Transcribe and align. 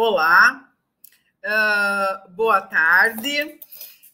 Olá, 0.00 0.72
uh, 1.44 2.30
boa 2.30 2.62
tarde. 2.62 3.58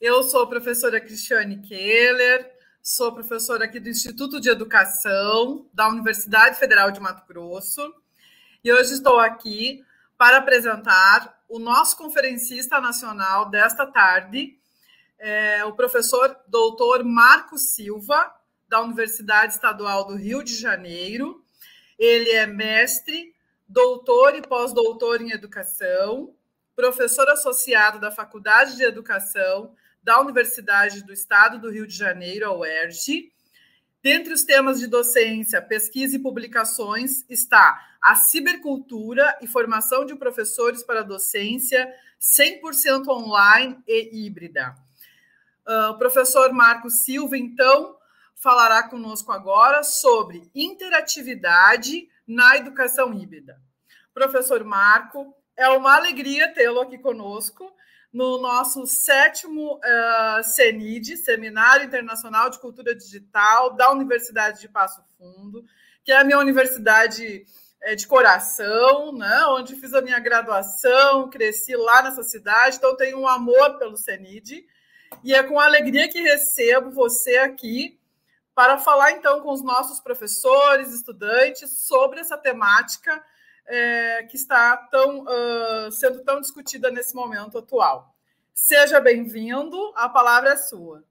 Eu 0.01 0.23
sou 0.23 0.45
a 0.45 0.47
professora 0.47 0.99
Cristiane 0.99 1.61
Keller, 1.61 2.51
sou 2.83 3.13
professora 3.13 3.67
aqui 3.67 3.79
do 3.79 3.91
Instituto 3.91 4.41
de 4.41 4.49
Educação 4.49 5.69
da 5.75 5.87
Universidade 5.91 6.59
Federal 6.59 6.91
de 6.91 7.01
Mato 7.01 7.27
Grosso 7.29 7.95
e 8.65 8.73
hoje 8.73 8.95
estou 8.95 9.21
aqui 9.21 9.85
para 10.17 10.39
apresentar 10.39 11.39
o 11.51 11.59
nosso 11.59 11.99
conferencista 11.99 12.81
nacional 12.81 13.51
desta 13.51 13.85
tarde, 13.85 14.59
é, 15.19 15.67
o 15.67 15.75
professor 15.75 16.35
doutor 16.49 17.05
Marco 17.05 17.59
Silva, 17.59 18.35
da 18.67 18.81
Universidade 18.81 19.53
Estadual 19.53 20.07
do 20.07 20.17
Rio 20.17 20.43
de 20.43 20.57
Janeiro. 20.57 21.45
Ele 21.99 22.31
é 22.31 22.47
mestre, 22.47 23.34
doutor 23.67 24.35
e 24.35 24.43
pós-doutor 24.43 25.21
em 25.21 25.31
educação, 25.31 26.35
professor 26.77 27.29
associado 27.29 27.99
da 27.99 28.11
Faculdade 28.11 28.77
de 28.77 28.85
Educação 28.85 29.75
da 30.03 30.21
Universidade 30.21 31.03
do 31.03 31.13
Estado 31.13 31.59
do 31.59 31.71
Rio 31.71 31.87
de 31.87 31.97
Janeiro, 31.97 32.47
a 32.47 32.57
UERJ. 32.57 33.33
Dentre 34.03 34.35
os 34.35 34.45
temas 34.45 34.79
de 34.79 34.87
docência, 34.87 35.63
pesquisa 35.63 36.17
e 36.17 36.19
publicações 36.19 37.25
está 37.31 37.81
a 38.03 38.15
cibercultura 38.15 39.39
e 39.41 39.47
formação 39.47 40.05
de 40.05 40.15
professores 40.15 40.83
para 40.83 41.03
docência 41.03 41.91
100% 42.21 43.09
online 43.09 43.79
e 43.89 44.27
híbrida. 44.27 44.75
Uh, 45.67 45.93
o 45.93 45.99
professor 45.99 46.53
Marco 46.53 46.91
Silva, 46.91 47.39
então, 47.39 47.97
falará 48.35 48.83
conosco 48.83 49.33
agora 49.33 49.83
sobre 49.83 50.51
interatividade 50.55 52.07
na 52.27 52.57
educação 52.57 53.13
híbrida. 53.13 53.61
Professor 54.13 54.63
Marco, 54.65 55.35
é 55.57 55.69
uma 55.69 55.97
alegria 55.97 56.53
tê-lo 56.53 56.81
aqui 56.81 56.99
conosco 56.99 57.73
no 58.13 58.41
nosso 58.41 58.87
sétimo 58.87 59.77
uh, 59.77 60.45
CENID, 60.45 61.17
Seminário 61.17 61.87
Internacional 61.87 62.49
de 62.49 62.61
Cultura 62.61 62.95
Digital, 62.95 63.75
da 63.75 63.91
Universidade 63.91 64.61
de 64.61 64.69
Passo 64.69 65.03
Fundo, 65.19 65.65
que 66.05 66.13
é 66.13 66.19
a 66.19 66.25
minha 66.25 66.39
universidade 66.39 67.45
é, 67.83 67.97
de 67.97 68.07
coração, 68.07 69.13
né, 69.13 69.45
onde 69.49 69.75
fiz 69.75 69.93
a 69.93 70.01
minha 70.01 70.21
graduação, 70.21 71.29
cresci 71.29 71.75
lá 71.75 72.03
nessa 72.03 72.23
cidade, 72.23 72.77
então 72.77 72.97
tenho 72.97 73.19
um 73.19 73.27
amor 73.27 73.79
pelo 73.79 73.97
CENID, 73.97 74.65
e 75.23 75.35
é 75.35 75.43
com 75.43 75.59
alegria 75.59 76.09
que 76.09 76.21
recebo 76.21 76.91
você 76.91 77.39
aqui 77.39 77.99
para 78.55 78.79
falar 78.79 79.13
então 79.13 79.41
com 79.41 79.53
os 79.53 79.63
nossos 79.63 80.01
professores, 80.01 80.93
estudantes, 80.93 81.79
sobre 81.79 82.21
essa 82.21 82.39
temática 82.39 83.23
é, 83.67 84.23
que 84.25 84.37
está 84.37 84.77
tão, 84.77 85.25
uh, 85.25 85.91
sendo 85.91 86.23
tão 86.23 86.41
discutida 86.41 86.91
nesse 86.91 87.15
momento 87.15 87.59
atual. 87.59 88.15
Seja 88.53 89.01
bem-vindo, 89.01 89.93
a 89.97 90.09
palavra 90.09 90.51
é 90.51 90.57
sua. 90.57 91.03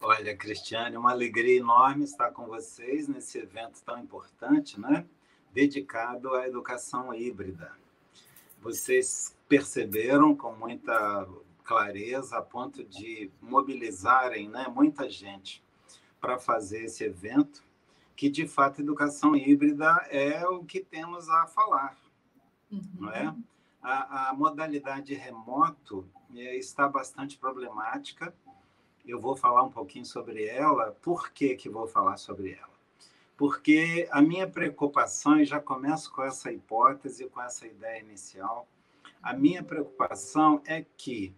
Olha, 0.00 0.36
Cristiane, 0.36 0.96
uma 0.96 1.12
alegria 1.12 1.58
enorme 1.58 2.04
estar 2.04 2.30
com 2.32 2.46
vocês 2.46 3.06
nesse 3.08 3.38
evento 3.38 3.80
tão 3.82 3.98
importante, 3.98 4.78
né? 4.78 5.06
dedicado 5.52 6.34
à 6.34 6.48
educação 6.48 7.14
híbrida. 7.14 7.70
Vocês 8.60 9.36
perceberam 9.48 10.34
com 10.34 10.52
muita 10.52 11.26
clareza, 11.62 12.36
a 12.36 12.42
ponto 12.42 12.82
de 12.82 13.30
mobilizarem 13.40 14.48
né, 14.48 14.66
muita 14.68 15.08
gente 15.08 15.63
para 16.24 16.38
fazer 16.38 16.84
esse 16.84 17.04
evento, 17.04 17.62
que 18.16 18.30
de 18.30 18.48
fato 18.48 18.80
educação 18.80 19.36
híbrida 19.36 19.90
é 20.08 20.48
o 20.48 20.64
que 20.64 20.80
temos 20.80 21.28
a 21.28 21.46
falar, 21.46 21.94
uhum. 22.72 22.82
não 22.94 23.10
é? 23.10 23.36
A, 23.82 24.30
a 24.30 24.32
modalidade 24.32 25.12
remoto 25.12 26.08
é, 26.34 26.56
está 26.56 26.88
bastante 26.88 27.36
problemática. 27.36 28.34
Eu 29.06 29.20
vou 29.20 29.36
falar 29.36 29.64
um 29.64 29.70
pouquinho 29.70 30.06
sobre 30.06 30.46
ela. 30.46 30.96
Por 31.02 31.30
que, 31.30 31.54
que 31.56 31.68
vou 31.68 31.86
falar 31.86 32.16
sobre 32.16 32.52
ela? 32.52 32.72
Porque 33.36 34.08
a 34.10 34.22
minha 34.22 34.48
preocupação, 34.48 35.38
e 35.38 35.44
já 35.44 35.60
começo 35.60 36.10
com 36.10 36.22
essa 36.22 36.50
hipótese, 36.50 37.28
com 37.28 37.42
essa 37.42 37.66
ideia 37.66 38.00
inicial, 38.00 38.66
a 39.22 39.34
minha 39.34 39.62
preocupação 39.62 40.62
é 40.64 40.86
que 40.96 41.34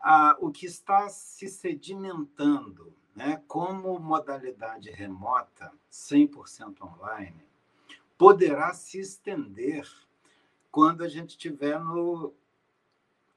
a, 0.00 0.34
o 0.40 0.50
que 0.50 0.64
está 0.64 1.10
se 1.10 1.46
sedimentando 1.46 2.90
né, 3.20 3.42
como 3.46 3.98
modalidade 3.98 4.90
remota, 4.90 5.70
100% 5.92 6.80
online, 6.80 7.46
poderá 8.16 8.72
se 8.72 8.98
estender 8.98 9.86
quando 10.70 11.04
a 11.04 11.08
gente 11.08 11.30
estiver 11.30 11.78
no, 11.78 12.32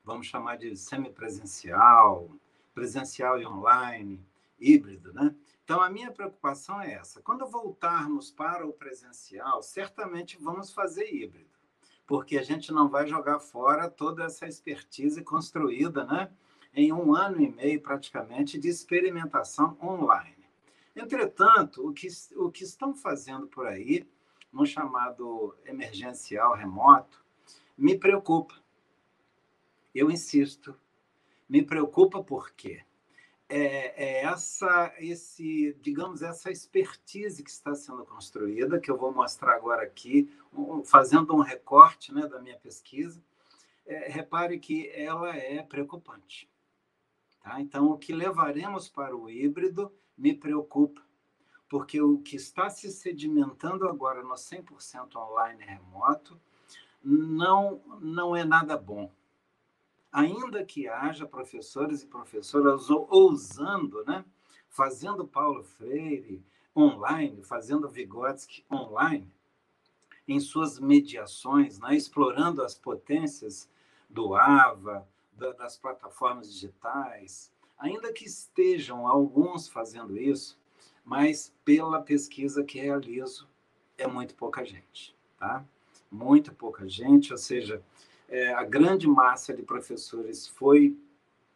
vamos 0.02 0.28
chamar 0.28 0.58
de 0.58 0.74
semipresencial, 0.78 2.32
presencial 2.74 3.38
e 3.42 3.46
online, 3.46 4.26
híbrido, 4.58 5.12
né? 5.12 5.36
Então, 5.66 5.82
a 5.82 5.90
minha 5.90 6.12
preocupação 6.12 6.80
é 6.80 6.94
essa. 6.94 7.22
Quando 7.22 7.46
voltarmos 7.46 8.32
para 8.32 8.66
o 8.66 8.72
presencial, 8.72 9.62
certamente 9.62 10.38
vamos 10.38 10.72
fazer 10.72 11.14
híbrido, 11.14 11.52
porque 12.08 12.38
a 12.38 12.44
gente 12.44 12.72
não 12.72 12.88
vai 12.88 13.06
jogar 13.06 13.42
fora 13.42 13.90
toda 13.90 14.24
essa 14.24 14.48
expertise 14.48 15.22
construída, 15.24 16.06
né? 16.06 16.32
Em 16.74 16.92
um 16.92 17.14
ano 17.14 17.42
e 17.42 17.50
meio 17.50 17.82
praticamente 17.82 18.58
de 18.58 18.68
experimentação 18.68 19.78
online. 19.82 20.44
Entretanto, 20.96 21.88
o 21.88 21.94
que, 21.94 22.08
o 22.36 22.52
que 22.52 22.64
estão 22.64 22.94
fazendo 22.94 23.48
por 23.48 23.68
aí, 23.68 24.08
no 24.52 24.66
chamado 24.66 25.56
emergencial 25.66 26.54
remoto, 26.56 27.24
me 27.78 27.98
preocupa. 27.98 28.56
Eu 29.94 30.10
insisto, 30.10 30.76
me 31.48 31.64
preocupa 31.64 32.24
porque 32.24 32.84
é, 33.50 34.22
é 34.22 34.24
essa, 34.24 34.94
esse, 34.98 35.78
digamos, 35.82 36.22
essa 36.22 36.50
expertise 36.50 37.44
que 37.44 37.50
está 37.50 37.76
sendo 37.76 38.06
construída, 38.06 38.80
que 38.80 38.90
eu 38.90 38.98
vou 38.98 39.14
mostrar 39.14 39.56
agora 39.56 39.84
aqui, 39.84 40.32
fazendo 40.86 41.36
um 41.36 41.42
recorte 41.42 42.14
né, 42.14 42.28
da 42.28 42.42
minha 42.42 42.58
pesquisa. 42.58 43.22
É, 43.86 44.10
repare 44.10 44.58
que 44.60 44.90
ela 44.90 45.36
é 45.36 45.62
preocupante. 45.62 46.50
Tá? 47.44 47.60
Então, 47.60 47.92
o 47.92 47.98
que 47.98 48.14
levaremos 48.14 48.88
para 48.88 49.16
o 49.16 49.30
híbrido 49.30 49.94
me 50.18 50.34
preocupa, 50.34 51.02
porque 51.70 52.02
o 52.02 52.20
que 52.20 52.38
está 52.38 52.70
se 52.70 52.90
sedimentando 52.90 53.88
agora 53.88 54.24
no 54.24 54.34
100% 54.34 55.16
online 55.16 55.64
remoto 55.64 56.40
não, 57.04 57.82
não 58.00 58.36
é 58.36 58.46
nada 58.46 58.78
bom. 58.78 59.12
Ainda 60.12 60.64
que 60.64 60.88
haja 60.88 61.26
professores 61.26 62.04
e 62.04 62.08
professoras 62.08 62.90
ousando, 62.90 64.06
né? 64.06 64.24
fazendo 64.70 65.28
Paulo 65.28 65.64
Freire 65.64 66.46
online, 66.76 67.44
fazendo 67.44 67.90
Vygotsky 67.90 68.64
online, 68.72 69.30
em 70.28 70.40
suas 70.40 70.80
mediações, 70.80 71.80
né? 71.80 71.96
explorando 71.96 72.64
as 72.64 72.76
potências 72.76 73.70
do 74.10 74.36
AVA, 74.36 75.06
das 75.36 75.78
plataformas 75.78 76.52
digitais, 76.52 77.52
ainda 77.78 78.14
que 78.14 78.26
estejam 78.26 79.08
alguns 79.08 79.68
fazendo 79.68 80.18
isso, 80.18 80.60
mas 81.04 81.54
pela 81.66 82.02
pesquisa 82.02 82.64
que 82.64 82.80
realizo, 82.80 83.48
é 83.98 84.08
muito 84.08 84.36
pouca 84.36 84.64
gente, 84.64 85.16
tá? 85.38 85.66
Muito 86.10 86.54
pouca 86.54 86.88
gente, 86.88 87.32
ou 87.32 87.38
seja, 87.38 87.84
é, 88.30 88.54
a 88.54 88.64
grande 88.64 89.08
massa 89.08 89.54
de 89.54 89.64
professores 89.64 90.48
foi 90.48 90.98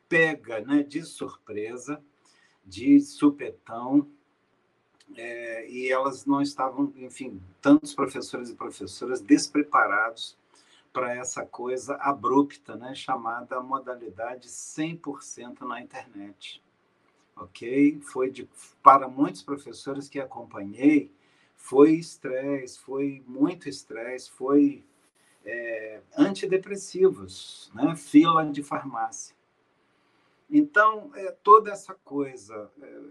pega 0.10 0.62
né, 0.62 0.84
de 0.84 1.04
surpresa, 1.04 2.02
de 2.66 3.00
supetão, 3.00 4.08
é, 5.16 5.70
e 5.70 5.90
elas 5.90 6.26
não 6.26 6.42
estavam, 6.42 6.94
enfim, 6.98 7.42
tantos 7.62 7.96
professores 7.96 8.50
e 8.50 8.56
professoras 8.56 9.22
despreparados 9.22 10.38
para 10.98 11.14
essa 11.14 11.46
coisa 11.46 11.94
abrupta, 11.98 12.76
né, 12.76 12.96
chamada 12.96 13.62
modalidade 13.62 14.50
100% 14.50 15.62
na 15.62 15.80
internet. 15.80 16.60
Ok? 17.36 18.02
Foi 18.02 18.32
de, 18.32 18.50
para 18.82 19.08
muitos 19.08 19.44
professores 19.44 20.10
que 20.10 20.20
acompanhei, 20.20 21.14
foi 21.56 21.92
estresse, 21.92 22.80
foi 22.80 23.24
muito 23.28 23.70
estresse, 23.70 24.32
foi 24.32 24.84
é, 25.46 26.02
antidepressivos, 26.18 27.72
né, 27.76 27.96
fila 27.96 28.44
de 28.44 28.64
farmácia. 28.64 29.36
Então, 30.50 31.12
é, 31.14 31.30
toda 31.44 31.70
essa 31.70 31.94
coisa, 31.94 32.72
é, 32.82 33.02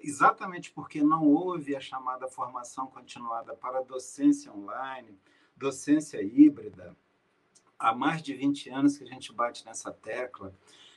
exatamente 0.00 0.70
porque 0.70 1.02
não 1.02 1.26
houve 1.26 1.74
a 1.74 1.80
chamada 1.80 2.28
formação 2.28 2.86
continuada 2.88 3.54
para 3.54 3.80
docência 3.80 4.52
online, 4.52 5.18
docência 5.56 6.22
híbrida, 6.22 6.94
há 7.78 7.94
mais 7.94 8.22
de 8.22 8.34
20 8.34 8.70
anos 8.70 8.96
que 8.96 9.04
a 9.04 9.06
gente 9.06 9.32
bate 9.32 9.64
nessa 9.64 9.92
tecla, 9.92 10.54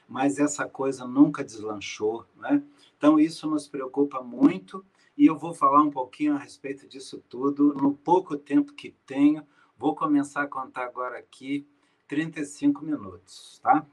mas 0.08 0.40
essa 0.40 0.68
coisa 0.68 1.06
nunca 1.06 1.44
deslanchou, 1.44 2.26
né? 2.36 2.64
Então 2.98 3.20
isso 3.20 3.48
nos 3.48 3.68
preocupa 3.68 4.22
muito 4.22 4.86
e 5.18 5.26
eu 5.26 5.38
vou 5.38 5.54
falar 5.54 5.82
um 5.82 5.92
pouquinho 5.92 6.36
a 6.36 6.40
respeito 6.40 6.88
disso 6.88 7.24
tudo 7.30 7.74
no 7.74 7.94
pouco 7.94 8.38
tempo 8.38 8.74
que 8.74 8.96
tenho. 9.06 9.46
Vou 9.78 9.96
começar 9.96 10.44
a 10.44 10.48
contar 10.48 10.86
agora 10.86 11.18
aqui 11.18 11.68
35 12.08 12.84
minutos, 12.84 13.60
tá? 13.62 13.86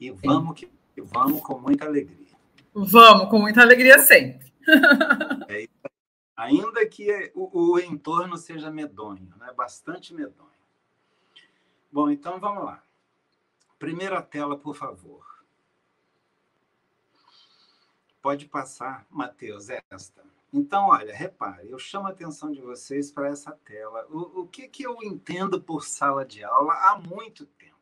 E 0.00 0.10
vamos 0.10 0.54
que 0.54 0.70
vamos 0.96 1.40
com 1.42 1.58
muita 1.58 1.84
alegria. 1.84 2.36
Vamos, 2.74 3.28
com 3.28 3.38
muita 3.38 3.62
alegria 3.62 3.98
sempre. 3.98 4.52
é, 5.48 5.66
ainda 6.36 6.86
que 6.86 7.32
o, 7.34 7.72
o, 7.72 7.78
entorno 7.78 8.36
seja 8.36 8.70
medonho, 8.70 9.32
né? 9.36 9.52
bastante 9.56 10.14
medonho. 10.14 10.57
Bom, 11.90 12.10
então 12.10 12.38
vamos 12.38 12.64
lá. 12.64 12.82
Primeira 13.78 14.20
tela, 14.20 14.58
por 14.58 14.74
favor. 14.74 15.24
Pode 18.20 18.46
passar, 18.46 19.06
Matheus, 19.08 19.68
esta. 19.70 20.22
Então, 20.52 20.88
olha, 20.88 21.14
repare, 21.14 21.70
eu 21.70 21.78
chamo 21.78 22.06
a 22.06 22.10
atenção 22.10 22.50
de 22.50 22.60
vocês 22.60 23.10
para 23.10 23.28
essa 23.28 23.52
tela. 23.52 24.06
O, 24.10 24.42
o 24.42 24.48
que, 24.48 24.68
que 24.68 24.82
eu 24.82 25.02
entendo 25.02 25.60
por 25.60 25.84
sala 25.84 26.24
de 26.24 26.42
aula 26.42 26.74
há 26.74 26.98
muito 26.98 27.46
tempo? 27.46 27.76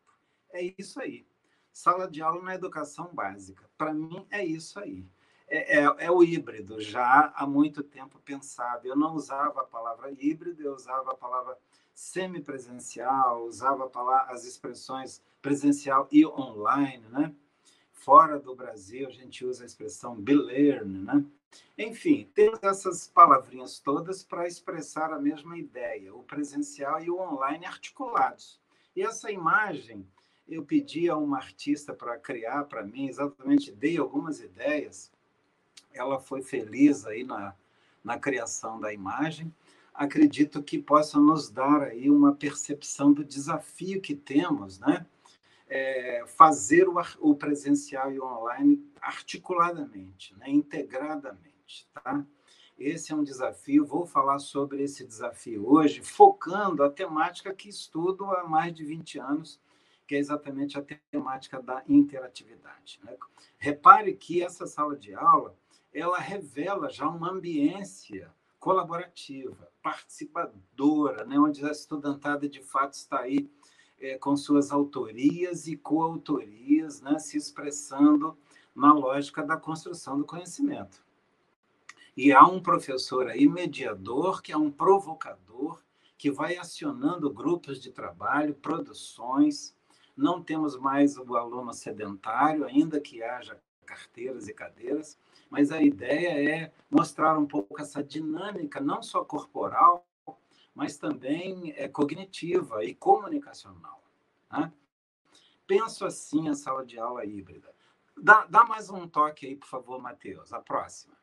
É 0.52 0.74
isso 0.78 1.00
aí. 1.00 1.26
Sala 1.72 2.08
de 2.08 2.22
aula 2.22 2.42
na 2.42 2.54
educação 2.54 3.10
básica. 3.12 3.68
Para 3.76 3.92
mim, 3.92 4.26
é 4.30 4.44
isso 4.44 4.78
aí. 4.78 5.08
É, 5.48 5.78
é, 5.78 5.94
é, 5.98 6.10
o 6.10 6.24
híbrido, 6.24 6.80
já 6.80 7.32
há 7.34 7.46
muito 7.46 7.82
tempo 7.82 8.18
pensado. 8.20 8.86
Eu 8.86 8.96
não 8.96 9.14
usava 9.14 9.60
a 9.60 9.64
palavra 9.64 10.10
híbrido, 10.10 10.62
eu 10.62 10.74
usava 10.74 11.12
a 11.12 11.16
palavra 11.16 11.56
semipresencial, 11.96 13.46
usava 13.46 13.90
as 14.28 14.44
expressões 14.44 15.22
presencial 15.40 16.06
e 16.12 16.26
online, 16.26 17.02
né? 17.08 17.34
Fora 17.90 18.38
do 18.38 18.54
Brasil, 18.54 19.08
a 19.08 19.10
gente 19.10 19.46
usa 19.46 19.64
a 19.64 19.66
expressão 19.66 20.14
belearn, 20.14 20.98
né? 20.98 21.24
Enfim, 21.78 22.30
temos 22.34 22.62
essas 22.62 23.08
palavrinhas 23.08 23.78
todas 23.78 24.22
para 24.22 24.46
expressar 24.46 25.10
a 25.10 25.18
mesma 25.18 25.56
ideia, 25.56 26.14
o 26.14 26.22
presencial 26.22 27.02
e 27.02 27.10
o 27.10 27.18
online 27.18 27.64
articulados. 27.64 28.60
E 28.94 29.02
essa 29.02 29.32
imagem 29.32 30.06
eu 30.46 30.62
pedi 30.62 31.08
a 31.08 31.16
uma 31.16 31.38
artista 31.38 31.94
para 31.94 32.18
criar 32.18 32.64
para 32.64 32.84
mim, 32.84 33.08
exatamente 33.08 33.72
dei 33.72 33.96
algumas 33.96 34.40
ideias. 34.40 35.10
Ela 35.94 36.20
foi 36.20 36.42
feliz 36.42 37.06
aí 37.06 37.24
na, 37.24 37.54
na 38.04 38.18
criação 38.18 38.78
da 38.78 38.92
imagem. 38.92 39.52
Acredito 39.96 40.62
que 40.62 40.78
possa 40.78 41.18
nos 41.18 41.48
dar 41.48 41.82
aí 41.82 42.10
uma 42.10 42.34
percepção 42.34 43.12
do 43.12 43.24
desafio 43.24 44.00
que 44.00 44.14
temos, 44.14 44.78
né? 44.78 45.06
É, 45.68 46.24
fazer 46.26 46.88
o, 46.88 46.94
o 47.18 47.34
presencial 47.34 48.12
e 48.12 48.20
o 48.20 48.24
online 48.24 48.88
articuladamente, 49.00 50.32
né? 50.36 50.48
integradamente 50.48 51.56
tá? 51.92 52.24
Esse 52.78 53.12
é 53.12 53.16
um 53.16 53.24
desafio, 53.24 53.86
vou 53.86 54.06
falar 54.06 54.38
sobre 54.38 54.82
esse 54.82 55.04
desafio 55.04 55.68
hoje, 55.68 56.02
focando 56.02 56.84
a 56.84 56.90
temática 56.90 57.54
que 57.54 57.68
estudo 57.68 58.26
há 58.26 58.44
mais 58.44 58.74
de 58.74 58.84
20 58.84 59.18
anos, 59.18 59.60
que 60.06 60.14
é 60.14 60.18
exatamente 60.18 60.78
a 60.78 60.84
temática 61.10 61.60
da 61.60 61.82
interatividade. 61.88 63.00
Né? 63.02 63.16
Repare 63.58 64.14
que 64.14 64.42
essa 64.42 64.66
sala 64.66 64.94
de 64.94 65.14
aula, 65.14 65.56
ela 65.92 66.18
revela 66.18 66.90
já 66.90 67.08
uma 67.08 67.30
ambiência 67.30 68.32
colaborativa, 68.66 69.70
participadora, 69.80 71.24
né? 71.24 71.38
onde 71.38 71.64
a 71.64 71.70
estudantada 71.70 72.48
de 72.48 72.60
fato 72.60 72.94
está 72.94 73.20
aí 73.20 73.48
é, 74.00 74.18
com 74.18 74.36
suas 74.36 74.72
autorias 74.72 75.68
e 75.68 75.76
coautorias, 75.76 77.00
né? 77.00 77.16
se 77.20 77.38
expressando 77.38 78.36
na 78.74 78.92
lógica 78.92 79.44
da 79.44 79.56
construção 79.56 80.18
do 80.18 80.24
conhecimento. 80.24 81.00
E 82.16 82.32
há 82.32 82.44
um 82.44 82.60
professor 82.60 83.28
aí, 83.28 83.46
mediador, 83.46 84.42
que 84.42 84.50
é 84.50 84.56
um 84.56 84.68
provocador, 84.68 85.80
que 86.18 86.28
vai 86.28 86.56
acionando 86.56 87.32
grupos 87.32 87.80
de 87.80 87.92
trabalho, 87.92 88.52
produções. 88.52 89.76
Não 90.16 90.42
temos 90.42 90.76
mais 90.76 91.16
o 91.16 91.36
aluno 91.36 91.72
sedentário, 91.72 92.64
ainda 92.64 93.00
que 93.00 93.22
haja 93.22 93.62
carteiras 93.86 94.48
e 94.48 94.52
cadeiras, 94.52 95.16
mas 95.50 95.70
a 95.70 95.82
ideia 95.82 96.50
é 96.50 96.72
mostrar 96.90 97.38
um 97.38 97.46
pouco 97.46 97.80
essa 97.80 98.02
dinâmica, 98.02 98.80
não 98.80 99.02
só 99.02 99.24
corporal, 99.24 100.06
mas 100.74 100.98
também 100.98 101.72
é, 101.76 101.88
cognitiva 101.88 102.84
e 102.84 102.94
comunicacional. 102.94 104.02
Né? 104.52 104.72
Penso 105.66 106.04
assim 106.04 106.48
a 106.48 106.54
sala 106.54 106.84
de 106.84 106.98
aula 106.98 107.24
híbrida. 107.24 107.74
Dá, 108.16 108.46
dá 108.46 108.64
mais 108.64 108.88
um 108.88 109.06
toque 109.06 109.46
aí, 109.46 109.56
por 109.56 109.68
favor, 109.68 110.00
Matheus, 110.00 110.52
a 110.52 110.60
próxima. 110.60 111.16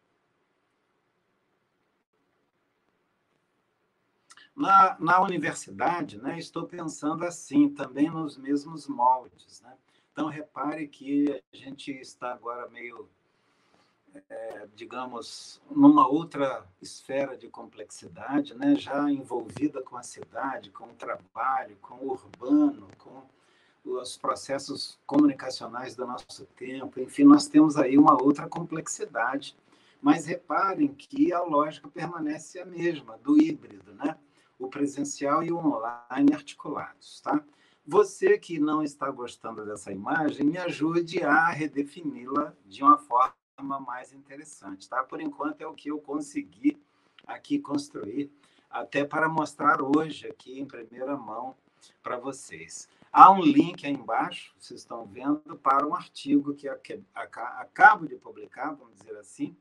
Na, 4.56 4.96
na 5.00 5.22
universidade, 5.22 6.22
né, 6.22 6.38
estou 6.38 6.68
pensando 6.68 7.26
assim, 7.26 7.70
também 7.70 8.10
nos 8.10 8.38
mesmos 8.38 8.88
moldes. 8.88 9.62
Né? 9.62 9.76
Então, 10.12 10.28
repare 10.28 10.88
que 10.88 11.44
a 11.52 11.56
gente 11.56 11.92
está 11.92 12.34
agora 12.34 12.70
meio, 12.70 13.10
é, 14.30 14.68
digamos, 14.76 15.62
numa 15.70 16.08
outra 16.08 16.66
esfera 16.82 17.38
de 17.38 17.48
complexidade, 17.48 18.54
né? 18.56 18.76
já 18.76 19.10
envolvida 19.10 19.82
com 19.82 19.98
a 19.98 20.04
cidade, 20.04 20.70
com 20.72 20.86
o 20.86 20.94
trabalho, 20.94 21.78
com 21.82 21.96
o 21.96 22.12
urbano, 22.12 22.88
com 22.98 23.24
os 23.84 24.18
processos 24.18 25.00
comunicacionais 25.06 25.96
do 25.96 26.06
nosso 26.06 26.46
tempo. 26.56 27.00
Enfim, 27.00 27.24
nós 27.24 27.48
temos 27.48 27.78
aí 27.78 27.98
uma 27.98 28.22
outra 28.22 28.48
complexidade. 28.48 29.56
Mas 30.02 30.26
reparem 30.26 30.94
que 30.94 31.32
a 31.32 31.42
lógica 31.42 31.88
permanece 31.88 32.60
a 32.60 32.66
mesma, 32.66 33.18
do 33.20 33.42
híbrido, 33.42 33.94
né? 33.94 34.18
o 34.60 34.68
presencial 34.68 35.44
e 35.44 35.52
o 35.52 35.58
online 35.58 36.34
articulados, 36.34 37.22
tá? 37.22 37.44
Você 37.86 38.38
que 38.38 38.60
não 38.60 38.82
está 38.82 39.12
gostando 39.12 39.66
dessa 39.66 39.92
imagem, 39.92 40.46
me 40.46 40.58
ajude 40.58 41.22
a 41.22 41.50
redefini-la 41.50 42.54
de 42.66 42.82
uma 42.82 42.98
forma 42.98 43.36
mais 43.62 44.14
interessante, 44.14 44.90
tá? 44.90 45.04
Por 45.04 45.22
enquanto 45.22 45.62
é 45.62 45.68
o 45.68 45.74
que 45.74 45.90
eu 45.90 46.00
consegui 46.00 46.82
aqui 47.28 47.60
construir, 47.60 48.32
até 48.70 49.06
para 49.06 49.30
mostrar 49.30 49.82
hoje 49.82 50.28
aqui 50.28 50.60
em 50.60 50.66
primeira 50.66 51.16
mão 51.16 51.56
para 52.02 52.18
vocês. 52.18 52.88
Há 53.12 53.32
um 53.32 53.42
link 53.42 53.86
aí 53.86 53.94
embaixo, 53.94 54.54
vocês 54.58 54.80
estão 54.80 55.06
vendo, 55.06 55.56
para 55.62 55.86
um 55.86 55.94
artigo 55.94 56.56
que 56.56 56.68
acabo 57.14 58.08
de 58.08 58.16
publicar, 58.16 58.74
vamos 58.74 58.98
dizer 58.98 59.16
assim, 59.18 59.56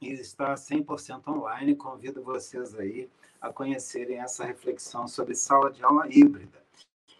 e 0.00 0.12
está 0.12 0.54
100% 0.54 1.26
online. 1.26 1.74
Convido 1.74 2.22
vocês 2.22 2.74
aí 2.76 3.10
a 3.40 3.52
conhecerem 3.52 4.18
essa 4.18 4.44
reflexão 4.44 5.08
sobre 5.08 5.34
sala 5.34 5.72
de 5.72 5.82
aula 5.82 6.06
híbrida. 6.08 6.62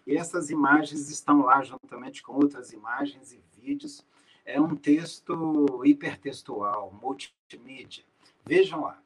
E 0.07 0.15
essas 0.15 0.49
imagens 0.49 1.09
estão 1.09 1.41
lá 1.41 1.61
juntamente 1.61 2.23
com 2.23 2.33
outras 2.33 2.71
imagens 2.71 3.33
e 3.33 3.43
vídeos. 3.59 4.05
É 4.49 4.59
um 4.59 4.75
texto 4.75 5.85
hipertextual, 5.85 6.91
multimídia. 6.91 8.03
Vejam 8.43 8.81
lá. 8.81 8.99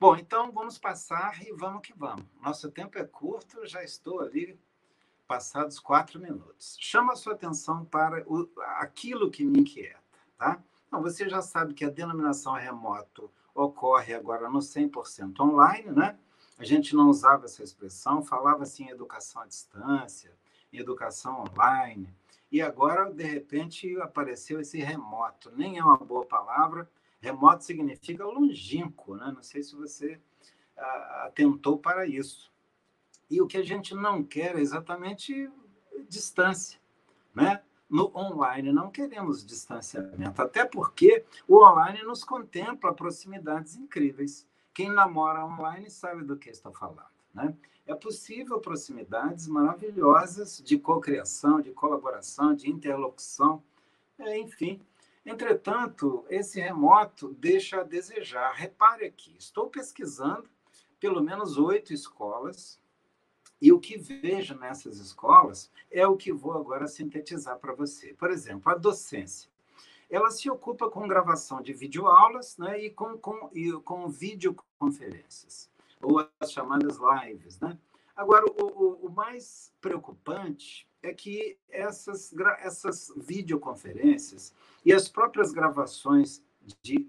Bom, 0.00 0.16
então 0.16 0.50
vamos 0.50 0.78
passar 0.78 1.46
e 1.46 1.52
vamos 1.52 1.82
que 1.82 1.92
vamos. 1.92 2.24
Nosso 2.40 2.70
tempo 2.70 2.98
é 2.98 3.04
curto, 3.04 3.66
já 3.66 3.84
estou 3.84 4.20
ali 4.20 4.58
passados 5.28 5.78
quatro 5.78 6.18
minutos. 6.18 6.78
Chama 6.80 7.12
a 7.12 7.16
sua 7.16 7.34
atenção 7.34 7.84
para 7.84 8.24
o, 8.26 8.50
aquilo 8.78 9.30
que 9.30 9.44
me 9.44 9.60
inquieta, 9.60 10.00
tá? 10.38 10.58
Então, 10.88 11.02
você 11.02 11.28
já 11.28 11.42
sabe 11.42 11.74
que 11.74 11.84
a 11.84 11.90
denominação 11.90 12.54
remoto 12.54 13.30
ocorre 13.54 14.14
agora 14.14 14.48
no 14.48 14.60
100% 14.60 15.38
online, 15.40 15.90
né? 15.90 16.18
A 16.56 16.64
gente 16.64 16.96
não 16.96 17.10
usava 17.10 17.44
essa 17.44 17.62
expressão, 17.62 18.24
falava 18.24 18.62
assim 18.62 18.84
em 18.84 18.90
educação 18.90 19.42
à 19.42 19.46
distância, 19.46 20.32
em 20.72 20.78
educação 20.78 21.44
online. 21.44 22.08
E 22.52 22.60
agora, 22.60 23.10
de 23.10 23.24
repente, 23.24 23.98
apareceu 24.02 24.60
esse 24.60 24.78
remoto. 24.78 25.50
Nem 25.56 25.78
é 25.78 25.82
uma 25.82 25.96
boa 25.96 26.26
palavra. 26.26 26.86
Remoto 27.18 27.64
significa 27.64 28.26
longínquo, 28.26 29.16
né? 29.16 29.32
Não 29.34 29.42
sei 29.42 29.62
se 29.62 29.74
você 29.74 30.20
ah, 30.76 31.24
atentou 31.28 31.78
para 31.78 32.06
isso. 32.06 32.52
E 33.30 33.40
o 33.40 33.46
que 33.46 33.56
a 33.56 33.62
gente 33.62 33.94
não 33.94 34.22
quer 34.22 34.56
é 34.56 34.60
exatamente 34.60 35.50
distância, 36.10 36.78
né? 37.34 37.62
No 37.88 38.14
online 38.14 38.70
não 38.70 38.90
queremos 38.90 39.44
distanciamento, 39.44 40.40
até 40.42 40.64
porque 40.64 41.24
o 41.48 41.62
online 41.62 42.02
nos 42.02 42.22
contempla 42.22 42.92
proximidades 42.92 43.76
incríveis. 43.76 44.46
Quem 44.74 44.90
namora 44.90 45.44
online 45.44 45.90
sabe 45.90 46.22
do 46.22 46.36
que 46.36 46.50
estou 46.50 46.72
falando. 46.72 47.11
Né? 47.34 47.54
É 47.86 47.94
possível 47.94 48.60
proximidades 48.60 49.46
maravilhosas 49.48 50.62
de 50.64 50.78
cocriação, 50.78 51.60
de 51.60 51.70
colaboração, 51.70 52.54
de 52.54 52.70
interlocução, 52.70 53.62
é, 54.18 54.38
enfim. 54.38 54.80
Entretanto, 55.24 56.24
esse 56.28 56.60
remoto 56.60 57.34
deixa 57.34 57.80
a 57.80 57.84
desejar. 57.84 58.52
Repare 58.52 59.04
aqui, 59.04 59.34
estou 59.38 59.68
pesquisando 59.68 60.48
pelo 60.98 61.22
menos 61.22 61.58
oito 61.58 61.92
escolas 61.92 62.80
e 63.60 63.72
o 63.72 63.78
que 63.78 63.96
vejo 63.96 64.54
nessas 64.56 64.98
escolas 64.98 65.70
é 65.90 66.06
o 66.06 66.16
que 66.16 66.32
vou 66.32 66.52
agora 66.52 66.86
sintetizar 66.86 67.58
para 67.58 67.72
você. 67.72 68.14
Por 68.14 68.30
exemplo, 68.30 68.70
a 68.70 68.76
docência 68.76 69.52
ela 70.12 70.30
se 70.30 70.50
ocupa 70.50 70.90
com 70.90 71.08
gravação 71.08 71.62
de 71.62 71.72
videoaulas 71.72 72.58
né, 72.58 72.78
e, 72.84 72.90
com, 72.90 73.16
com, 73.16 73.48
e 73.54 73.72
com 73.80 74.10
videoconferências. 74.10 75.70
Ou 76.02 76.28
as 76.40 76.52
chamadas 76.52 76.98
lives. 76.98 77.58
Né? 77.60 77.78
Agora, 78.16 78.44
o, 78.46 78.64
o, 78.64 79.06
o 79.06 79.10
mais 79.10 79.72
preocupante 79.80 80.88
é 81.02 81.12
que 81.12 81.58
essas, 81.68 82.34
essas 82.60 83.12
videoconferências 83.16 84.54
e 84.84 84.92
as 84.92 85.08
próprias 85.08 85.52
gravações 85.52 86.42
de, 86.82 87.08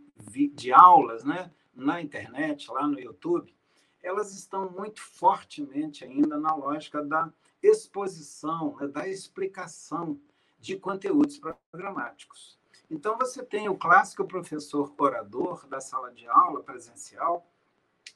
de 0.49 0.71
aulas 0.71 1.23
né, 1.23 1.51
na 1.75 2.01
internet, 2.01 2.71
lá 2.71 2.87
no 2.87 2.99
YouTube, 2.99 3.55
elas 4.01 4.33
estão 4.33 4.69
muito 4.69 5.01
fortemente 5.01 6.03
ainda 6.03 6.37
na 6.37 6.53
lógica 6.53 7.03
da 7.03 7.31
exposição, 7.61 8.75
né, 8.79 8.87
da 8.87 9.07
explicação 9.07 10.19
de 10.59 10.77
conteúdos 10.77 11.39
programáticos. 11.39 12.59
Então, 12.89 13.17
você 13.17 13.43
tem 13.43 13.69
o 13.69 13.77
clássico 13.77 14.25
professor 14.25 14.93
orador 14.97 15.65
da 15.67 15.79
sala 15.79 16.11
de 16.11 16.27
aula 16.27 16.61
presencial. 16.61 17.47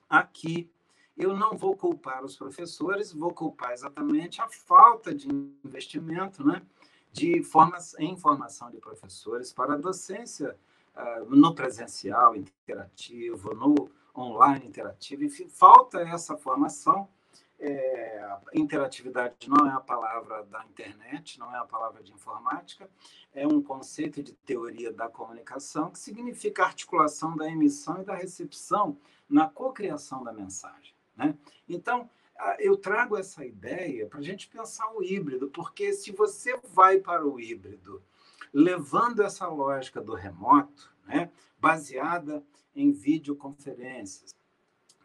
Aqui, 0.09 0.71
eu 1.17 1.35
não 1.35 1.57
vou 1.57 1.75
culpar 1.75 2.23
os 2.23 2.37
professores, 2.37 3.11
vou 3.11 3.33
culpar 3.33 3.71
exatamente 3.71 4.41
a 4.41 4.47
falta 4.47 5.13
de 5.13 5.27
investimento 5.65 6.45
né, 6.45 6.61
de 7.11 7.43
formas, 7.43 7.95
em 7.99 8.15
formação 8.15 8.69
de 8.69 8.77
professores 8.77 9.51
para 9.51 9.73
a 9.73 9.77
docência 9.77 10.57
uh, 10.95 11.25
no 11.35 11.53
presencial 11.55 12.35
interativo, 12.35 13.53
no 13.53 13.89
online 14.15 14.67
interativo, 14.67 15.23
enfim, 15.23 15.49
falta 15.49 15.99
essa 16.01 16.37
formação. 16.37 17.09
É, 17.59 18.37
interatividade 18.53 19.49
não 19.49 19.67
é 19.67 19.71
a 19.71 19.79
palavra 19.79 20.43
da 20.43 20.63
internet, 20.65 21.39
não 21.39 21.51
é 21.51 21.57
a 21.57 21.65
palavra 21.65 22.03
de 22.03 22.13
informática, 22.13 22.87
é 23.33 23.47
um 23.47 23.63
conceito 23.63 24.21
de 24.21 24.31
teoria 24.31 24.93
da 24.93 25.09
comunicação 25.09 25.89
que 25.89 25.97
significa 25.97 26.65
articulação 26.65 27.35
da 27.35 27.49
emissão 27.49 27.99
e 27.99 28.05
da 28.05 28.13
recepção 28.13 28.95
na 29.29 29.47
cocriação 29.47 30.23
da 30.23 30.31
mensagem. 30.31 30.93
Né? 31.15 31.35
Então, 31.67 32.09
eu 32.59 32.77
trago 32.77 33.17
essa 33.17 33.45
ideia 33.45 34.05
para 34.07 34.19
a 34.19 34.23
gente 34.23 34.47
pensar 34.47 34.91
o 34.93 35.03
híbrido, 35.03 35.49
porque 35.49 35.93
se 35.93 36.11
você 36.11 36.59
vai 36.73 36.99
para 36.99 37.25
o 37.25 37.39
híbrido 37.39 38.01
levando 38.53 39.21
essa 39.21 39.47
lógica 39.47 40.01
do 40.01 40.13
remoto, 40.13 40.93
né, 41.05 41.31
baseada 41.59 42.43
em 42.75 42.91
videoconferências, 42.91 44.35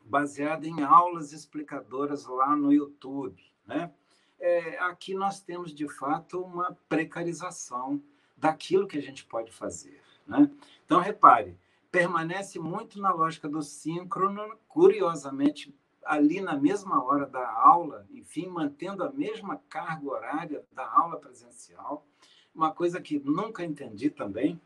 baseada 0.05 0.67
em 0.67 0.83
aulas 0.83 1.33
explicadoras 1.33 2.27
lá 2.27 2.55
no 2.55 2.73
YouTube. 2.73 3.43
Né? 3.67 3.91
É, 4.39 4.79
aqui 4.81 5.15
nós 5.15 5.41
temos, 5.41 5.75
de 5.75 5.89
fato, 5.89 6.43
uma 6.43 6.77
precarização 6.89 8.03
daquilo 8.37 8.87
que 8.87 8.99
a 8.99 9.03
gente 9.03 9.25
pode 9.25 9.51
fazer. 9.53 10.03
Né? 10.27 10.51
Então, 10.85 11.01
repare, 11.01 11.57
permanece 11.93 12.59
muito 12.59 12.99
na 12.99 13.13
lógica 13.13 13.47
do 13.47 13.63
síncrono, 13.63 14.59
curiosamente, 14.67 15.73
ali 16.03 16.41
na 16.41 16.57
mesma 16.57 17.05
hora 17.05 17.27
da 17.27 17.47
aula, 17.53 18.07
enfim, 18.11 18.49
mantendo 18.49 19.05
a 19.05 19.13
mesma 19.13 19.61
carga 19.69 20.11
horária 20.11 20.65
da 20.73 20.91
aula 20.91 21.19
presencial. 21.19 22.05
Uma 22.55 22.73
coisa 22.73 23.01
que 23.01 23.19
nunca 23.19 23.63
entendi 23.63 24.09
também 24.09 24.59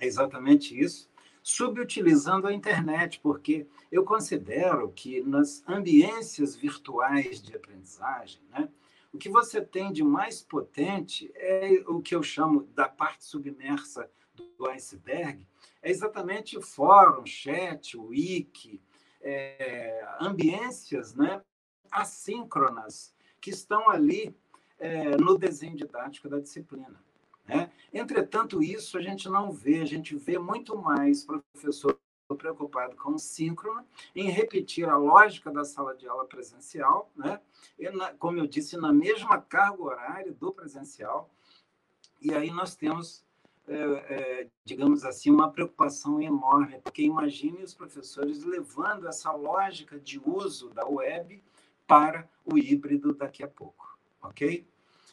é 0.00 0.06
exatamente 0.06 0.78
isso 0.78 1.12
subutilizando 1.42 2.46
a 2.46 2.54
internet, 2.54 3.20
porque 3.20 3.66
eu 3.92 4.02
considero 4.02 4.90
que 4.92 5.20
nas 5.20 5.62
ambiências 5.68 6.56
virtuais 6.56 7.42
de 7.42 7.54
aprendizagem, 7.54 8.40
né, 8.48 8.66
o 9.12 9.18
que 9.18 9.28
você 9.28 9.60
tem 9.60 9.92
de 9.92 10.02
mais 10.02 10.40
potente 10.40 11.30
é 11.34 11.84
o 11.86 12.00
que 12.00 12.14
eu 12.14 12.22
chamo 12.22 12.62
da 12.74 12.88
parte 12.88 13.26
submersa 13.26 14.10
do 14.56 14.66
iceberg, 14.70 15.46
é 15.84 15.90
exatamente 15.90 16.56
o 16.56 16.62
fórum, 16.62 17.26
chat, 17.26 17.94
wiki, 17.96 18.80
é, 19.20 20.02
ambiências 20.18 21.14
né, 21.14 21.42
assíncronas 21.90 23.14
que 23.38 23.50
estão 23.50 23.90
ali 23.90 24.34
é, 24.78 25.16
no 25.16 25.36
desenho 25.36 25.76
didático 25.76 26.26
da 26.26 26.40
disciplina. 26.40 26.98
Né? 27.46 27.70
Entretanto, 27.92 28.62
isso 28.62 28.96
a 28.96 29.02
gente 29.02 29.28
não 29.28 29.52
vê, 29.52 29.82
a 29.82 29.84
gente 29.84 30.16
vê 30.16 30.38
muito 30.38 30.74
mais 30.74 31.26
professor 31.26 32.00
preocupado 32.38 32.96
com 32.96 33.10
o 33.10 33.18
síncrono, 33.18 33.86
em 34.16 34.30
repetir 34.30 34.88
a 34.88 34.96
lógica 34.96 35.50
da 35.50 35.62
sala 35.62 35.94
de 35.94 36.08
aula 36.08 36.24
presencial, 36.24 37.12
né? 37.14 37.38
E 37.78 37.88
na, 37.90 38.14
como 38.14 38.38
eu 38.38 38.46
disse, 38.46 38.78
na 38.78 38.90
mesma 38.90 39.38
carga 39.42 39.82
horária 39.82 40.32
do 40.32 40.50
presencial. 40.50 41.30
E 42.22 42.32
aí 42.32 42.50
nós 42.50 42.74
temos, 42.74 43.22
é, 43.66 43.74
é, 43.74 44.48
digamos 44.64 45.04
assim, 45.04 45.30
uma 45.30 45.50
preocupação 45.50 46.20
enorme, 46.20 46.80
porque 46.82 47.02
imagine 47.02 47.62
os 47.62 47.74
professores 47.74 48.44
levando 48.44 49.08
essa 49.08 49.32
lógica 49.32 49.98
de 49.98 50.20
uso 50.24 50.68
da 50.70 50.86
web 50.86 51.42
para 51.86 52.28
o 52.44 52.58
híbrido 52.58 53.14
daqui 53.14 53.42
a 53.42 53.48
pouco, 53.48 53.98
ok? 54.22 54.66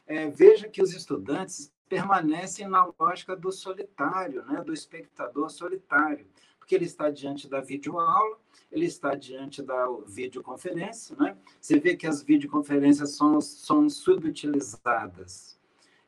É, 0.06 0.30
veja 0.30 0.68
que 0.68 0.82
os 0.82 0.94
estudantes 0.94 1.72
permanecem 1.88 2.68
na 2.68 2.90
lógica 3.00 3.36
do 3.36 3.52
solitário, 3.52 4.46
né? 4.46 4.62
do 4.62 4.74
espectador 4.74 5.50
solitário, 5.50 6.26
porque 6.58 6.76
ele 6.76 6.86
está 6.86 7.10
diante 7.10 7.50
da 7.50 7.62
videoaula, 7.62 8.38
ele 8.72 8.86
está 8.86 9.16
diante 9.16 9.62
da 9.62 9.88
videoconferência. 10.08 11.16
Né? 11.18 11.38
Você 11.60 11.80
vê 11.80 11.96
que 11.96 12.08
as 12.08 12.22
videoconferências 12.22 13.12
são, 13.12 13.40
são 13.42 13.90
subutilizadas 13.90 15.60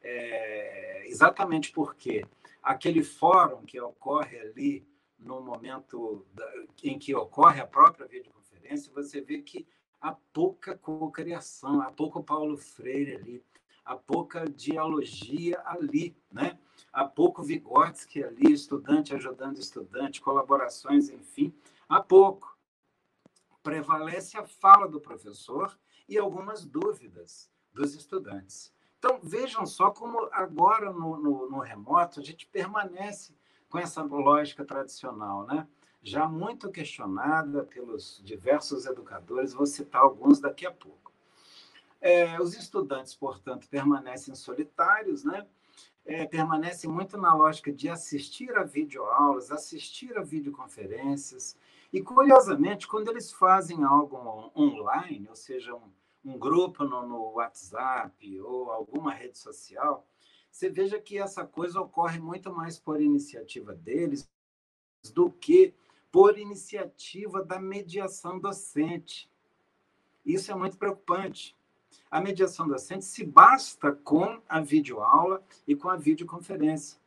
é, 0.04 1.08
exatamente 1.08 1.72
porque 1.72 2.26
aquele 2.62 3.04
fórum 3.04 3.64
que 3.64 3.80
ocorre 3.80 4.40
ali 4.40 4.88
no 5.18 5.42
momento 5.42 6.26
da, 6.34 6.46
em 6.84 7.00
que 7.00 7.16
ocorre 7.16 7.62
a 7.62 7.68
própria 7.68 8.06
videoconferência, 8.06 8.92
você 8.94 9.22
vê 9.22 9.42
que 9.42 9.66
há 10.02 10.12
pouca 10.34 10.78
cocriação, 10.78 11.82
há 11.82 11.92
pouco 11.92 12.22
Paulo 12.22 12.58
Freire 12.58 13.16
ali, 13.16 13.44
há 13.86 13.96
pouca 13.96 14.46
dialogia 14.46 15.62
ali, 15.66 16.16
né? 16.32 16.60
há 16.92 17.06
pouco 17.06 17.42
Vygotsky 17.42 18.24
ali, 18.24 18.52
estudante 18.52 19.16
ajudando 19.16 19.58
estudante, 19.58 20.22
colaborações, 20.22 21.10
enfim, 21.10 21.54
há 21.90 22.02
pouco. 22.02 22.58
Prevalece 23.62 24.38
a 24.38 24.46
fala 24.46 24.88
do 24.88 25.00
professor 25.00 25.78
e 26.08 26.18
algumas 26.18 26.66
dúvidas 26.66 27.50
dos 27.74 27.96
estudantes. 27.96 28.74
Então, 29.04 29.20
vejam 29.22 29.66
só 29.66 29.92
como 29.92 30.30
agora 30.32 30.90
no, 30.94 31.18
no, 31.18 31.50
no 31.50 31.60
remoto 31.60 32.22
a 32.22 32.24
gente 32.24 32.48
permanece 32.48 33.36
com 33.70 33.78
essa 33.78 34.02
lógica 34.02 34.64
tradicional, 34.64 35.46
né? 35.46 35.68
já 36.02 36.26
muito 36.26 36.72
questionada 36.72 37.66
pelos 37.66 38.22
diversos 38.24 38.86
educadores, 38.86 39.52
vou 39.52 39.66
citar 39.66 40.04
alguns 40.04 40.40
daqui 40.40 40.66
a 40.66 40.72
pouco. 40.72 41.12
É, 42.00 42.40
os 42.40 42.56
estudantes, 42.56 43.14
portanto, 43.14 43.68
permanecem 43.68 44.36
solitários, 44.36 45.26
né? 45.26 45.46
É, 46.06 46.26
permanecem 46.26 46.90
muito 46.90 47.18
na 47.18 47.34
lógica 47.34 47.74
de 47.74 47.90
assistir 47.90 48.58
a 48.58 48.64
videoaulas, 48.64 49.52
assistir 49.52 50.18
a 50.18 50.22
videoconferências. 50.22 51.58
E, 51.92 52.02
curiosamente, 52.02 52.88
quando 52.88 53.10
eles 53.10 53.34
fazem 53.34 53.84
algo 53.84 54.52
online, 54.56 55.28
ou 55.30 55.36
seja, 55.36 55.76
um, 55.76 55.92
um 56.24 56.38
grupo 56.38 56.84
no, 56.84 57.06
no 57.08 57.32
WhatsApp 57.34 58.42
ou 58.42 58.72
alguma 58.72 59.14
rede 59.14 59.38
social, 59.38 60.08
você 60.50 60.70
veja 60.70 61.00
que 61.00 61.18
essa 61.18 61.46
coisa 61.46 61.82
ocorre 61.82 62.20
muito 62.20 62.54
mais 62.54 62.78
por 62.78 63.02
iniciativa 63.02 63.74
deles 63.74 64.30
do 65.14 65.30
que 65.30 65.74
por 66.12 66.38
iniciativa 66.38 67.44
da 67.44 67.60
mediação 67.60 68.40
docente. 68.40 69.30
Isso 70.24 70.52
é 70.52 70.56
muito 70.56 70.78
preocupante. 70.78 71.58
A 72.10 72.22
mediação 72.22 72.68
docente 72.68 73.04
se 73.04 73.26
basta 73.26 73.92
com 73.92 74.40
a 74.48 74.62
videoaula 74.62 75.44
e 75.68 75.76
com 75.76 75.90
a 75.90 75.98
videoconferência. 75.98 77.00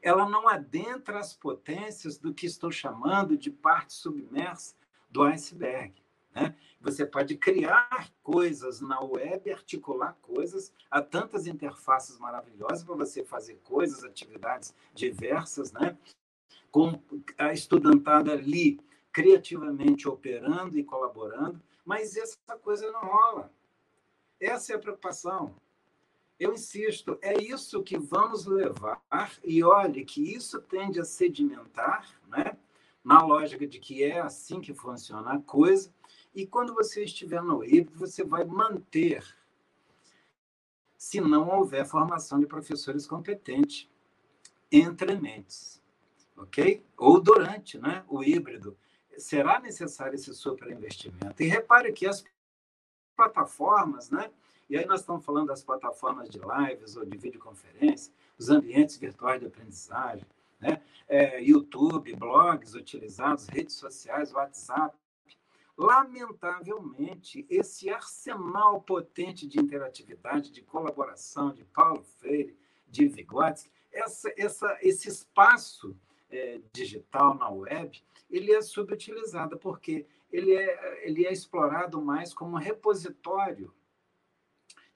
Ela 0.00 0.28
não 0.28 0.48
adentra 0.48 1.18
as 1.18 1.34
potências 1.34 2.18
do 2.18 2.32
que 2.32 2.46
estou 2.46 2.70
chamando 2.70 3.36
de 3.36 3.50
parte 3.50 3.92
submersa 3.92 4.74
do 5.10 5.22
iceberg. 5.22 6.03
Né? 6.34 6.54
Você 6.80 7.06
pode 7.06 7.36
criar 7.36 8.10
coisas 8.22 8.80
na 8.80 9.00
web, 9.00 9.50
articular 9.50 10.16
coisas, 10.20 10.72
há 10.90 11.00
tantas 11.00 11.46
interfaces 11.46 12.18
maravilhosas 12.18 12.82
para 12.82 12.94
você 12.94 13.24
fazer 13.24 13.60
coisas, 13.62 14.04
atividades 14.04 14.74
diversas, 14.92 15.72
né? 15.72 15.96
com 16.70 17.00
a 17.38 17.52
estudantada 17.52 18.32
ali 18.32 18.80
criativamente 19.12 20.08
operando 20.08 20.76
e 20.76 20.82
colaborando, 20.82 21.62
mas 21.84 22.16
essa 22.16 22.36
coisa 22.60 22.90
não 22.90 23.00
rola. 23.00 23.52
Essa 24.40 24.72
é 24.72 24.76
a 24.76 24.78
preocupação. 24.80 25.54
Eu 26.38 26.52
insisto, 26.52 27.16
é 27.22 27.40
isso 27.40 27.80
que 27.84 27.96
vamos 27.96 28.44
levar, 28.44 29.00
e 29.44 29.62
olhe 29.62 30.04
que 30.04 30.34
isso 30.34 30.60
tende 30.62 30.98
a 30.98 31.04
sedimentar, 31.04 32.10
né? 32.26 32.56
na 33.04 33.22
lógica 33.22 33.66
de 33.66 33.78
que 33.78 34.02
é 34.02 34.18
assim 34.18 34.60
que 34.60 34.74
funciona 34.74 35.34
a 35.34 35.40
coisa, 35.40 35.93
e 36.34 36.46
quando 36.46 36.74
você 36.74 37.04
estiver 37.04 37.42
no 37.42 37.64
híbrido, 37.64 37.98
você 37.98 38.24
vai 38.24 38.44
manter, 38.44 39.24
se 40.96 41.20
não 41.20 41.48
houver 41.48 41.86
formação 41.86 42.40
de 42.40 42.46
professores 42.46 43.06
competentes 43.06 43.88
entre 44.70 45.14
mentes, 45.14 45.80
ok? 46.36 46.84
Ou 46.96 47.20
durante 47.20 47.78
né, 47.78 48.04
o 48.08 48.24
híbrido. 48.24 48.76
será 49.16 49.60
necessário 49.60 50.16
esse 50.16 50.34
superinvestimento. 50.34 51.40
E 51.40 51.46
repare 51.46 51.92
que 51.92 52.06
as 52.06 52.24
plataformas, 53.14 54.10
né? 54.10 54.30
E 54.68 54.76
aí 54.76 54.84
nós 54.86 55.00
estamos 55.00 55.24
falando 55.24 55.48
das 55.48 55.62
plataformas 55.62 56.28
de 56.28 56.40
lives 56.40 56.96
ou 56.96 57.04
de 57.04 57.16
videoconferência, 57.16 58.12
os 58.36 58.48
ambientes 58.48 58.96
virtuais 58.96 59.38
de 59.40 59.46
aprendizagem, 59.46 60.26
né? 60.58 60.82
É, 61.06 61.40
YouTube, 61.40 62.16
blogs 62.16 62.74
utilizados, 62.74 63.46
redes 63.46 63.76
sociais, 63.76 64.32
WhatsApp. 64.32 64.96
Lamentavelmente, 65.76 67.44
esse 67.50 67.90
arsenal 67.90 68.80
potente 68.82 69.46
de 69.46 69.58
interatividade, 69.58 70.52
de 70.52 70.62
colaboração 70.62 71.52
de 71.52 71.64
Paulo 71.64 72.04
Freire, 72.18 72.56
de 72.86 73.08
Vygotsky, 73.08 73.70
essa, 73.92 74.32
essa, 74.36 74.78
esse 74.82 75.08
espaço 75.08 75.96
é, 76.30 76.60
digital 76.72 77.34
na 77.34 77.48
web, 77.48 78.02
ele 78.30 78.52
é 78.52 78.62
subutilizado, 78.62 79.58
porque 79.58 80.06
ele 80.32 80.54
é, 80.54 81.06
ele 81.06 81.26
é 81.26 81.32
explorado 81.32 82.00
mais 82.00 82.32
como 82.34 82.56
repositório 82.56 83.72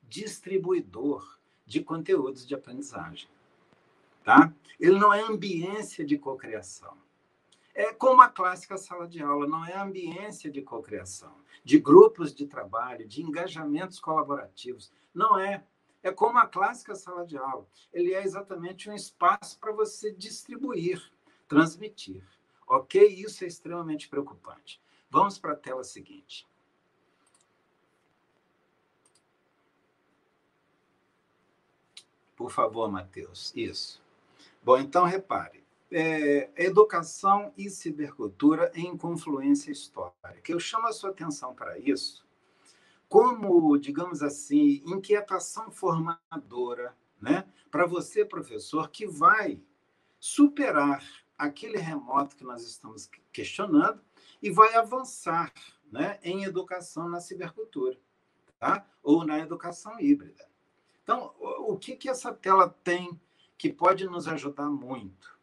distribuidor 0.02 1.38
de 1.66 1.82
conteúdos 1.82 2.46
de 2.46 2.54
aprendizagem. 2.54 3.28
Tá? 4.24 4.52
Ele 4.80 4.98
não 4.98 5.12
é 5.12 5.20
ambiência 5.20 6.04
de 6.04 6.18
cocriação. 6.18 6.96
É 7.78 7.92
como 7.94 8.20
a 8.22 8.28
clássica 8.28 8.76
sala 8.76 9.06
de 9.06 9.22
aula, 9.22 9.46
não 9.46 9.64
é 9.64 9.76
ambiência 9.76 10.50
de 10.50 10.60
cocriação, 10.60 11.32
de 11.62 11.78
grupos 11.78 12.34
de 12.34 12.44
trabalho, 12.44 13.06
de 13.06 13.22
engajamentos 13.22 14.00
colaborativos. 14.00 14.92
Não 15.14 15.38
é. 15.38 15.64
É 16.02 16.10
como 16.10 16.40
a 16.40 16.46
clássica 16.48 16.96
sala 16.96 17.24
de 17.24 17.38
aula. 17.38 17.68
Ele 17.92 18.12
é 18.12 18.24
exatamente 18.24 18.90
um 18.90 18.94
espaço 18.94 19.60
para 19.60 19.70
você 19.70 20.10
distribuir, 20.12 21.00
transmitir. 21.46 22.24
Ok? 22.66 23.00
Isso 23.06 23.44
é 23.44 23.46
extremamente 23.46 24.08
preocupante. 24.08 24.82
Vamos 25.08 25.38
para 25.38 25.52
a 25.52 25.56
tela 25.56 25.84
seguinte. 25.84 26.48
Por 32.34 32.50
favor, 32.50 32.90
Matheus. 32.90 33.52
Isso. 33.54 34.02
Bom, 34.64 34.76
então 34.78 35.04
repare. 35.04 35.67
É, 35.90 36.50
educação 36.56 37.52
e 37.56 37.70
cibercultura 37.70 38.70
em 38.74 38.94
confluência 38.96 39.70
histórica. 39.70 40.52
Eu 40.52 40.60
chamo 40.60 40.86
a 40.86 40.92
sua 40.92 41.10
atenção 41.10 41.54
para 41.54 41.78
isso 41.78 42.28
como, 43.08 43.76
digamos 43.78 44.22
assim, 44.22 44.82
inquietação 44.84 45.70
formadora, 45.70 46.94
né? 47.20 47.48
Para 47.70 47.86
você, 47.86 48.24
professor, 48.24 48.90
que 48.90 49.06
vai 49.06 49.60
superar 50.20 51.02
aquele 51.36 51.78
remoto 51.78 52.36
que 52.36 52.44
nós 52.44 52.62
estamos 52.62 53.08
questionando 53.32 54.00
e 54.42 54.50
vai 54.50 54.74
avançar, 54.74 55.52
né, 55.90 56.18
em 56.22 56.44
educação 56.44 57.08
na 57.08 57.20
cibercultura, 57.20 57.98
tá? 58.58 58.86
Ou 59.02 59.24
na 59.24 59.38
educação 59.38 59.98
híbrida. 59.98 60.46
Então, 61.02 61.34
o 61.40 61.78
que, 61.78 61.96
que 61.96 62.10
essa 62.10 62.32
tela 62.34 62.68
tem 62.84 63.18
que 63.56 63.72
pode 63.72 64.04
nos 64.06 64.28
ajudar 64.28 64.68
muito? 64.68 65.37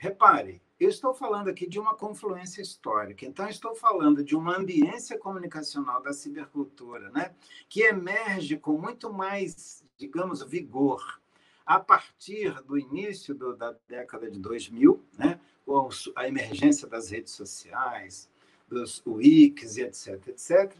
Repare, 0.00 0.62
eu 0.78 0.88
estou 0.88 1.12
falando 1.12 1.48
aqui 1.48 1.66
de 1.66 1.76
uma 1.76 1.92
confluência 1.92 2.62
histórica, 2.62 3.26
então 3.26 3.48
estou 3.48 3.74
falando 3.74 4.22
de 4.22 4.36
uma 4.36 4.56
ambiência 4.56 5.18
comunicacional 5.18 6.00
da 6.00 6.12
cibercultura, 6.12 7.10
né, 7.10 7.34
que 7.68 7.82
emerge 7.82 8.56
com 8.56 8.78
muito 8.78 9.12
mais, 9.12 9.84
digamos, 9.96 10.40
vigor 10.44 11.20
a 11.66 11.80
partir 11.80 12.62
do 12.62 12.78
início 12.78 13.34
do, 13.34 13.56
da 13.56 13.74
década 13.88 14.30
de 14.30 14.38
2000, 14.38 15.02
né, 15.18 15.40
com 15.66 15.88
a 16.14 16.28
emergência 16.28 16.86
das 16.86 17.10
redes 17.10 17.32
sociais, 17.32 18.30
dos 18.68 19.02
Wikis 19.04 19.78
e 19.78 19.82
etc, 19.82 20.28
etc. 20.28 20.76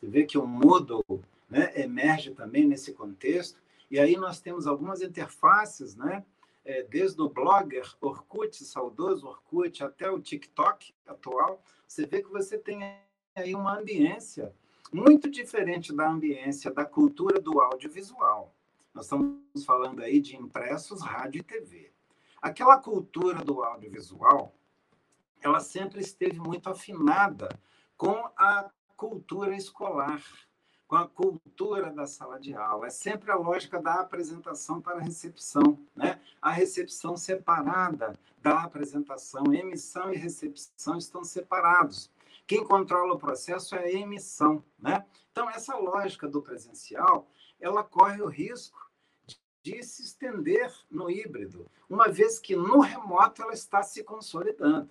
Você 0.00 0.06
vê 0.08 0.24
que 0.24 0.36
o 0.36 0.44
Moodle 0.44 1.04
né, 1.48 1.72
emerge 1.76 2.32
também 2.32 2.66
nesse 2.66 2.92
contexto, 2.92 3.60
e 3.88 4.00
aí 4.00 4.16
nós 4.16 4.40
temos 4.40 4.66
algumas 4.66 5.02
interfaces, 5.02 5.94
né? 5.94 6.24
É, 6.68 6.82
desde 6.82 7.22
o 7.22 7.28
blogger 7.28 7.88
Orkut, 8.00 8.64
saudoso 8.64 9.28
Orkut, 9.28 9.84
até 9.84 10.10
o 10.10 10.20
TikTok 10.20 10.92
atual, 11.06 11.62
você 11.86 12.04
vê 12.04 12.20
que 12.20 12.28
você 12.28 12.58
tem 12.58 12.80
aí 13.36 13.54
uma 13.54 13.78
ambiência 13.78 14.52
muito 14.92 15.30
diferente 15.30 15.94
da 15.94 16.10
ambiência 16.10 16.72
da 16.72 16.84
cultura 16.84 17.40
do 17.40 17.60
audiovisual. 17.60 18.52
Nós 18.92 19.04
estamos 19.04 19.64
falando 19.64 20.02
aí 20.02 20.20
de 20.20 20.34
impressos, 20.34 21.02
rádio 21.02 21.38
e 21.38 21.44
TV. 21.44 21.92
Aquela 22.42 22.78
cultura 22.78 23.44
do 23.44 23.62
audiovisual, 23.62 24.52
ela 25.40 25.60
sempre 25.60 26.00
esteve 26.00 26.40
muito 26.40 26.68
afinada 26.68 27.48
com 27.96 28.28
a 28.36 28.68
cultura 28.96 29.54
escolar, 29.54 30.20
com 30.88 30.96
a 30.96 31.06
cultura 31.06 31.92
da 31.92 32.06
sala 32.06 32.40
de 32.40 32.54
aula. 32.54 32.88
É 32.88 32.90
sempre 32.90 33.30
a 33.30 33.36
lógica 33.36 33.80
da 33.80 34.00
apresentação 34.00 34.80
para 34.80 34.98
a 34.98 35.02
recepção, 35.02 35.78
né? 35.94 36.15
A 36.46 36.50
recepção 36.52 37.16
separada 37.16 38.16
da 38.40 38.62
apresentação, 38.62 39.52
emissão 39.52 40.12
e 40.12 40.16
recepção 40.16 40.96
estão 40.96 41.24
separados. 41.24 42.08
Quem 42.46 42.64
controla 42.64 43.14
o 43.14 43.18
processo 43.18 43.74
é 43.74 43.86
a 43.86 43.92
emissão, 43.92 44.64
né? 44.78 45.04
Então 45.32 45.50
essa 45.50 45.76
lógica 45.76 46.28
do 46.28 46.40
presencial, 46.40 47.28
ela 47.58 47.82
corre 47.82 48.22
o 48.22 48.28
risco 48.28 48.78
de 49.60 49.82
se 49.82 50.04
estender 50.04 50.72
no 50.88 51.10
híbrido, 51.10 51.68
uma 51.90 52.08
vez 52.08 52.38
que 52.38 52.54
no 52.54 52.78
remoto 52.78 53.42
ela 53.42 53.52
está 53.52 53.82
se 53.82 54.04
consolidando. 54.04 54.88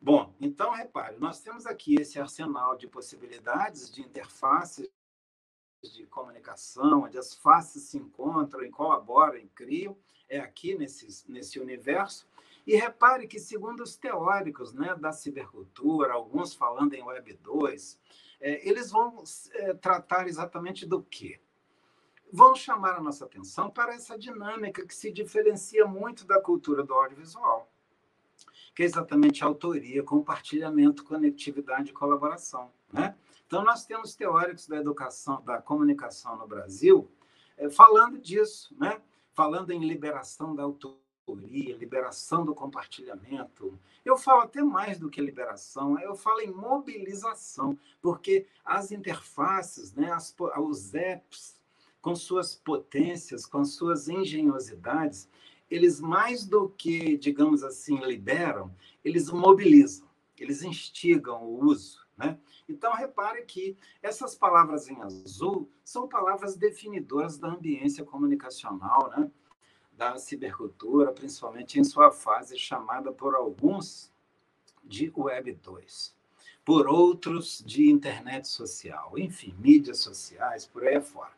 Bom, 0.00 0.34
então 0.40 0.72
repare, 0.72 1.18
nós 1.20 1.40
temos 1.40 1.66
aqui 1.66 1.94
esse 2.00 2.18
arsenal 2.18 2.76
de 2.76 2.88
possibilidades 2.88 3.92
de 3.92 4.02
interfaces 4.02 4.90
de 5.84 6.04
comunicação, 6.06 7.04
onde 7.04 7.16
as 7.16 7.32
faces 7.32 7.84
se 7.84 7.96
encontram 7.96 8.64
e 8.64 8.70
colaboram 8.70 9.36
e 9.36 9.46
criam, 9.46 9.96
é 10.28 10.38
aqui 10.38 10.76
nesse, 10.76 11.30
nesse 11.30 11.58
universo. 11.58 12.26
E 12.66 12.76
repare 12.76 13.26
que, 13.26 13.38
segundo 13.38 13.82
os 13.82 13.96
teóricos 13.96 14.74
né, 14.74 14.94
da 14.94 15.12
cibercultura, 15.12 16.12
alguns 16.12 16.54
falando 16.54 16.94
em 16.94 17.02
Web 17.02 17.34
2, 17.42 17.98
é, 18.40 18.68
eles 18.68 18.90
vão 18.90 19.22
é, 19.52 19.74
tratar 19.74 20.28
exatamente 20.28 20.86
do 20.86 21.02
quê? 21.02 21.40
Vão 22.30 22.54
chamar 22.54 22.96
a 22.96 23.00
nossa 23.00 23.24
atenção 23.24 23.70
para 23.70 23.94
essa 23.94 24.18
dinâmica 24.18 24.86
que 24.86 24.94
se 24.94 25.10
diferencia 25.10 25.86
muito 25.86 26.26
da 26.26 26.40
cultura 26.40 26.82
do 26.82 26.92
audiovisual 26.92 27.68
que 28.78 28.84
é 28.84 28.86
exatamente 28.86 29.42
autoria, 29.42 30.04
compartilhamento, 30.04 31.02
conectividade 31.02 31.90
e 31.90 31.92
colaboração. 31.92 32.70
Né? 32.92 33.12
Então, 33.44 33.64
nós 33.64 33.84
temos 33.84 34.14
teóricos 34.14 34.68
da 34.68 34.76
educação, 34.76 35.42
da 35.42 35.60
comunicação 35.60 36.36
no 36.36 36.46
Brasil, 36.46 37.10
é, 37.56 37.68
falando 37.68 38.20
disso, 38.20 38.72
né? 38.78 39.02
Falando 39.38 39.70
em 39.70 39.86
liberação 39.86 40.52
da 40.52 40.64
autoria, 40.64 41.76
liberação 41.76 42.44
do 42.44 42.56
compartilhamento. 42.56 43.78
Eu 44.04 44.18
falo 44.18 44.40
até 44.40 44.64
mais 44.64 44.98
do 44.98 45.08
que 45.08 45.20
liberação, 45.20 45.96
eu 46.00 46.16
falo 46.16 46.40
em 46.40 46.50
mobilização, 46.50 47.78
porque 48.02 48.48
as 48.64 48.90
interfaces, 48.90 49.94
né, 49.94 50.10
as, 50.10 50.34
os 50.60 50.92
apps, 50.92 51.54
com 52.02 52.16
suas 52.16 52.56
potências, 52.56 53.46
com 53.46 53.64
suas 53.64 54.08
engenhosidades, 54.08 55.28
eles 55.70 56.00
mais 56.00 56.44
do 56.44 56.68
que, 56.70 57.16
digamos 57.16 57.62
assim, 57.62 57.96
liberam, 57.98 58.74
eles 59.04 59.30
mobilizam, 59.30 60.08
eles 60.36 60.64
instigam 60.64 61.44
o 61.44 61.64
uso. 61.64 62.04
Né? 62.18 62.36
Então, 62.68 62.92
repare 62.92 63.42
que 63.44 63.76
essas 64.02 64.34
palavras 64.34 64.88
em 64.88 65.00
azul 65.00 65.70
são 65.84 66.08
palavras 66.08 66.56
definidoras 66.56 67.38
da 67.38 67.48
ambiência 67.48 68.04
comunicacional, 68.04 69.08
né? 69.16 69.30
da 69.92 70.18
cibercultura, 70.18 71.12
principalmente 71.12 71.78
em 71.78 71.84
sua 71.84 72.10
fase 72.10 72.58
chamada 72.58 73.12
por 73.12 73.34
alguns 73.34 74.12
de 74.84 75.12
Web 75.16 75.52
2, 75.54 76.16
por 76.64 76.88
outros 76.88 77.62
de 77.64 77.90
internet 77.90 78.48
social, 78.48 79.16
enfim, 79.16 79.54
mídias 79.58 79.98
sociais, 79.98 80.66
por 80.66 80.84
aí 80.84 80.96
afora. 80.96 81.32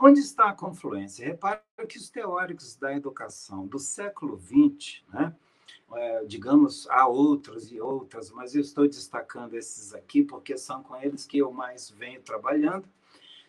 Onde 0.00 0.20
está 0.20 0.50
a 0.50 0.54
confluência? 0.54 1.26
Repare 1.26 1.60
que 1.88 1.98
os 1.98 2.08
teóricos 2.08 2.76
da 2.76 2.94
educação 2.94 3.66
do 3.66 3.78
século 3.78 4.40
XX, 4.40 5.02
né, 5.12 5.34
digamos, 6.26 6.88
há 6.90 7.06
outros 7.06 7.72
e 7.72 7.80
outras, 7.80 8.30
mas 8.30 8.54
eu 8.54 8.60
estou 8.60 8.86
destacando 8.86 9.54
esses 9.54 9.94
aqui 9.94 10.22
porque 10.22 10.56
são 10.56 10.82
com 10.82 10.96
eles 10.96 11.26
que 11.26 11.38
eu 11.38 11.50
mais 11.50 11.90
venho 11.90 12.20
trabalhando. 12.20 12.88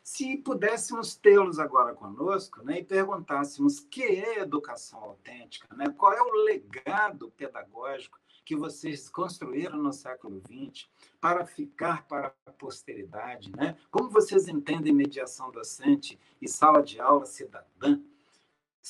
Se 0.02 0.38
pudéssemos 0.38 1.16
tê-los 1.16 1.60
agora 1.60 1.94
conosco 1.94 2.64
né, 2.64 2.80
e 2.80 2.84
perguntássemos 2.84 3.80
que 3.80 4.02
é 4.02 4.40
educação 4.40 5.00
autêntica, 5.00 5.68
né, 5.76 5.94
qual 5.96 6.14
é 6.14 6.22
o 6.22 6.46
legado 6.46 7.30
pedagógico 7.38 8.18
que 8.44 8.56
vocês 8.56 9.08
construíram 9.08 9.78
no 9.78 9.94
século 9.94 10.42
XX 10.42 10.90
para 11.22 11.46
ficar 11.46 12.08
para 12.08 12.34
a 12.48 12.52
posteridade, 12.52 13.52
né? 13.56 13.78
Como 13.92 14.10
vocês 14.10 14.48
entendem 14.48 14.92
mediação 14.92 15.52
docente 15.52 16.20
e 16.42 16.48
sala 16.48 16.82
de 16.82 17.00
aula 17.00 17.28
cidadã? 17.28 18.02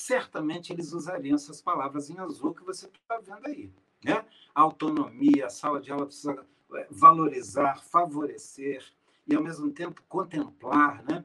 Certamente 0.00 0.72
eles 0.72 0.94
usariam 0.94 1.34
essas 1.34 1.60
palavras 1.60 2.08
em 2.08 2.18
azul 2.18 2.54
que 2.54 2.64
você 2.64 2.86
está 2.86 3.18
vendo 3.18 3.46
aí, 3.46 3.70
né? 4.02 4.24
autonomia, 4.54 5.50
sala 5.50 5.78
de 5.78 5.92
aula 5.92 6.06
precisa 6.06 6.42
é, 6.72 6.86
valorizar, 6.90 7.82
favorecer 7.82 8.82
e, 9.26 9.36
ao 9.36 9.42
mesmo 9.42 9.70
tempo, 9.70 10.02
contemplar 10.08 11.04
né? 11.04 11.22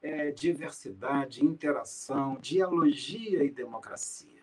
É, 0.00 0.30
diversidade, 0.30 1.44
interação, 1.44 2.38
dialogia 2.40 3.44
e 3.44 3.50
democracia. 3.50 4.42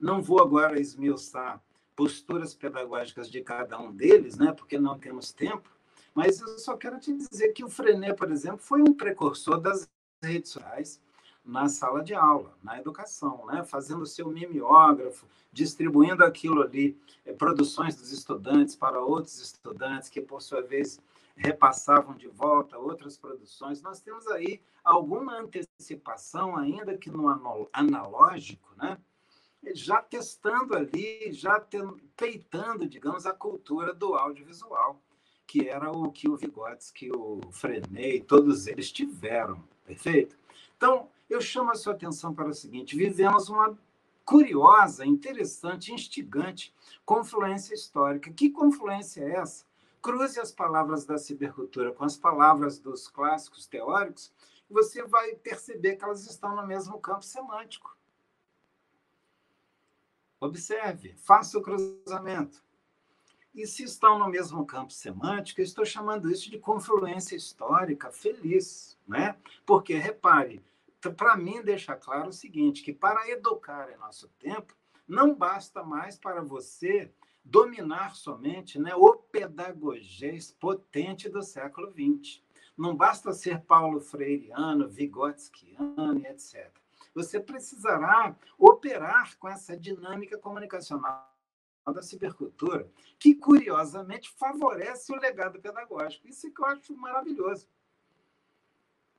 Não 0.00 0.20
vou 0.20 0.40
agora 0.40 0.80
esmiuçar 0.80 1.62
posturas 1.94 2.56
pedagógicas 2.56 3.30
de 3.30 3.40
cada 3.40 3.78
um 3.78 3.92
deles, 3.92 4.36
né? 4.36 4.52
porque 4.52 4.80
não 4.80 4.98
temos 4.98 5.32
tempo, 5.32 5.70
mas 6.12 6.40
eu 6.40 6.58
só 6.58 6.76
quero 6.76 6.98
te 6.98 7.16
dizer 7.16 7.52
que 7.52 7.62
o 7.62 7.68
Frenet, 7.68 8.16
por 8.16 8.32
exemplo, 8.32 8.58
foi 8.58 8.80
um 8.82 8.92
precursor 8.92 9.60
das 9.60 9.88
redes 10.20 10.50
sociais 10.50 11.00
na 11.44 11.68
sala 11.68 12.02
de 12.02 12.14
aula, 12.14 12.56
na 12.62 12.78
educação, 12.78 13.46
né? 13.46 13.64
fazendo 13.64 14.06
seu 14.06 14.28
mimeógrafo, 14.28 15.26
distribuindo 15.52 16.24
aquilo 16.24 16.62
ali, 16.62 16.96
eh, 17.24 17.32
produções 17.32 17.96
dos 17.96 18.12
estudantes 18.12 18.76
para 18.76 19.00
outros 19.00 19.40
estudantes, 19.40 20.08
que, 20.08 20.20
por 20.20 20.40
sua 20.40 20.62
vez, 20.62 21.00
repassavam 21.34 22.14
de 22.14 22.28
volta 22.28 22.78
outras 22.78 23.16
produções. 23.16 23.82
Nós 23.82 24.00
temos 24.00 24.26
aí 24.28 24.60
alguma 24.84 25.38
antecipação, 25.38 26.56
ainda 26.56 26.96
que 26.96 27.10
no 27.10 27.28
analógico, 27.72 28.68
né? 28.76 28.98
já 29.74 30.02
testando 30.02 30.76
ali, 30.76 31.32
já 31.32 31.64
peitando, 32.16 32.86
digamos, 32.86 33.26
a 33.26 33.32
cultura 33.32 33.94
do 33.94 34.14
audiovisual, 34.14 35.00
que 35.46 35.68
era 35.68 35.90
o 35.90 36.10
que 36.10 36.28
o 36.28 36.36
Vygotsky, 36.36 37.10
o 37.12 37.40
Frenet, 37.52 38.24
todos 38.26 38.66
eles 38.66 38.90
tiveram, 38.90 39.62
perfeito? 39.84 40.36
Então, 40.76 41.08
eu 41.32 41.40
chamo 41.40 41.70
a 41.70 41.74
sua 41.74 41.94
atenção 41.94 42.34
para 42.34 42.48
o 42.48 42.54
seguinte: 42.54 42.96
vivemos 42.96 43.48
uma 43.48 43.76
curiosa, 44.24 45.04
interessante, 45.04 45.92
instigante 45.92 46.74
confluência 47.04 47.74
histórica. 47.74 48.32
Que 48.32 48.50
confluência 48.50 49.22
é 49.22 49.32
essa? 49.36 49.64
Cruze 50.00 50.40
as 50.40 50.50
palavras 50.50 51.04
da 51.04 51.18
cibercultura 51.18 51.92
com 51.92 52.04
as 52.04 52.16
palavras 52.16 52.78
dos 52.78 53.08
clássicos 53.08 53.66
teóricos, 53.66 54.32
e 54.68 54.72
você 54.72 55.04
vai 55.04 55.34
perceber 55.36 55.96
que 55.96 56.04
elas 56.04 56.26
estão 56.26 56.56
no 56.56 56.66
mesmo 56.66 56.98
campo 56.98 57.24
semântico. 57.24 57.96
Observe, 60.40 61.14
faça 61.18 61.56
o 61.56 61.62
cruzamento. 61.62 62.64
E 63.54 63.66
se 63.66 63.84
estão 63.84 64.18
no 64.18 64.28
mesmo 64.28 64.64
campo 64.64 64.92
semântico, 64.92 65.60
eu 65.60 65.64
estou 65.64 65.84
chamando 65.84 66.30
isso 66.30 66.50
de 66.50 66.58
confluência 66.58 67.36
histórica 67.36 68.10
feliz, 68.10 68.98
né? 69.06 69.36
Porque 69.64 69.94
repare, 69.94 70.64
para 71.10 71.36
mim 71.36 71.62
deixa 71.62 71.96
claro 71.96 72.28
o 72.28 72.32
seguinte, 72.32 72.82
que 72.82 72.92
para 72.92 73.28
educar 73.30 73.90
em 73.90 73.96
nosso 73.96 74.28
tempo, 74.38 74.74
não 75.06 75.34
basta 75.34 75.82
mais 75.82 76.16
para 76.16 76.42
você 76.42 77.12
dominar 77.44 78.14
somente 78.14 78.78
né, 78.78 78.94
o 78.94 79.14
pedagogês 79.14 80.52
potente 80.52 81.28
do 81.28 81.42
século 81.42 81.92
XX. 81.92 82.42
Não 82.76 82.94
basta 82.94 83.32
ser 83.32 83.62
Paulo 83.62 84.00
Freireano, 84.00 84.88
Vygotskiano, 84.88 86.24
etc 86.26 86.82
você 87.14 87.40
precisará 87.40 88.36
operar 88.58 89.36
com 89.38 89.48
essa 89.48 89.76
dinâmica 89.76 90.38
comunicacional 90.38 91.30
da 91.86 92.02
cibercultura, 92.02 92.88
que 93.18 93.34
curiosamente 93.34 94.30
favorece 94.30 95.12
o 95.12 95.18
legado 95.18 95.60
pedagógico. 95.60 96.28
Isso 96.28 96.52
que 96.52 96.62
eu 96.62 96.66
acho 96.66 96.96
maravilhoso. 96.96 97.66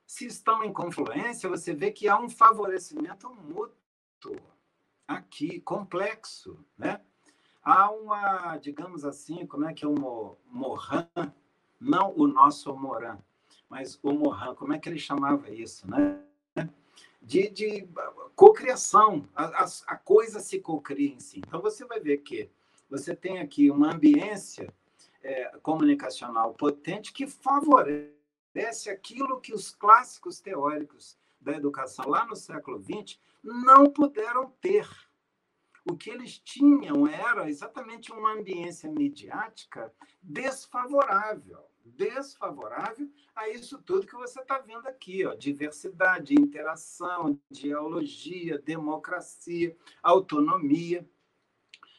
Se 0.06 0.26
estão 0.26 0.62
em 0.62 0.72
confluência, 0.72 1.48
você 1.48 1.72
vê 1.72 1.90
que 1.90 2.08
há 2.08 2.18
um 2.18 2.28
favorecimento 2.28 3.28
mútuo 3.30 4.40
aqui, 5.06 5.60
complexo, 5.60 6.58
né? 6.76 7.00
Há 7.62 7.90
uma, 7.90 8.56
digamos 8.58 9.04
assim, 9.04 9.46
como 9.46 9.66
é 9.66 9.72
que 9.72 9.84
é 9.84 9.88
o 9.88 10.36
Moran, 10.46 11.08
não 11.80 12.12
o 12.14 12.26
nosso 12.26 12.74
Moran, 12.76 13.18
mas 13.68 13.98
o 14.02 14.12
Moran, 14.12 14.54
como 14.54 14.74
é 14.74 14.78
que 14.78 14.88
ele 14.88 14.98
chamava 14.98 15.50
isso, 15.50 15.90
né? 15.90 16.22
de, 17.24 17.48
de 17.48 17.88
cocriação. 18.36 19.28
A, 19.34 19.64
a, 19.86 19.96
coisa 19.96 20.40
se 20.40 20.60
cocria 20.60 21.12
em 21.12 21.18
si. 21.18 21.40
Então, 21.46 21.60
você 21.60 21.84
vai 21.84 21.98
ver 21.98 22.18
que 22.18 22.50
você 22.88 23.16
tem 23.16 23.40
aqui 23.40 23.70
uma 23.70 23.94
ambiência 23.94 24.72
é, 25.22 25.56
comunicacional 25.62 26.54
potente 26.54 27.12
que 27.12 27.26
favorece 27.26 28.13
aquilo 28.90 29.40
que 29.40 29.52
os 29.52 29.74
clássicos 29.74 30.40
teóricos 30.40 31.18
da 31.40 31.52
educação 31.52 32.08
lá 32.08 32.24
no 32.24 32.36
século 32.36 32.82
XX 32.82 33.18
não 33.42 33.90
puderam 33.90 34.50
ter. 34.60 34.88
O 35.84 35.96
que 35.96 36.08
eles 36.08 36.38
tinham 36.38 37.06
era 37.06 37.48
exatamente 37.48 38.10
uma 38.10 38.32
ambiência 38.32 38.90
midiática 38.90 39.92
desfavorável 40.22 41.68
desfavorável 41.84 43.10
a 43.34 43.48
isso 43.48 43.78
tudo 43.82 44.06
que 44.06 44.14
você 44.14 44.40
está 44.40 44.58
vendo 44.58 44.86
aqui, 44.86 45.24
ó, 45.26 45.34
diversidade, 45.34 46.34
interação, 46.34 47.38
dialogia, 47.50 48.58
democracia, 48.58 49.76
autonomia. 50.02 51.08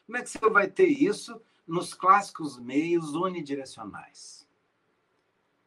Como 0.06 0.18
é 0.18 0.24
que 0.24 0.30
você 0.30 0.50
vai 0.50 0.68
ter 0.70 0.88
isso 0.88 1.39
nos 1.68 1.94
clássicos 1.94 2.60
meios 2.60 3.13
unidirecionais? 3.13 4.45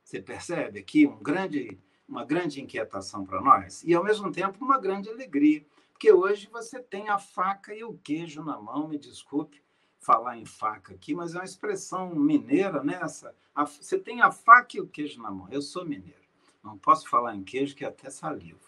Você 0.08 0.22
percebe 0.22 0.80
aqui 0.80 1.06
um 1.06 1.18
grande, 1.18 1.78
uma 2.08 2.24
grande 2.24 2.62
inquietação 2.62 3.26
para 3.26 3.42
nós 3.42 3.82
e, 3.84 3.92
ao 3.92 4.02
mesmo 4.02 4.32
tempo, 4.32 4.64
uma 4.64 4.80
grande 4.80 5.10
alegria, 5.10 5.62
porque 5.92 6.10
hoje 6.10 6.48
você 6.50 6.80
tem 6.80 7.10
a 7.10 7.18
faca 7.18 7.74
e 7.74 7.84
o 7.84 7.92
queijo 7.92 8.42
na 8.42 8.58
mão, 8.58 8.88
me 8.88 8.98
desculpe, 8.98 9.62
falar 10.00 10.38
em 10.38 10.46
faca 10.46 10.94
aqui, 10.94 11.14
mas 11.14 11.34
é 11.34 11.38
uma 11.38 11.44
expressão 11.44 12.14
mineira 12.14 12.82
nessa. 12.82 13.34
Né? 13.54 13.66
você 13.66 13.98
tem 13.98 14.22
a 14.22 14.32
faca 14.32 14.78
e 14.78 14.80
o 14.80 14.88
queijo 14.88 15.20
na 15.20 15.30
mão. 15.30 15.46
Eu 15.50 15.60
sou 15.60 15.84
mineiro. 15.84 16.24
Não 16.64 16.78
posso 16.78 17.06
falar 17.06 17.36
em 17.36 17.44
queijo, 17.44 17.76
que 17.76 17.84
é 17.84 17.88
até 17.88 18.08
saliva. 18.08 18.66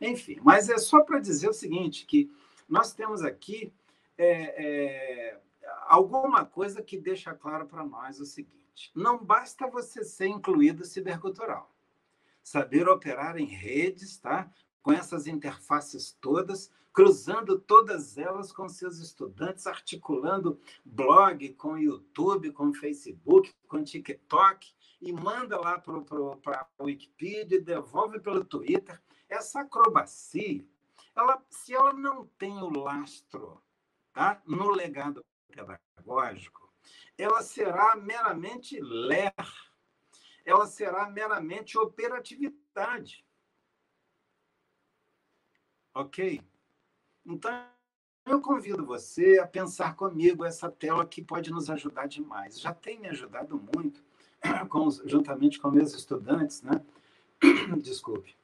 Enfim, 0.00 0.38
mas 0.44 0.68
é 0.68 0.78
só 0.78 1.00
para 1.00 1.18
dizer 1.18 1.48
o 1.48 1.52
seguinte, 1.52 2.06
que 2.06 2.30
nós 2.68 2.92
temos 2.92 3.24
aqui 3.24 3.72
é, 4.16 4.30
é, 4.30 5.40
alguma 5.88 6.44
coisa 6.44 6.80
que 6.80 6.96
deixa 6.96 7.34
claro 7.34 7.66
para 7.66 7.84
nós 7.84 8.20
o 8.20 8.24
seguinte. 8.24 8.57
Não 8.94 9.22
basta 9.22 9.66
você 9.66 10.04
ser 10.04 10.28
incluído 10.28 10.84
cibercultural. 10.84 11.74
Saber 12.42 12.88
operar 12.88 13.36
em 13.36 13.46
redes, 13.46 14.16
tá? 14.18 14.50
com 14.88 14.92
essas 14.92 15.26
interfaces 15.26 16.16
todas, 16.20 16.72
cruzando 16.94 17.58
todas 17.58 18.16
elas 18.16 18.50
com 18.50 18.68
seus 18.70 18.98
estudantes, 18.98 19.66
articulando 19.66 20.58
blog 20.82 21.46
com 21.54 21.76
YouTube, 21.76 22.52
com 22.52 22.72
Facebook, 22.72 23.54
com 23.68 23.84
TikTok, 23.84 24.74
e 25.00 25.12
manda 25.12 25.60
lá 25.60 25.78
para 25.78 26.66
a 26.78 26.82
Wikipedia, 26.82 27.60
devolve 27.60 28.18
pelo 28.18 28.42
Twitter. 28.42 28.98
Essa 29.28 29.60
acrobacia, 29.60 30.64
ela, 31.14 31.44
se 31.50 31.74
ela 31.74 31.92
não 31.92 32.26
tem 32.38 32.56
o 32.56 32.70
lastro 32.70 33.60
tá, 34.14 34.40
no 34.46 34.70
legado 34.70 35.22
pedagógico, 35.48 36.67
ela 37.18 37.42
será 37.42 37.96
meramente 37.96 38.80
ler, 38.80 39.34
ela 40.44 40.66
será 40.66 41.10
meramente 41.10 41.76
operatividade. 41.76 43.26
Ok? 45.92 46.40
Então, 47.26 47.66
eu 48.24 48.40
convido 48.40 48.86
você 48.86 49.38
a 49.38 49.46
pensar 49.46 49.96
comigo 49.96 50.44
essa 50.44 50.70
tela 50.70 51.04
que 51.04 51.20
pode 51.20 51.50
nos 51.50 51.68
ajudar 51.68 52.06
demais. 52.06 52.60
Já 52.60 52.72
tem 52.72 53.00
me 53.00 53.08
ajudado 53.08 53.60
muito, 53.74 54.02
com, 54.68 54.88
juntamente 55.04 55.58
com 55.58 55.70
meus 55.70 55.94
estudantes, 55.94 56.62
né? 56.62 56.84
Desculpe. 57.82 58.36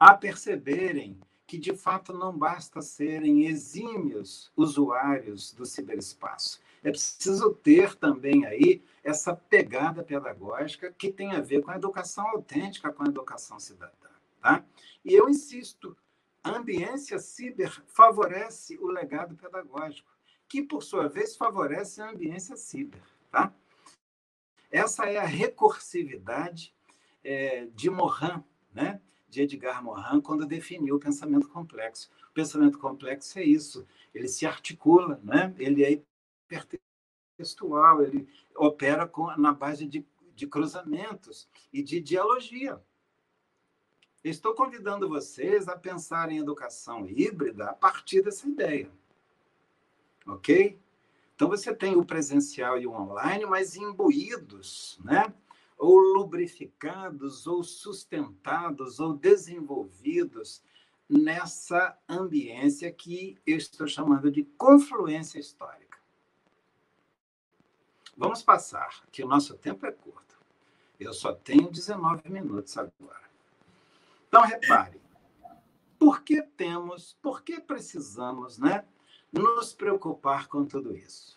A 0.00 0.14
perceberem 0.14 1.20
que, 1.46 1.58
de 1.58 1.76
fato, 1.76 2.12
não 2.12 2.36
basta 2.36 2.80
serem 2.80 3.46
exímios 3.46 4.50
usuários 4.56 5.52
do 5.52 5.66
ciberespaço. 5.66 6.61
É 6.82 6.90
preciso 6.90 7.54
ter 7.54 7.94
também 7.94 8.44
aí 8.44 8.82
essa 9.04 9.34
pegada 9.34 10.02
pedagógica 10.02 10.92
que 10.92 11.12
tem 11.12 11.32
a 11.32 11.40
ver 11.40 11.62
com 11.62 11.70
a 11.70 11.76
educação 11.76 12.26
autêntica, 12.28 12.92
com 12.92 13.04
a 13.04 13.06
educação 13.06 13.58
cidadã. 13.60 14.08
Tá? 14.40 14.64
E 15.04 15.12
eu 15.12 15.28
insisto, 15.28 15.96
a 16.42 16.50
ambiência 16.50 17.18
ciber 17.18 17.70
favorece 17.86 18.76
o 18.78 18.88
legado 18.88 19.36
pedagógico, 19.36 20.10
que, 20.48 20.62
por 20.62 20.82
sua 20.82 21.08
vez, 21.08 21.36
favorece 21.36 22.02
a 22.02 22.10
ambiência 22.10 22.56
ciber. 22.56 23.00
Tá? 23.30 23.52
Essa 24.70 25.06
é 25.06 25.18
a 25.18 25.24
recursividade 25.24 26.74
é, 27.22 27.66
de 27.74 27.88
Morin, 27.88 28.42
né? 28.74 29.00
de 29.28 29.42
Edgar 29.42 29.82
Morin, 29.82 30.20
quando 30.20 30.44
definiu 30.44 30.96
o 30.96 31.00
pensamento 31.00 31.48
complexo. 31.48 32.10
O 32.30 32.34
pensamento 32.34 32.78
complexo 32.78 33.38
é 33.38 33.44
isso, 33.44 33.86
ele 34.12 34.26
se 34.26 34.44
articula, 34.46 35.20
né? 35.22 35.54
ele 35.58 35.84
é 35.84 36.02
hipertextual, 36.52 38.02
ele 38.02 38.28
opera 38.54 39.06
com, 39.06 39.34
na 39.36 39.52
base 39.52 39.86
de, 39.86 40.06
de 40.34 40.46
cruzamentos 40.46 41.48
e 41.72 41.82
de 41.82 42.00
dialogia. 42.00 42.80
Estou 44.22 44.54
convidando 44.54 45.08
vocês 45.08 45.68
a 45.68 45.76
pensar 45.76 46.30
em 46.30 46.38
educação 46.38 47.08
híbrida 47.08 47.70
a 47.70 47.74
partir 47.74 48.22
dessa 48.22 48.46
ideia. 48.46 48.90
Ok? 50.26 50.78
Então, 51.34 51.48
você 51.48 51.74
tem 51.74 51.96
o 51.96 52.04
presencial 52.04 52.78
e 52.78 52.86
o 52.86 52.92
online, 52.92 53.44
mas 53.46 53.74
imbuídos, 53.74 55.00
né? 55.02 55.34
ou 55.76 55.98
lubrificados, 55.98 57.48
ou 57.48 57.64
sustentados, 57.64 59.00
ou 59.00 59.14
desenvolvidos 59.14 60.62
nessa 61.08 61.98
ambiência 62.08 62.92
que 62.92 63.36
eu 63.44 63.56
estou 63.56 63.88
chamando 63.88 64.30
de 64.30 64.44
confluência 64.56 65.40
histórica. 65.40 65.91
Vamos 68.22 68.40
passar, 68.40 69.02
que 69.10 69.24
o 69.24 69.26
nosso 69.26 69.58
tempo 69.58 69.84
é 69.84 69.90
curto. 69.90 70.38
Eu 71.00 71.12
só 71.12 71.32
tenho 71.32 71.68
19 71.68 72.30
minutos 72.30 72.78
agora. 72.78 73.28
Então, 74.28 74.42
repare, 74.42 75.00
por 75.98 76.22
que 76.22 76.40
temos, 76.40 77.16
por 77.20 77.42
que 77.42 77.60
precisamos 77.60 78.58
né, 78.58 78.84
nos 79.32 79.74
preocupar 79.74 80.46
com 80.46 80.64
tudo 80.64 80.96
isso? 80.96 81.36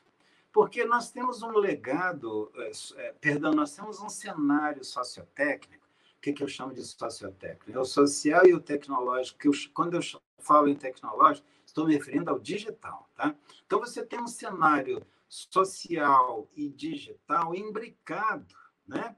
Porque 0.54 0.86
nós 0.86 1.10
temos 1.10 1.42
um 1.42 1.58
legado, 1.58 2.52
é, 2.98 3.16
perdão, 3.20 3.52
nós 3.52 3.76
temos 3.76 4.00
um 4.00 4.08
cenário 4.08 4.86
sociotécnico, 4.86 5.88
o 6.20 6.22
que, 6.22 6.34
que 6.34 6.44
eu 6.44 6.48
chamo 6.48 6.72
de 6.72 6.84
sociotécnico? 6.84 7.76
É 7.76 7.82
o 7.82 7.84
social 7.84 8.46
e 8.46 8.54
o 8.54 8.62
tecnológico, 8.62 9.40
que 9.40 9.48
eu, 9.48 9.54
quando 9.74 9.96
eu 9.96 10.02
falo 10.38 10.68
em 10.68 10.76
tecnológico, 10.76 11.48
estou 11.66 11.88
me 11.88 11.96
referindo 11.96 12.30
ao 12.30 12.38
digital. 12.38 13.10
Tá? 13.16 13.34
Então, 13.66 13.80
você 13.80 14.06
tem 14.06 14.22
um 14.22 14.28
cenário 14.28 15.04
social 15.28 16.50
e 16.56 16.70
digital 16.70 17.56
imbricado, 17.56 18.56
né? 18.88 19.16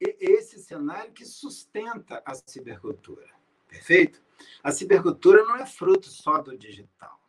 E 0.00 0.16
esse 0.18 0.58
cenário 0.58 1.12
que 1.12 1.24
sustenta 1.24 2.22
a 2.24 2.34
cibercultura, 2.34 3.28
perfeito? 3.68 4.22
A 4.62 4.72
cibercultura 4.72 5.44
não 5.44 5.56
é 5.56 5.66
fruto 5.66 6.08
só 6.08 6.42
do 6.42 6.56
digital 6.56 7.20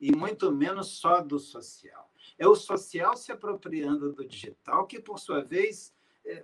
e 0.00 0.14
muito 0.14 0.50
menos 0.50 0.98
só 0.98 1.20
do 1.20 1.38
social. 1.38 2.10
É 2.36 2.46
o 2.46 2.56
social 2.56 3.16
se 3.16 3.30
apropriando 3.30 4.12
do 4.12 4.24
digital, 4.24 4.84
que, 4.84 4.98
por 4.98 5.18
sua 5.20 5.42
vez, 5.42 5.94
é, 6.24 6.42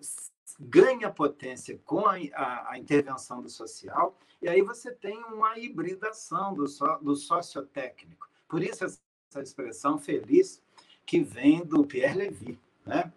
ganha 0.61 1.11
potência 1.11 1.77
com 1.85 2.07
a, 2.07 2.15
a, 2.35 2.73
a, 2.73 2.79
intervenção 2.79 3.43
do 3.43 3.49
social, 3.49 4.17
e 4.41 4.49
aí 4.49 4.63
você 4.63 4.93
tem 4.93 5.23
uma 5.25 5.59
hibridação 5.59 6.55
do, 6.55 6.69
so, 6.69 6.87
do 7.03 7.17
sociotécnico. 7.17 8.29
Por 8.49 8.63
isso, 8.63 8.85
essa 8.85 9.43
expressão 9.43 9.99
feliz 9.99 10.63
que 11.09 11.21
vem 11.21 11.65
do 11.65 11.87
Pierre 11.87 12.19
Levy, 12.19 12.61
né? 12.85 13.11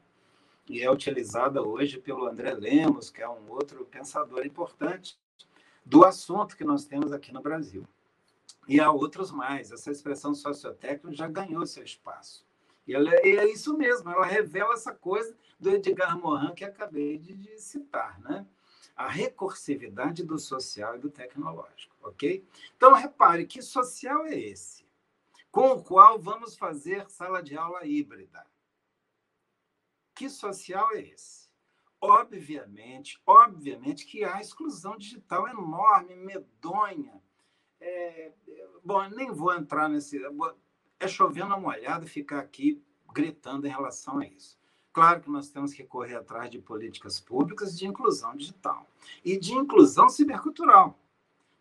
e 0.65 0.81
é 0.81 0.89
utilizada 0.89 1.61
hoje 1.61 1.99
pelo 1.99 2.25
André 2.25 2.53
Lemos, 2.53 3.09
que 3.09 3.21
é 3.21 3.27
um 3.27 3.49
outro 3.49 3.83
pensador 3.83 4.45
importante 4.45 5.19
do 5.85 6.05
assunto 6.05 6.55
que 6.55 6.63
nós 6.63 6.85
temos 6.85 7.11
aqui 7.11 7.33
no 7.33 7.41
Brasil. 7.41 7.85
E 8.65 8.79
há 8.79 8.89
outros 8.89 9.29
mais. 9.29 9.73
Essa 9.73 9.91
expressão 9.91 10.33
sociotécnica 10.33 11.13
já 11.13 11.27
ganhou 11.27 11.65
seu 11.65 11.83
espaço. 11.83 12.47
E, 12.87 12.95
ela, 12.95 13.09
e 13.27 13.35
é 13.35 13.51
isso 13.51 13.77
mesmo, 13.77 14.09
ela 14.09 14.25
revela 14.25 14.73
essa 14.73 14.93
coisa 14.93 15.35
do 15.59 15.69
Edgar 15.69 16.17
Morin 16.17 16.55
que 16.55 16.63
acabei 16.63 17.17
de, 17.17 17.33
de 17.33 17.59
citar, 17.59 18.21
né? 18.21 18.45
A 18.95 19.09
recursividade 19.09 20.23
do 20.23 20.39
social 20.39 20.95
e 20.95 20.99
do 20.99 21.09
tecnológico, 21.09 21.93
ok? 22.01 22.41
Então, 22.77 22.93
repare, 22.93 23.45
que 23.45 23.61
social 23.61 24.25
é 24.27 24.39
esse? 24.39 24.81
Com 25.51 25.73
o 25.73 25.83
qual 25.83 26.17
vamos 26.17 26.55
fazer 26.55 27.09
sala 27.09 27.43
de 27.43 27.57
aula 27.57 27.85
híbrida. 27.85 28.45
Que 30.15 30.29
social 30.29 30.93
é 30.93 31.01
esse? 31.01 31.51
Obviamente, 31.99 33.21
obviamente 33.25 34.05
que 34.05 34.23
há 34.23 34.39
exclusão 34.39 34.97
digital 34.97 35.47
enorme, 35.47 36.15
medonha. 36.15 37.21
É, 37.81 38.31
bom, 38.83 39.07
nem 39.09 39.31
vou 39.31 39.53
entrar 39.53 39.89
nesse 39.89 40.21
é 40.99 41.07
chovendo 41.07 41.53
a 41.53 41.59
molhada 41.59 42.05
ficar 42.05 42.39
aqui 42.39 42.81
gritando 43.13 43.67
em 43.67 43.69
relação 43.69 44.19
a 44.19 44.25
isso. 44.25 44.57
Claro 44.93 45.21
que 45.21 45.29
nós 45.29 45.49
temos 45.49 45.73
que 45.73 45.83
correr 45.83 46.15
atrás 46.15 46.49
de 46.49 46.59
políticas 46.59 47.19
públicas 47.19 47.77
de 47.77 47.87
inclusão 47.87 48.35
digital 48.35 48.87
e 49.23 49.37
de 49.37 49.53
inclusão 49.53 50.09
cibercultural. 50.09 50.97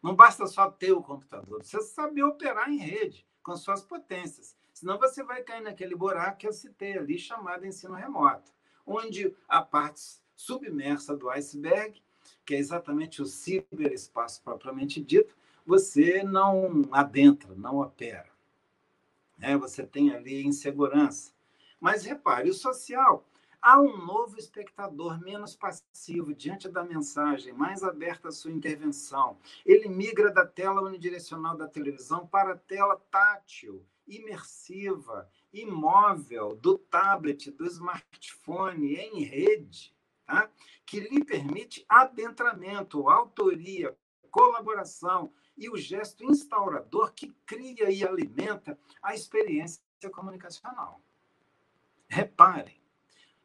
Não 0.03 0.15
basta 0.15 0.47
só 0.47 0.71
ter 0.71 0.93
o 0.93 1.03
computador, 1.03 1.63
você 1.63 1.81
saber 1.81 2.23
operar 2.23 2.71
em 2.71 2.79
rede 2.79 3.27
com 3.43 3.57
suas 3.57 3.83
potências. 3.83 4.57
Senão 4.73 4.99
você 4.99 5.23
vai 5.23 5.43
cair 5.43 5.63
naquele 5.63 5.95
buraco 5.95 6.39
que 6.39 6.47
eu 6.47 6.53
citei 6.53 6.97
ali, 6.97 7.19
chamado 7.19 7.67
ensino 7.67 7.95
remoto, 7.95 8.53
onde 8.87 9.35
a 9.49 9.63
parte 9.63 10.01
submersa 10.35 11.17
do 11.17 11.29
iceberg, 11.31 12.03
que 12.45 12.55
é 12.55 12.59
exatamente 12.59 13.21
o 13.21 13.27
ciberespaço 13.27 14.43
propriamente 14.43 15.01
dito, 15.01 15.37
você 15.67 16.23
não 16.23 16.89
adentra, 16.93 17.55
não 17.55 17.79
opera 17.79 18.31
né? 19.41 19.57
você 19.57 19.85
tem 19.85 20.11
ali 20.15 20.47
insegurança. 20.47 21.33
Mas 21.81 22.05
repare, 22.05 22.51
o 22.51 22.55
social, 22.55 23.27
há 23.61 23.81
um 23.81 23.97
novo 23.97 24.39
espectador 24.39 25.21
menos 25.21 25.55
passivo 25.55 26.35
diante 26.35 26.69
da 26.69 26.85
mensagem, 26.85 27.53
mais 27.53 27.83
aberto 27.83 28.29
à 28.29 28.33
sua 28.33 28.51
intervenção. 28.51 29.39
Ele 29.65 29.89
migra 29.89 30.31
da 30.31 30.47
tela 30.47 30.83
unidirecional 30.83 31.57
da 31.57 31.69
televisão 31.69 32.27
para 32.27 32.55
a 32.55 32.59
tela 32.59 32.97
tátil, 33.11 33.85
imersiva, 34.07 35.31
imóvel, 35.53 36.57
do 36.57 36.79
tablet, 36.79 37.51
do 37.51 37.67
smartphone, 37.67 38.95
em 38.97 39.23
rede, 39.23 39.95
tá? 40.27 40.51
que 40.87 41.01
lhe 41.01 41.25
permite 41.25 41.85
adentramento, 41.89 43.09
autoria, 43.09 43.97
colaboração, 44.31 45.33
e 45.57 45.69
o 45.69 45.77
gesto 45.77 46.25
instaurador 46.25 47.13
que 47.13 47.35
cria 47.45 47.91
e 47.91 48.03
alimenta 48.03 48.79
a 49.03 49.15
experiência 49.15 49.83
comunicacional. 50.11 51.03
Reparem, 52.09 52.80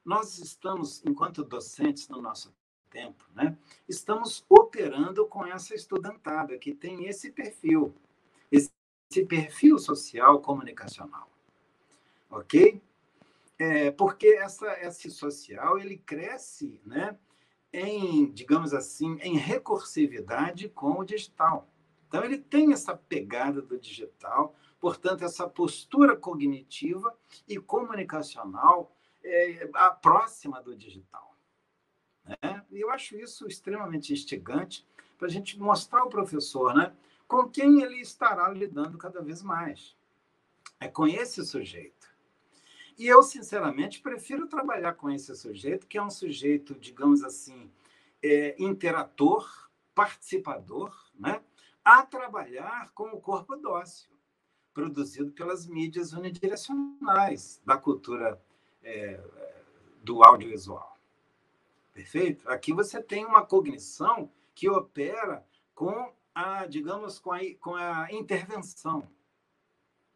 nós 0.05 0.37
estamos, 0.37 1.03
enquanto 1.03 1.43
docentes 1.43 2.07
no 2.07 2.21
nosso 2.21 2.55
tempo, 2.91 3.25
né, 3.33 3.57
estamos 3.89 4.45
operando 4.47 5.25
com 5.25 5.45
essa 5.45 5.73
estudantada 5.73 6.57
que 6.57 6.73
tem 6.73 7.07
esse 7.07 7.31
perfil, 7.31 7.93
esse, 8.51 8.71
perfil 9.27 9.79
social 9.79 10.39
comunicacional. 10.41 11.29
Ok? 12.29 12.81
É, 13.57 13.91
porque 13.91 14.27
essa, 14.27 14.79
esse 14.81 15.09
social 15.09 15.79
ele 15.79 15.97
cresce 15.97 16.79
né, 16.85 17.17
em, 17.73 18.31
digamos 18.31 18.73
assim, 18.73 19.17
em 19.21 19.37
recursividade 19.37 20.69
com 20.69 20.99
o 20.99 21.05
digital. 21.05 21.67
Então, 22.07 22.23
ele 22.23 22.37
tem 22.37 22.71
essa 22.71 22.95
pegada 22.95 23.61
do 23.61 23.77
digital, 23.77 24.55
portanto, 24.79 25.23
essa 25.23 25.49
postura 25.49 26.15
cognitiva 26.15 27.17
e 27.47 27.57
comunicacional 27.57 28.94
é, 29.25 29.69
próxima 30.01 30.61
do 30.61 30.75
digital. 30.75 31.35
Né? 32.23 32.65
E 32.71 32.79
eu 32.79 32.89
acho 32.89 33.15
isso 33.17 33.47
extremamente 33.47 34.13
instigante 34.13 34.87
para 35.17 35.27
a 35.27 35.31
gente 35.31 35.59
mostrar 35.59 36.01
ao 36.01 36.09
professor 36.09 36.73
né, 36.75 36.95
com 37.27 37.49
quem 37.49 37.81
ele 37.81 37.99
estará 37.99 38.49
lidando 38.49 38.97
cada 38.97 39.21
vez 39.21 39.41
mais. 39.41 39.95
É 40.79 40.87
com 40.87 41.07
esse 41.07 41.45
sujeito. 41.45 42.13
E 42.97 43.07
eu, 43.07 43.21
sinceramente, 43.23 44.01
prefiro 44.01 44.47
trabalhar 44.47 44.93
com 44.93 45.09
esse 45.09 45.35
sujeito, 45.35 45.87
que 45.87 45.97
é 45.97 46.03
um 46.03 46.09
sujeito, 46.09 46.75
digamos 46.75 47.23
assim, 47.23 47.69
é, 48.23 48.55
interator, 48.57 49.69
participador, 49.93 50.93
né? 51.13 51.41
a 51.83 52.03
trabalhar 52.03 52.91
com 52.93 53.09
o 53.09 53.21
corpo 53.21 53.55
dócil, 53.55 54.09
produzido 54.73 55.31
pelas 55.31 55.67
mídias 55.67 56.13
unidirecionais 56.13 57.61
da 57.65 57.77
cultura 57.77 58.41
é, 58.85 59.19
do 60.01 60.23
audiovisual. 60.23 60.97
Perfeito? 61.91 62.47
Aqui 62.49 62.71
você 62.71 63.01
tem 63.01 63.25
uma 63.25 63.45
cognição 63.45 64.31
que 64.53 64.69
opera 64.69 65.45
com 65.73 66.13
a, 66.33 66.65
digamos, 66.65 67.19
com 67.19 67.31
a, 67.31 67.39
com 67.59 67.75
a 67.75 68.07
intervenção. 68.11 69.09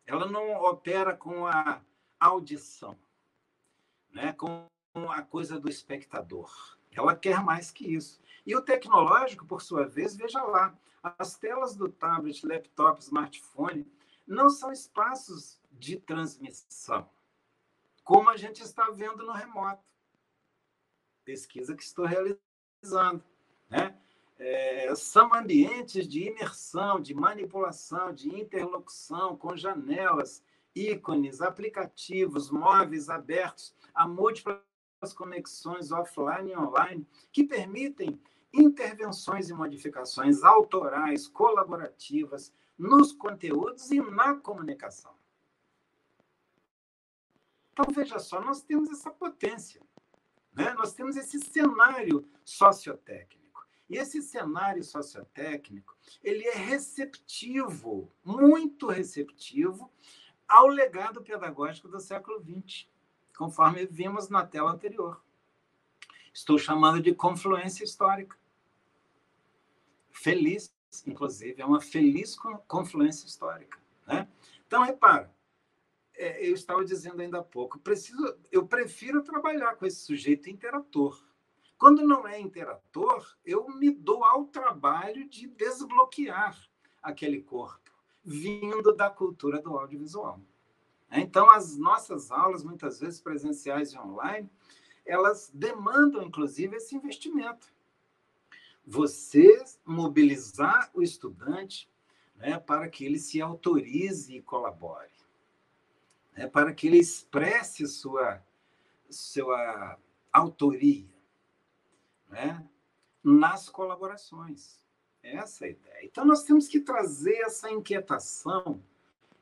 Ela 0.06 0.28
não 0.28 0.52
opera 0.64 1.16
com 1.16 1.46
a 1.46 1.82
audição, 2.20 2.98
né? 4.12 4.34
com 4.34 4.68
a 5.10 5.22
coisa 5.22 5.60
do 5.60 5.70
espectador. 5.70 6.78
Ela 6.92 7.16
quer 7.16 7.44
mais 7.44 7.72
que 7.72 7.96
isso. 7.96 8.22
E 8.46 8.56
o 8.56 8.62
tecnológico, 8.62 9.46
por 9.46 9.62
sua 9.62 9.86
vez, 9.86 10.16
veja 10.16 10.42
lá, 10.42 10.78
as 11.18 11.38
telas 11.38 11.76
do 11.76 11.88
tablet, 11.88 12.46
laptop, 12.46 13.02
smartphone 13.02 13.86
não 14.28 14.50
são 14.50 14.72
espaços 14.72 15.60
de 15.72 15.98
transmissão, 15.98 17.10
como 18.10 18.28
a 18.28 18.36
gente 18.36 18.64
está 18.64 18.90
vendo 18.90 19.24
no 19.24 19.34
remoto. 19.34 19.84
Pesquisa 21.24 21.76
que 21.76 21.84
estou 21.84 22.08
realizando. 22.08 23.24
Né? 23.70 23.96
É, 24.40 24.96
são 24.96 25.32
ambientes 25.32 26.08
de 26.08 26.24
imersão, 26.24 27.00
de 27.00 27.14
manipulação, 27.14 28.12
de 28.12 28.28
interlocução 28.30 29.38
com 29.38 29.56
janelas, 29.56 30.44
ícones, 30.74 31.40
aplicativos, 31.40 32.50
móveis 32.50 33.12
abertos 33.12 33.76
a 33.94 34.08
múltiplas 34.08 34.60
conexões 35.16 35.92
offline 35.92 36.50
e 36.50 36.58
online 36.58 37.08
que 37.32 37.44
permitem 37.44 38.20
intervenções 38.52 39.52
e 39.52 39.54
modificações 39.54 40.44
autorais, 40.44 41.28
colaborativas, 41.28 42.52
nos 42.76 43.12
conteúdos 43.12 43.92
e 43.92 44.02
na 44.02 44.34
comunicação. 44.34 45.19
Então, 47.80 47.94
veja 47.94 48.20
só, 48.20 48.42
nós 48.42 48.62
temos 48.62 48.90
essa 48.90 49.10
potência, 49.10 49.82
né? 50.54 50.74
nós 50.74 50.92
temos 50.92 51.16
esse 51.16 51.40
cenário 51.40 52.30
sociotécnico. 52.44 53.66
E 53.90 53.96
esse 53.96 54.22
cenário 54.22 54.84
sociotécnico, 54.84 55.96
ele 56.22 56.46
é 56.46 56.56
receptivo, 56.56 58.12
muito 58.22 58.88
receptivo, 58.88 59.90
ao 60.46 60.68
legado 60.68 61.22
pedagógico 61.22 61.88
do 61.88 62.02
século 62.02 62.44
XX, 62.44 62.86
conforme 63.38 63.86
vimos 63.86 64.28
na 64.28 64.46
tela 64.46 64.72
anterior. 64.72 65.24
Estou 66.34 66.60
chamando 66.60 67.02
de 67.02 67.16
confluência 67.16 67.86
histórica. 67.86 68.38
Feliz, 70.12 70.76
inclusive, 71.08 71.62
é 71.62 71.66
uma 71.66 71.80
feliz 71.80 72.38
confluência 72.68 73.26
histórica. 73.26 73.80
Né? 74.06 74.28
Então, 74.68 74.84
repara, 74.84 75.34
é, 76.20 76.46
eu 76.46 76.54
estava 76.54 76.84
dizendo 76.84 77.22
ainda 77.22 77.40
há 77.40 77.44
pouco, 77.44 77.80
preciso, 77.80 78.38
eu 78.52 78.68
prefiro 78.68 79.24
trabalhar 79.24 79.78
com 79.78 79.86
esse 79.86 80.02
sujeito 80.02 80.50
interator. 80.50 81.26
Quando 81.78 82.06
não 82.06 82.28
é 82.28 82.38
interator, 82.38 83.38
eu 83.46 83.70
me 83.70 83.90
dou 83.90 84.26
ao 84.26 84.44
trabalho 84.48 85.30
de 85.30 85.48
desbloquear 85.48 86.60
aquele 87.02 87.42
corpo, 87.42 87.90
vindo 88.22 88.94
da 88.94 89.10
cultura 89.10 89.62
do 89.62 89.78
audiovisual. 89.78 90.42
Então, 91.10 91.50
as 91.50 91.78
nossas 91.78 92.32
aulas, 92.32 92.66
muitas 92.66 93.00
vezes 93.00 93.22
presenciais 93.22 93.94
e 93.94 93.98
online, 93.98 94.52
elas 95.06 95.50
demandam, 95.54 96.22
inclusive, 96.22 96.76
esse 96.76 96.98
investimento. 96.98 97.74
Você 98.86 99.64
mobilizar 99.86 100.92
o 100.94 101.02
estudante 101.02 101.90
né, 102.36 102.60
para 102.60 102.90
que 102.90 103.06
ele 103.06 103.18
se 103.18 103.40
autorize 103.42 104.36
e 104.36 104.42
colabore 104.42 105.19
né, 106.40 106.48
para 106.48 106.74
que 106.74 106.88
ele 106.88 106.98
expresse 106.98 107.86
sua, 107.86 108.42
sua 109.10 110.00
autoria 110.32 111.06
né, 112.30 112.66
nas 113.22 113.68
colaborações. 113.68 114.80
Essa 115.22 115.66
é 115.66 115.68
a 115.68 115.72
ideia. 115.72 116.06
Então, 116.06 116.24
nós 116.24 116.44
temos 116.44 116.70
que 116.70 116.80
trazer 116.80 117.36
essa 117.42 117.70
inquietação. 117.70 118.82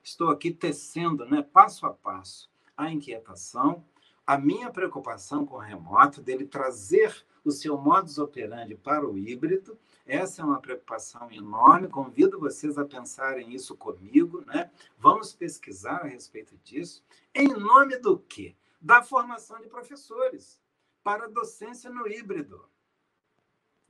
Estou 0.02 0.32
aqui 0.32 0.50
tecendo, 0.50 1.24
né, 1.24 1.44
passo 1.44 1.86
a 1.86 1.94
passo, 1.94 2.50
a 2.76 2.90
inquietação, 2.90 3.86
a 4.28 4.38
minha 4.38 4.70
preocupação 4.70 5.46
com 5.46 5.56
o 5.56 5.60
remoto, 5.60 6.22
dele 6.22 6.46
trazer 6.46 7.26
o 7.46 7.52
seu 7.52 7.78
modus 7.78 8.18
operandi 8.18 8.76
para 8.76 9.08
o 9.08 9.18
híbrido. 9.18 9.80
Essa 10.06 10.42
é 10.42 10.46
uma 10.46 10.60
preocupação 10.60 11.32
enorme. 11.32 11.88
Convido 11.88 12.38
vocês 12.38 12.78
a 12.78 12.84
pensarem 12.84 13.54
isso 13.54 13.74
comigo, 13.78 14.44
né? 14.46 14.70
Vamos 14.98 15.34
pesquisar 15.34 16.02
a 16.02 16.08
respeito 16.08 16.58
disso. 16.58 17.02
Em 17.34 17.48
nome 17.48 17.98
do 18.00 18.20
quê? 18.20 18.54
Da 18.82 19.02
formação 19.02 19.62
de 19.62 19.70
professores 19.70 20.62
para 21.02 21.24
a 21.24 21.30
docência 21.30 21.90
no 21.90 22.06
híbrido. 22.06 22.68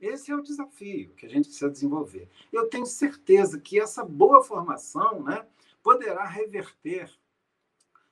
Esse 0.00 0.30
é 0.30 0.36
o 0.36 0.42
desafio 0.42 1.12
que 1.16 1.26
a 1.26 1.28
gente 1.28 1.46
precisa 1.46 1.68
desenvolver. 1.68 2.28
Eu 2.52 2.68
tenho 2.68 2.86
certeza 2.86 3.58
que 3.58 3.80
essa 3.80 4.04
boa 4.04 4.44
formação 4.44 5.20
né, 5.24 5.44
poderá 5.82 6.24
reverter 6.24 7.12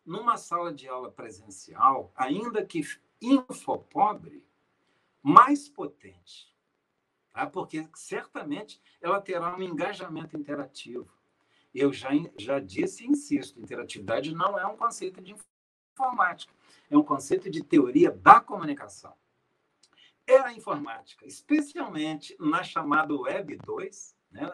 numa 0.07 0.37
sala 0.37 0.73
de 0.73 0.89
aula 0.89 1.11
presencial, 1.11 2.13
ainda 2.15 2.65
que 2.65 2.83
infopobre, 3.21 4.47
mais 5.23 5.69
potente. 5.69 6.55
Tá? 7.33 7.47
Porque 7.47 7.87
certamente 7.95 8.81
ela 9.01 9.21
terá 9.21 9.57
um 9.57 9.63
engajamento 9.63 10.37
interativo. 10.37 11.11
Eu 11.75 11.93
já, 11.93 12.11
já 12.39 12.61
disse 12.61 13.05
e 13.05 13.09
insisto: 13.09 13.61
interatividade 13.61 14.33
não 14.35 14.59
é 14.59 14.67
um 14.67 14.77
conceito 14.77 15.21
de 15.21 15.35
informática, 15.93 16.55
é 16.91 16.97
um 16.97 17.03
conceito 17.03 17.51
de 17.51 17.63
teoria 17.63 18.11
da 18.11 18.41
comunicação. 18.41 19.15
É 20.27 20.39
a 20.39 20.53
informática, 20.53 21.27
especialmente 21.27 22.37
na 22.39 22.63
chamada 22.63 23.15
Web 23.15 23.59
2, 23.65 24.17
né? 24.31 24.51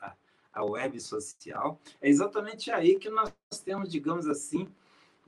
a, 0.00 0.14
a 0.52 0.64
web 0.64 1.00
social, 1.00 1.80
é 2.00 2.08
exatamente 2.08 2.70
aí 2.70 2.98
que 2.98 3.10
nós 3.10 3.32
temos, 3.64 3.90
digamos 3.90 4.26
assim, 4.26 4.68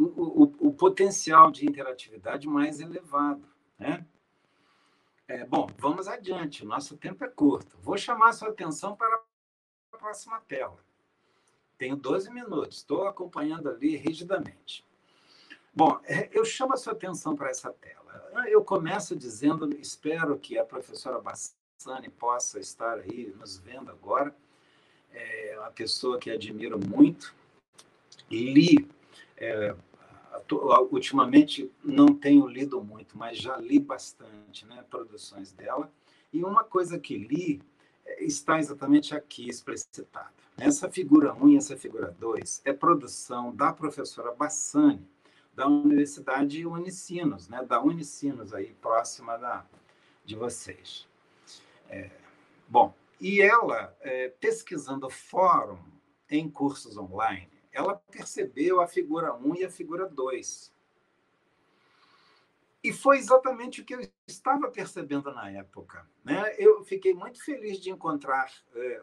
o, 0.01 0.45
o, 0.45 0.69
o 0.69 0.73
potencial 0.73 1.51
de 1.51 1.67
interatividade 1.67 2.49
mais 2.49 2.81
elevado. 2.81 3.47
Né? 3.79 4.07
É, 5.29 5.45
bom, 5.45 5.69
vamos 5.79 6.09
adiante, 6.09 6.65
nosso 6.65 6.97
tempo 6.97 7.25
é 7.25 7.29
curto. 7.29 7.77
Vou 7.83 7.97
chamar 7.99 8.33
sua 8.33 8.49
atenção 8.49 8.97
para 8.97 9.23
a 9.93 9.97
próxima 9.97 10.41
tela. 10.41 10.79
Tenho 11.77 11.97
12 11.97 12.31
minutos, 12.31 12.79
estou 12.79 13.07
acompanhando 13.07 13.69
ali 13.69 13.97
rigidamente. 13.97 14.87
Bom, 15.75 16.01
é, 16.05 16.29
eu 16.33 16.45
chamo 16.45 16.75
a 16.75 16.77
sua 16.77 16.93
atenção 16.93 17.37
para 17.37 17.51
essa 17.51 17.73
tela. 17.73 18.01
Eu 18.49 18.65
começo 18.65 19.15
dizendo, 19.15 19.73
espero 19.79 20.39
que 20.39 20.59
a 20.59 20.65
professora 20.65 21.21
Bassani 21.21 22.09
possa 22.09 22.59
estar 22.59 22.99
aí 22.99 23.33
nos 23.39 23.57
vendo 23.57 23.91
agora. 23.91 24.35
É 25.13 25.57
uma 25.59 25.71
pessoa 25.71 26.19
que 26.19 26.31
admiro 26.31 26.79
muito. 26.79 27.35
Li 28.29 28.89
é, 29.37 29.75
ultimamente 30.57 31.71
não 31.83 32.07
tenho 32.09 32.47
lido 32.47 32.83
muito, 32.83 33.17
mas 33.17 33.39
já 33.39 33.57
li 33.57 33.79
bastante, 33.79 34.67
né, 34.67 34.85
produções 34.89 35.53
dela. 35.53 35.91
E 36.33 36.45
uma 36.45 36.65
coisa 36.65 36.99
que 36.99 37.17
li 37.17 37.63
é, 38.05 38.25
está 38.25 38.59
exatamente 38.59 39.15
aqui 39.15 39.49
explicitada. 39.49 40.33
Essa 40.59 40.91
figura 40.91 41.33
1 41.35 41.49
e 41.49 41.57
essa 41.57 41.77
figura 41.77 42.15
2 42.19 42.63
é 42.65 42.73
produção 42.73 43.55
da 43.55 43.73
professora 43.73 44.33
Bassani, 44.33 45.07
da 45.55 45.67
Universidade 45.67 46.65
Unicinos, 46.67 47.49
né, 47.49 47.65
da 47.65 47.83
Unicinos, 47.83 48.53
aí 48.53 48.75
próxima 48.81 49.37
da, 49.37 49.65
de 50.25 50.37
vocês. 50.37 51.09
É, 51.89 52.11
bom, 52.69 52.95
e 53.21 53.41
ela, 53.43 53.95
é, 54.01 54.29
pesquisando 54.29 55.11
fórum 55.11 55.79
em 56.31 56.49
cursos 56.49 56.97
online, 56.97 57.49
ela 57.73 57.95
percebeu 58.11 58.81
a 58.81 58.87
figura 58.87 59.35
1 59.35 59.57
e 59.57 59.65
a 59.65 59.71
figura 59.71 60.09
2. 60.09 60.73
E 62.83 62.93
foi 62.93 63.19
exatamente 63.19 63.81
o 63.81 63.85
que 63.85 63.95
eu 63.95 64.01
estava 64.27 64.71
percebendo 64.71 65.31
na 65.33 65.51
época. 65.51 66.07
Né? 66.25 66.55
Eu 66.59 66.83
fiquei 66.83 67.13
muito 67.13 67.43
feliz 67.45 67.79
de 67.79 67.91
encontrar 67.91 68.51
é, 68.75 69.03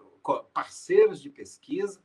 parceiros 0.52 1.22
de 1.22 1.30
pesquisa, 1.30 2.02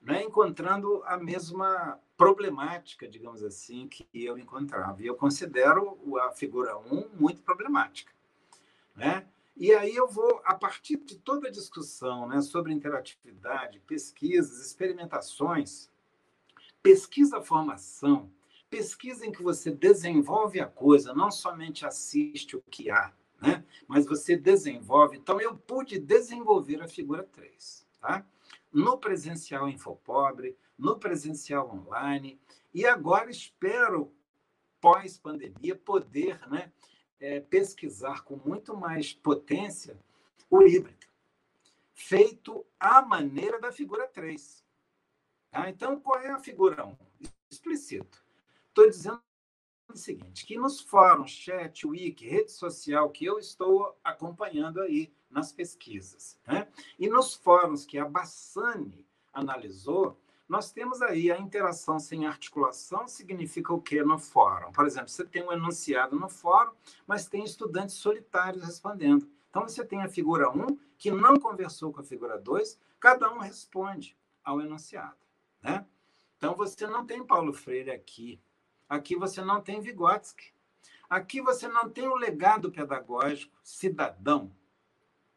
né? 0.00 0.22
encontrando 0.22 1.02
a 1.04 1.18
mesma 1.18 2.00
problemática, 2.16 3.06
digamos 3.06 3.42
assim, 3.42 3.86
que 3.86 4.08
eu 4.14 4.38
encontrava. 4.38 5.02
E 5.02 5.06
eu 5.06 5.14
considero 5.14 5.98
a 6.20 6.32
figura 6.32 6.78
1 6.78 7.10
muito 7.12 7.42
problemática. 7.42 8.12
Né? 8.96 9.26
E 9.54 9.74
aí 9.74 9.94
eu 9.94 10.08
vou, 10.08 10.40
a 10.42 10.54
partir 10.54 10.96
de 10.96 11.18
toda 11.18 11.48
a 11.48 11.50
discussão 11.50 12.26
né, 12.26 12.40
sobre 12.40 12.72
interatividade, 12.72 13.78
pesquisas, 13.80 14.64
experimentações, 14.66 15.89
pesquisa 16.82 17.40
formação, 17.40 18.32
pesquisa 18.68 19.26
em 19.26 19.32
que 19.32 19.42
você 19.42 19.70
desenvolve 19.70 20.60
a 20.60 20.66
coisa, 20.66 21.12
não 21.14 21.30
somente 21.30 21.84
assiste 21.84 22.56
o 22.56 22.62
que 22.70 22.90
há, 22.90 23.12
né? 23.40 23.64
mas 23.88 24.06
você 24.06 24.36
desenvolve. 24.36 25.16
Então, 25.16 25.40
eu 25.40 25.56
pude 25.56 25.98
desenvolver 25.98 26.80
a 26.80 26.88
figura 26.88 27.22
3. 27.24 27.86
Tá? 28.00 28.26
No 28.72 28.98
presencial 28.98 29.68
Infopobre, 29.68 30.56
no 30.78 30.98
presencial 30.98 31.70
online, 31.70 32.40
e 32.72 32.86
agora 32.86 33.30
espero, 33.30 34.12
pós-pandemia, 34.80 35.76
poder 35.76 36.40
né, 36.48 36.72
é, 37.18 37.40
pesquisar 37.40 38.22
com 38.22 38.36
muito 38.36 38.76
mais 38.76 39.12
potência 39.12 39.98
o 40.48 40.62
híbrido, 40.62 41.06
feito 41.92 42.64
à 42.78 43.02
maneira 43.02 43.60
da 43.60 43.70
figura 43.70 44.06
3. 44.08 44.64
Tá? 45.50 45.68
Então, 45.68 45.98
qual 46.00 46.20
é 46.20 46.30
a 46.30 46.38
figura 46.38 46.86
1? 46.86 46.96
Explicito. 47.50 48.24
Estou 48.68 48.88
dizendo 48.88 49.20
o 49.88 49.96
seguinte, 49.96 50.46
que 50.46 50.56
nos 50.56 50.80
fóruns, 50.80 51.30
chat, 51.30 51.86
wiki, 51.86 52.28
rede 52.28 52.52
social 52.52 53.10
que 53.10 53.24
eu 53.24 53.38
estou 53.38 53.98
acompanhando 54.04 54.80
aí 54.80 55.12
nas 55.28 55.52
pesquisas, 55.52 56.38
né? 56.46 56.68
e 56.98 57.08
nos 57.08 57.34
fóruns 57.34 57.84
que 57.84 57.98
a 57.98 58.04
Bassani 58.08 59.04
analisou, 59.32 60.16
nós 60.48 60.72
temos 60.72 61.00
aí 61.00 61.30
a 61.30 61.38
interação 61.38 62.00
sem 62.00 62.26
articulação, 62.26 63.06
significa 63.06 63.72
o 63.72 63.80
que 63.80 64.02
no 64.02 64.18
fórum? 64.18 64.72
Por 64.72 64.84
exemplo, 64.84 65.08
você 65.08 65.24
tem 65.24 65.44
um 65.44 65.52
enunciado 65.52 66.18
no 66.18 66.28
fórum, 66.28 66.72
mas 67.06 67.28
tem 67.28 67.44
estudantes 67.44 67.94
solitários 67.94 68.64
respondendo. 68.64 69.28
Então, 69.48 69.62
você 69.62 69.84
tem 69.84 70.02
a 70.02 70.08
figura 70.08 70.50
1, 70.50 70.76
que 70.98 71.10
não 71.10 71.36
conversou 71.36 71.92
com 71.92 72.00
a 72.00 72.04
figura 72.04 72.36
2, 72.36 72.80
cada 72.98 73.32
um 73.32 73.38
responde 73.38 74.16
ao 74.42 74.60
enunciado. 74.60 75.19
Né? 75.62 75.86
Então, 76.36 76.54
você 76.54 76.86
não 76.86 77.06
tem 77.06 77.24
Paulo 77.24 77.52
Freire 77.52 77.90
aqui. 77.90 78.40
Aqui 78.88 79.16
você 79.16 79.42
não 79.42 79.60
tem 79.60 79.80
Vygotsky. 79.80 80.52
Aqui 81.08 81.40
você 81.40 81.66
não 81.66 81.88
tem 81.88 82.08
o 82.08 82.14
legado 82.14 82.70
pedagógico 82.70 83.58
cidadão 83.62 84.54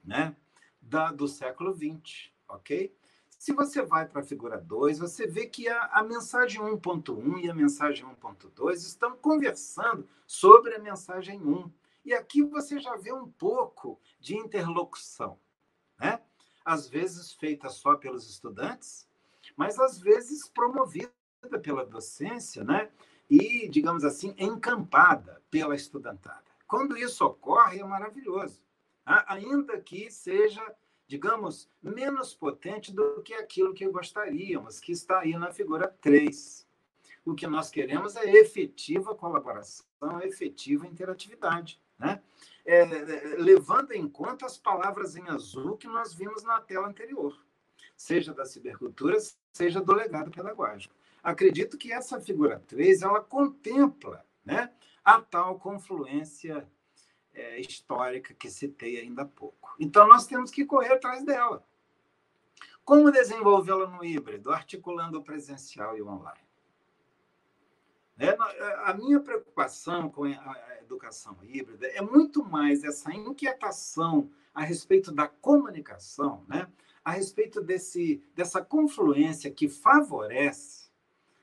né? 0.03 0.35
da, 0.81 1.11
do 1.11 1.27
século 1.27 1.73
XX, 1.73 2.31
ok? 2.47 2.95
Se 3.43 3.51
você 3.51 3.81
vai 3.81 4.07
para 4.07 4.21
a 4.21 4.23
figura 4.23 4.57
2, 4.57 4.99
você 4.99 5.27
vê 5.27 5.47
que 5.47 5.67
a, 5.67 5.85
a 5.87 6.03
mensagem 6.03 6.61
1.1 6.61 7.43
e 7.43 7.49
a 7.49 7.53
mensagem 7.53 8.05
1.2 8.05 8.75
estão 8.75 9.17
conversando 9.17 10.07
sobre 10.25 10.75
a 10.75 10.79
mensagem 10.79 11.41
1. 11.41 11.69
E 12.05 12.13
aqui 12.13 12.41
você 12.41 12.79
já 12.79 12.95
vê 12.95 13.11
um 13.11 13.27
pouco 13.27 13.99
de 14.19 14.37
interlocução, 14.37 15.37
né? 15.99 16.21
às 16.63 16.87
vezes 16.87 17.33
feita 17.33 17.67
só 17.69 17.95
pelos 17.95 18.29
estudantes, 18.29 19.07
mas 19.55 19.79
às 19.79 19.99
vezes 19.99 20.47
promovida 20.47 21.11
pela 21.61 21.85
docência, 21.85 22.63
né? 22.63 22.89
e, 23.29 23.67
digamos 23.67 24.03
assim, 24.03 24.33
encampada 24.37 25.41
pela 25.49 25.75
estudantada. 25.75 26.43
Quando 26.67 26.97
isso 26.97 27.25
ocorre, 27.25 27.79
é 27.79 27.83
maravilhoso. 27.83 28.61
Tá? 29.03 29.25
Ainda 29.27 29.79
que 29.79 30.09
seja 30.11 30.63
digamos, 31.07 31.69
menos 31.81 32.33
potente 32.33 32.91
do 32.91 33.21
que 33.21 33.33
aquilo 33.33 33.73
que 33.73 33.87
gostaríamos, 33.87 34.79
que 34.79 34.91
está 34.91 35.19
aí 35.19 35.37
na 35.37 35.51
figura 35.51 35.87
3. 36.01 36.67
O 37.25 37.35
que 37.35 37.45
nós 37.45 37.69
queremos 37.69 38.15
é 38.15 38.29
efetiva 38.31 39.13
colaboração, 39.13 39.85
efetiva 40.23 40.87
interatividade, 40.87 41.79
né? 41.99 42.21
É, 42.65 42.79
é, 42.79 43.35
levando 43.37 43.91
em 43.91 44.07
conta 44.07 44.45
as 44.45 44.57
palavras 44.57 45.15
em 45.15 45.27
azul 45.29 45.77
que 45.77 45.87
nós 45.87 46.13
vimos 46.13 46.43
na 46.43 46.59
tela 46.61 46.87
anterior, 46.87 47.37
seja 48.03 48.33
da 48.33 48.45
cibercultura, 48.45 49.17
seja 49.53 49.79
do 49.79 49.93
legado 49.93 50.29
pedagógico. 50.29 50.93
Acredito 51.23 51.77
que 51.77 51.93
essa 51.93 52.19
figura 52.19 52.61
3 52.67 53.01
ela 53.01 53.21
contempla 53.21 54.25
né, 54.43 54.69
a 55.05 55.21
tal 55.21 55.57
confluência 55.57 56.67
é, 57.33 57.61
histórica 57.61 58.33
que 58.33 58.49
citei 58.49 58.99
ainda 58.99 59.21
há 59.21 59.25
pouco. 59.25 59.73
Então, 59.79 60.05
nós 60.05 60.27
temos 60.27 60.51
que 60.51 60.65
correr 60.65 60.91
atrás 60.91 61.23
dela. 61.23 61.65
Como 62.83 63.09
desenvolvê-la 63.09 63.87
no 63.87 64.03
híbrido, 64.03 64.51
articulando 64.51 65.19
o 65.19 65.23
presencial 65.23 65.97
e 65.97 66.01
o 66.01 66.09
online? 66.09 66.43
É, 68.19 68.27
é, 68.27 68.35
a 68.83 68.93
minha 68.93 69.21
preocupação 69.21 70.09
com 70.09 70.25
a 70.25 70.77
educação 70.81 71.37
híbrida 71.41 71.87
é 71.87 72.01
muito 72.01 72.43
mais 72.43 72.83
essa 72.83 73.13
inquietação 73.13 74.29
a 74.53 74.61
respeito 74.61 75.09
da 75.09 75.25
comunicação, 75.25 76.43
né? 76.49 76.67
A 77.03 77.11
respeito 77.11 77.61
desse, 77.61 78.23
dessa 78.33 78.61
confluência 78.61 79.51
que 79.51 79.67
favorece 79.67 80.83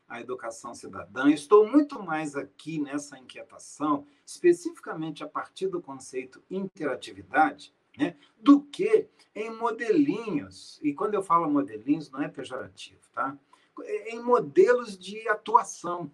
a 0.08 0.20
educação 0.20 0.74
cidadã. 0.74 1.30
Estou 1.30 1.70
muito 1.70 2.02
mais 2.02 2.34
aqui 2.34 2.80
nessa 2.80 3.16
inquietação, 3.16 4.06
especificamente 4.26 5.22
a 5.22 5.28
partir 5.28 5.68
do 5.68 5.80
conceito 5.80 6.42
interatividade, 6.50 7.72
né, 7.96 8.16
do 8.36 8.60
que 8.62 9.08
em 9.34 9.56
modelinhos. 9.56 10.80
E 10.82 10.92
quando 10.92 11.14
eu 11.14 11.22
falo 11.22 11.50
modelinhos, 11.50 12.10
não 12.10 12.22
é 12.22 12.28
pejorativo, 12.28 13.00
tá? 13.12 13.38
É 13.82 14.14
em 14.14 14.22
modelos 14.22 14.98
de 14.98 15.28
atuação, 15.28 16.10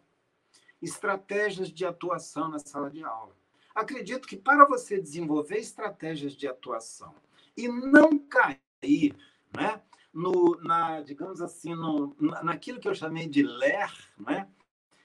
estratégias 0.81 1.69
de 1.69 1.85
atuação 1.87 2.49
na 2.49 2.59
sala 2.59 2.91
de 2.91 3.03
aula. 3.03 3.35
Acredito 3.75 4.29
que 4.29 4.37
para 4.37 4.67
você 4.67 5.01
desenvolver 5.01 5.57
estratégias 5.57 6.35
de 6.35 6.47
atuação 6.47 7.15
e 7.57 7.67
não 7.69 8.19
cair 8.19 9.17
né, 9.57 9.83
no, 10.13 10.59
na, 10.63 11.01
digamos 11.01 11.41
assim, 11.41 11.75
no, 11.75 12.17
naquilo 12.43 12.81
que 12.81 12.89
eu 12.89 12.95
chamei 12.95 13.29
de 13.29 13.43
LER, 13.43 13.93
né? 14.19 14.49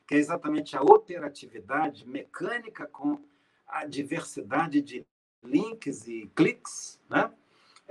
que 0.07 0.15
é 0.15 0.17
exatamente 0.17 0.75
a 0.75 0.81
operatividade 0.81 2.07
mecânica 2.07 2.85
com 2.85 3.19
a 3.67 3.85
diversidade 3.85 4.81
de 4.81 5.05
links 5.43 6.07
e 6.07 6.29
cliques, 6.35 6.99
né? 7.09 7.31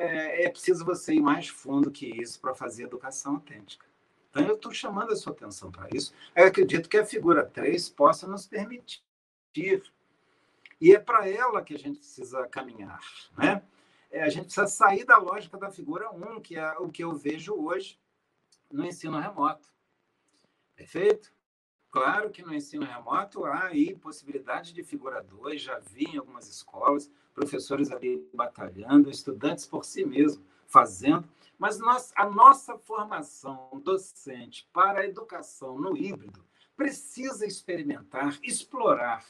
é, 0.01 0.45
é 0.45 0.49
preciso 0.49 0.85
você 0.85 1.15
ir 1.15 1.21
mais 1.21 1.49
fundo 1.49 1.91
que 1.91 2.07
isso 2.07 2.41
para 2.41 2.55
fazer 2.55 2.85
educação 2.85 3.35
autêntica. 3.35 3.85
Então, 4.31 4.47
eu 4.47 4.55
estou 4.55 4.73
chamando 4.73 5.13
a 5.13 5.17
sua 5.17 5.33
atenção 5.33 5.71
para 5.71 5.89
isso. 5.93 6.15
Eu 6.35 6.47
acredito 6.47 6.89
que 6.89 6.97
a 6.97 7.05
figura 7.05 7.45
3 7.45 7.91
possa 7.91 8.27
nos 8.27 8.47
permitir. 8.47 9.03
E 10.81 10.95
é 10.95 10.99
para 10.99 11.29
ela 11.29 11.63
que 11.63 11.75
a 11.75 11.79
gente 11.79 11.99
precisa 11.99 12.47
caminhar. 12.47 13.01
Né? 13.37 13.63
É, 14.11 14.23
a 14.23 14.29
gente 14.29 14.45
precisa 14.45 14.67
sair 14.67 15.05
da 15.05 15.17
lógica 15.17 15.57
da 15.57 15.71
figura 15.71 16.11
1, 16.11 16.41
que 16.41 16.57
é 16.57 16.79
o 16.79 16.91
que 16.91 17.05
eu 17.05 17.15
vejo 17.15 17.55
hoje 17.55 17.99
no 18.71 18.85
ensino 18.85 19.19
remoto. 19.19 19.69
Perfeito? 20.75 21.33
Claro 21.91 22.31
que 22.31 22.43
no 22.43 22.55
ensino 22.55 22.85
remoto 22.85 23.45
há 23.45 23.65
aí 23.67 23.95
possibilidade 23.95 24.73
de 24.73 24.83
figura 24.83 25.23
2, 25.23 25.61
já 25.61 25.79
vi 25.79 26.05
em 26.05 26.19
algumas 26.19 26.49
escolas, 26.49 27.11
professores 27.35 27.91
ali 27.91 28.29
batalhando, 28.33 29.11
estudantes 29.11 29.67
por 29.67 29.85
si 29.85 30.05
mesmos 30.05 30.45
fazendo, 30.67 31.29
mas 31.59 31.79
nós, 31.79 32.13
a 32.15 32.31
nossa 32.31 32.79
formação 32.79 33.69
docente 33.85 34.69
para 34.73 35.01
a 35.01 35.07
educação 35.07 35.79
no 35.79 35.97
híbrido 35.97 36.45
precisa 36.77 37.45
experimentar, 37.45 38.39
explorar, 38.43 39.25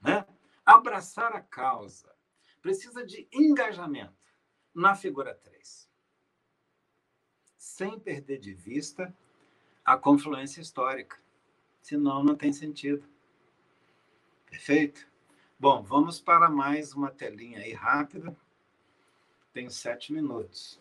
né? 0.00 0.24
abraçar 0.64 1.34
a 1.34 1.40
causa, 1.40 2.15
precisa 2.66 3.06
de 3.06 3.28
engajamento 3.32 4.12
na 4.74 4.96
figura 4.96 5.32
3, 5.32 5.88
sem 7.56 7.96
perder 8.00 8.40
de 8.40 8.52
vista 8.52 9.16
a 9.84 9.96
confluência 9.96 10.60
histórica. 10.60 11.16
Senão, 11.80 12.24
não 12.24 12.34
tem 12.34 12.52
sentido. 12.52 13.08
Perfeito? 14.50 15.06
Bom, 15.56 15.80
vamos 15.80 16.18
para 16.20 16.50
mais 16.50 16.92
uma 16.92 17.08
telinha 17.08 17.60
aí 17.60 17.72
rápida. 17.72 18.36
Tenho 19.52 19.70
sete 19.70 20.12
minutos. 20.12 20.80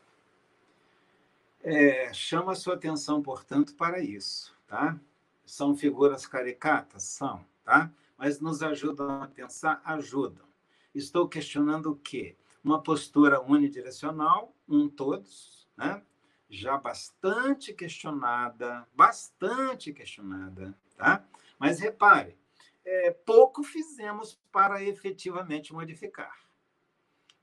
É, 1.61 2.11
chama 2.11 2.53
a 2.53 2.55
sua 2.55 2.73
atenção, 2.73 3.21
portanto, 3.21 3.75
para 3.75 3.99
isso, 3.99 4.57
tá? 4.65 4.99
São 5.45 5.77
figuras 5.77 6.25
caricatas? 6.25 7.03
São, 7.03 7.45
tá? 7.63 7.91
Mas 8.17 8.39
nos 8.39 8.63
ajudam 8.63 9.21
a 9.21 9.27
pensar? 9.27 9.83
Ajudam. 9.86 10.54
Estou 10.95 11.27
questionando 11.27 11.91
o 11.91 11.95
quê? 11.97 12.37
Uma 12.63 12.81
postura 12.81 13.41
unidirecional, 13.41 14.55
um 14.67 14.87
todos, 14.89 15.67
né? 15.77 16.01
já 16.49 16.77
bastante 16.77 17.73
questionada, 17.73 18.87
bastante 18.93 19.91
questionada, 19.91 20.73
tá? 20.95 21.23
Mas 21.59 21.79
repare, 21.79 22.37
é, 22.85 23.11
pouco 23.11 23.61
fizemos 23.61 24.39
para 24.53 24.81
efetivamente 24.81 25.73
modificar. 25.73 26.39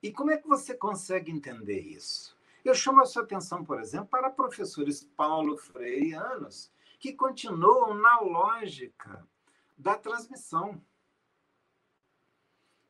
E 0.02 0.10
como 0.10 0.30
é 0.30 0.38
que 0.38 0.48
você 0.48 0.74
consegue 0.74 1.30
entender 1.30 1.80
isso? 1.80 2.36
Eu 2.64 2.74
chamo 2.74 3.02
a 3.02 3.06
sua 3.06 3.22
atenção, 3.22 3.62
por 3.62 3.78
exemplo, 3.80 4.06
para 4.06 4.30
professores 4.30 5.04
Paulo 5.16 5.58
Freireanos, 5.58 6.72
que 6.98 7.12
continuam 7.12 7.92
na 7.92 8.20
lógica 8.20 9.26
da 9.76 9.96
transmissão 9.96 10.82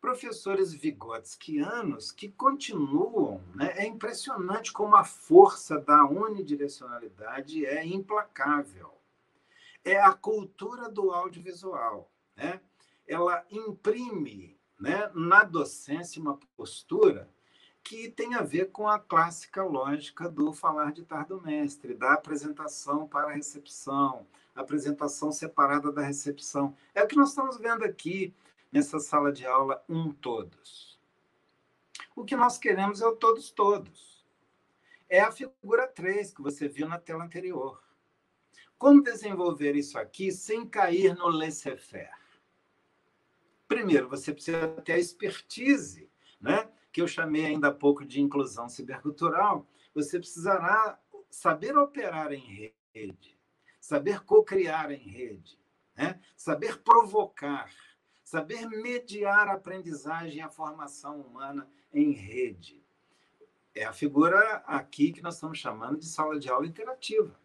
professores 0.02 0.74
vigotskianos 0.74 2.10
que 2.10 2.28
continuam. 2.28 3.40
Né? 3.54 3.72
É 3.76 3.86
impressionante 3.86 4.72
como 4.72 4.96
a 4.96 5.04
força 5.04 5.78
da 5.78 6.04
unidirecionalidade 6.04 7.64
é 7.64 7.86
implacável. 7.86 8.92
É 9.84 10.00
a 10.00 10.12
cultura 10.12 10.90
do 10.90 11.12
audiovisual. 11.12 12.10
Né? 12.36 12.60
Ela 13.06 13.44
imprime 13.48 14.58
né, 14.78 15.08
na 15.14 15.44
docência 15.44 16.20
uma 16.20 16.36
postura 16.56 17.30
que 17.84 18.10
tem 18.10 18.34
a 18.34 18.42
ver 18.42 18.70
com 18.70 18.88
a 18.88 18.98
clássica 18.98 19.62
lógica 19.62 20.28
do 20.28 20.52
falar 20.52 20.92
de 20.92 21.02
do 21.28 21.40
mestre, 21.40 21.94
da 21.94 22.14
apresentação 22.14 23.06
para 23.06 23.28
a 23.28 23.32
recepção, 23.32 24.26
apresentação 24.54 25.30
separada 25.30 25.92
da 25.92 26.02
recepção. 26.02 26.76
É 26.94 27.02
o 27.02 27.06
que 27.06 27.16
nós 27.16 27.30
estamos 27.30 27.56
vendo 27.56 27.84
aqui 27.84 28.34
nessa 28.72 28.98
sala 28.98 29.30
de 29.30 29.46
aula 29.46 29.84
um 29.88 30.10
todos. 30.10 30.98
O 32.16 32.24
que 32.24 32.34
nós 32.34 32.56
queremos 32.56 33.02
é 33.02 33.06
o 33.06 33.14
todos 33.14 33.50
todos. 33.50 34.26
É 35.08 35.20
a 35.20 35.30
figura 35.30 35.86
3 35.86 36.32
que 36.32 36.42
você 36.42 36.66
viu 36.66 36.88
na 36.88 36.98
tela 36.98 37.24
anterior. 37.24 37.82
Como 38.78 39.02
desenvolver 39.02 39.76
isso 39.76 39.98
aqui 39.98 40.32
sem 40.32 40.66
cair 40.66 41.14
no 41.14 41.28
laissez-faire? 41.28 42.16
Primeiro, 43.68 44.08
você 44.08 44.32
precisa 44.32 44.68
ter 44.82 44.94
a 44.94 44.98
expertise, 44.98 46.10
né? 46.40 46.68
que 46.90 47.00
eu 47.00 47.08
chamei 47.08 47.46
ainda 47.46 47.68
há 47.68 47.74
pouco 47.74 48.04
de 48.04 48.20
inclusão 48.20 48.68
cibercultural. 48.68 49.66
Você 49.94 50.18
precisará 50.18 50.98
saber 51.30 51.76
operar 51.76 52.32
em 52.32 52.74
rede, 52.92 53.38
saber 53.80 54.24
co-criar 54.24 54.90
em 54.90 54.98
rede, 54.98 55.58
né? 55.96 56.20
saber 56.36 56.82
provocar, 56.82 57.70
saber 58.32 58.66
mediar 58.66 59.46
a 59.46 59.52
aprendizagem 59.52 60.38
e 60.38 60.40
a 60.40 60.48
formação 60.48 61.20
humana 61.20 61.68
em 61.92 62.12
rede. 62.12 62.82
É 63.74 63.84
a 63.84 63.92
figura 63.92 64.62
aqui 64.66 65.12
que 65.12 65.20
nós 65.20 65.34
estamos 65.34 65.58
chamando 65.58 65.98
de 65.98 66.06
sala 66.06 66.38
de 66.38 66.48
aula 66.48 66.66
interativa. 66.66 67.38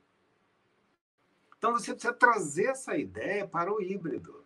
Então, 1.57 1.73
você 1.73 1.91
precisa 1.91 2.13
trazer 2.13 2.67
essa 2.67 2.97
ideia 2.97 3.45
para 3.45 3.69
o 3.69 3.81
híbrido. 3.81 4.45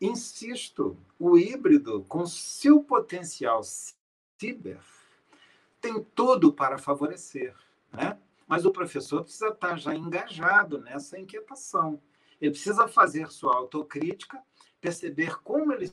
Insisto, 0.00 0.98
o 1.20 1.38
híbrido, 1.38 2.02
com 2.08 2.26
seu 2.26 2.82
potencial 2.82 3.62
ciber, 3.62 4.82
tem 5.80 6.02
tudo 6.16 6.52
para 6.52 6.78
favorecer. 6.78 7.54
Né? 7.92 8.18
Mas 8.44 8.64
o 8.64 8.72
professor 8.72 9.22
precisa 9.22 9.50
estar 9.50 9.78
já 9.78 9.94
engajado 9.94 10.80
nessa 10.80 11.16
inquietação. 11.16 12.02
Ele 12.40 12.50
precisa 12.50 12.88
fazer 12.88 13.30
sua 13.30 13.54
autocrítica, 13.54 14.42
perceber 14.84 15.40
como 15.40 15.72
ele 15.72 15.90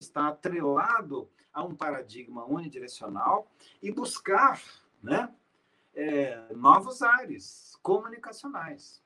está 0.00 0.26
atrelado 0.26 1.30
a 1.52 1.62
um 1.62 1.72
paradigma 1.72 2.44
unidirecional 2.44 3.48
e 3.80 3.92
buscar 3.92 4.60
né, 5.00 5.32
é, 5.94 6.52
novos 6.52 7.00
ares 7.00 7.78
comunicacionais. 7.80 9.00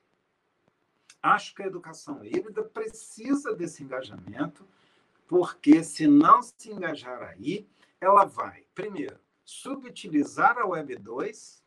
Acho 1.21 1.53
que 1.53 1.61
a 1.61 1.67
educação 1.67 2.25
híbrida 2.25 2.63
precisa 2.63 3.53
desse 3.53 3.83
engajamento, 3.83 4.67
porque 5.27 5.83
se 5.83 6.07
não 6.07 6.41
se 6.41 6.71
engajar 6.71 7.21
aí, 7.21 7.69
ela 8.01 8.25
vai, 8.25 8.65
primeiro, 8.73 9.19
subutilizar 9.45 10.57
a 10.57 10.65
Web 10.65 10.95
2, 10.95 11.63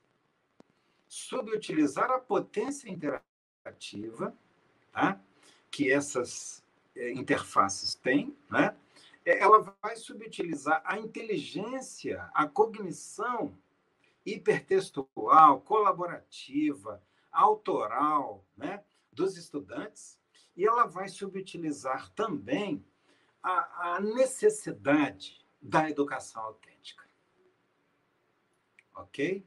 subutilizar 1.07 2.11
a 2.11 2.19
potência 2.19 2.91
interativa, 2.91 4.37
tá? 4.91 5.21
que 5.71 5.93
essas 5.93 6.62
interfaces 6.97 7.95
têm, 7.95 8.37
né? 8.51 8.77
É, 9.25 9.39
ela 9.39 9.61
vai 9.81 9.97
subutilizar 9.97 10.83
a 10.85 10.99
inteligência, 10.99 12.29
a 12.35 12.47
cognição 12.47 13.57
hipertextual, 14.27 15.61
colaborativa, 15.61 17.03
autoral 17.31 18.45
né, 18.57 18.83
dos 19.13 19.37
estudantes, 19.37 20.19
e 20.57 20.67
ela 20.67 20.87
vai 20.87 21.09
subutilizar 21.09 22.11
também 22.11 22.85
a, 23.43 23.95
a 23.95 24.01
necessidade 24.01 25.45
da 25.61 25.89
educação 25.89 26.43
autêntica. 26.43 27.05
Ok? 28.95 29.45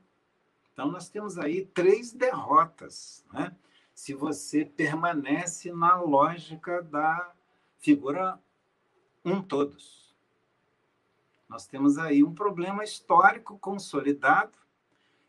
Então, 0.73 0.89
nós 0.89 1.09
temos 1.09 1.37
aí 1.37 1.65
três 1.65 2.11
derrotas, 2.11 3.25
né? 3.31 3.55
Se 3.95 4.13
você 4.13 4.65
permanece 4.65 5.71
na 5.71 5.95
lógica 5.95 6.83
da 6.83 7.33
figura 7.79 8.37
um 9.23 9.41
todos. 9.41 10.13
Nós 11.47 11.65
temos 11.65 11.97
aí 11.97 12.21
um 12.21 12.35
problema 12.35 12.83
histórico 12.83 13.57
consolidado. 13.57 14.57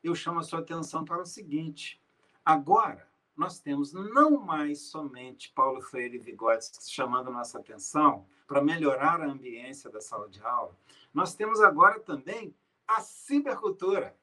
Eu 0.02 0.16
chamo 0.16 0.40
a 0.40 0.42
sua 0.42 0.58
atenção 0.58 1.04
para 1.04 1.22
o 1.22 1.26
seguinte: 1.26 2.02
agora 2.44 3.08
nós 3.36 3.60
temos 3.60 3.92
não 3.92 4.40
mais 4.40 4.80
somente 4.80 5.52
Paulo 5.52 5.80
Freire 5.80 6.16
e 6.16 6.20
Vygotsky 6.20 6.90
chamando 6.90 7.30
nossa 7.30 7.58
atenção 7.58 8.26
para 8.48 8.62
melhorar 8.62 9.20
a 9.20 9.30
ambiência 9.30 9.90
da 9.90 10.00
sala 10.00 10.28
de 10.28 10.40
aula, 10.42 10.76
nós 11.14 11.34
temos 11.34 11.60
agora 11.60 12.00
também 12.00 12.54
a 12.86 13.00
cibercultura. 13.00 14.16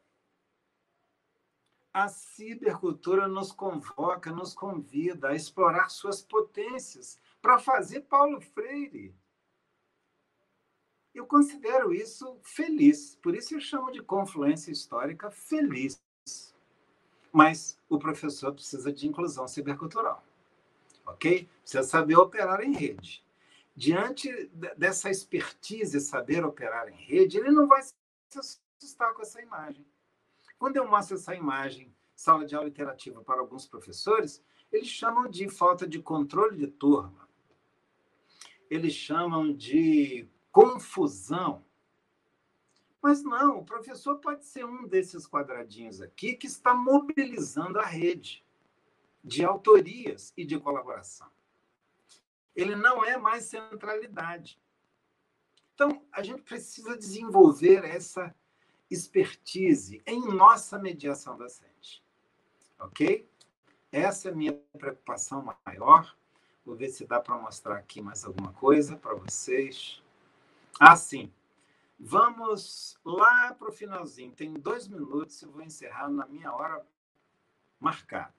A 1.94 2.08
cibercultura 2.08 3.28
nos 3.28 3.52
convoca, 3.52 4.32
nos 4.32 4.54
convida 4.54 5.30
a 5.30 5.36
explorar 5.36 5.90
suas 5.90 6.22
potências 6.22 7.20
para 7.42 7.60
fazer 7.60 8.02
Paulo 8.02 8.42
Freire 8.42 9.16
eu 11.14 11.28
considero 11.28 11.94
isso 11.94 12.40
feliz, 12.42 13.16
por 13.22 13.36
isso 13.36 13.54
eu 13.54 13.60
chamo 13.60 13.92
de 13.92 14.02
confluência 14.02 14.72
histórica 14.72 15.30
feliz. 15.30 16.02
Mas 17.32 17.80
o 17.88 18.00
professor 18.00 18.54
precisa 18.54 18.92
de 18.92 19.08
inclusão 19.08 19.48
cibercultural, 19.48 20.24
ok? 21.06 21.48
Precisa 21.62 21.84
saber 21.84 22.16
operar 22.16 22.62
em 22.62 22.74
rede. 22.74 23.24
Diante 23.76 24.48
dessa 24.78 25.10
expertise, 25.10 26.00
saber 26.00 26.44
operar 26.46 26.90
em 26.90 26.96
rede, 26.96 27.38
ele 27.38 27.52
não 27.52 27.68
vai 27.68 27.82
se 27.82 27.94
assustar 28.38 29.14
com 29.14 29.22
essa 29.22 29.42
imagem. 29.42 29.86
Quando 30.58 30.78
eu 30.78 30.88
mostro 30.88 31.16
essa 31.16 31.36
imagem, 31.36 31.94
sala 32.16 32.46
de 32.46 32.56
aula 32.56 32.70
interativa 32.70 33.22
para 33.24 33.40
alguns 33.42 33.68
professores, 33.68 34.44
eles 34.72 34.88
chamam 34.88 35.30
de 35.30 35.48
falta 35.50 35.88
de 35.88 36.02
controle 36.02 36.58
de 36.58 36.68
turma. 36.68 37.28
Eles 38.70 38.94
chamam 38.94 39.54
de 39.54 40.28
confusão. 40.52 41.64
Mas 43.02 43.22
não, 43.22 43.60
o 43.60 43.66
professor 43.66 44.20
pode 44.20 44.46
ser 44.46 44.66
um 44.66 44.88
desses 44.88 45.28
quadradinhos 45.28 46.02
aqui 46.02 46.36
que 46.36 46.48
está 46.48 46.74
mobilizando 46.74 47.80
a 47.80 47.86
rede 47.86 48.44
de 49.24 49.44
autorias 49.44 50.34
e 50.38 50.46
de 50.46 50.60
colaboração. 50.60 51.30
Ele 52.56 52.76
não 52.76 53.04
é 53.04 53.18
mais 53.18 53.46
centralidade. 53.46 54.60
Então, 55.74 56.06
a 56.12 56.22
gente 56.22 56.44
precisa 56.44 56.98
desenvolver 56.98 57.84
essa 57.84 58.34
expertise 58.94 60.02
em 60.06 60.22
nossa 60.34 60.78
mediação 60.80 61.38
docente. 61.38 62.04
Ok? 62.80 63.30
Essa 63.92 64.30
é 64.30 64.32
a 64.32 64.36
minha 64.36 64.54
preocupação 64.78 65.44
maior. 65.66 66.16
Vou 66.66 66.76
ver 66.76 66.90
se 66.90 67.06
dá 67.06 67.20
para 67.20 67.38
mostrar 67.38 67.78
aqui 67.78 68.02
mais 68.02 68.24
alguma 68.24 68.54
coisa 68.54 68.96
para 68.96 69.14
vocês. 69.14 70.02
Ah, 70.80 70.96
sim. 70.96 71.32
Vamos 72.00 72.98
lá 73.06 73.54
para 73.54 73.70
o 73.70 73.72
finalzinho. 73.72 74.32
Tem 74.32 74.54
dois 74.54 74.88
minutos, 74.88 75.42
eu 75.42 75.52
vou 75.52 75.62
encerrar 75.62 76.10
na 76.10 76.26
minha 76.26 76.52
hora 76.54 76.86
marcada. 77.80 78.34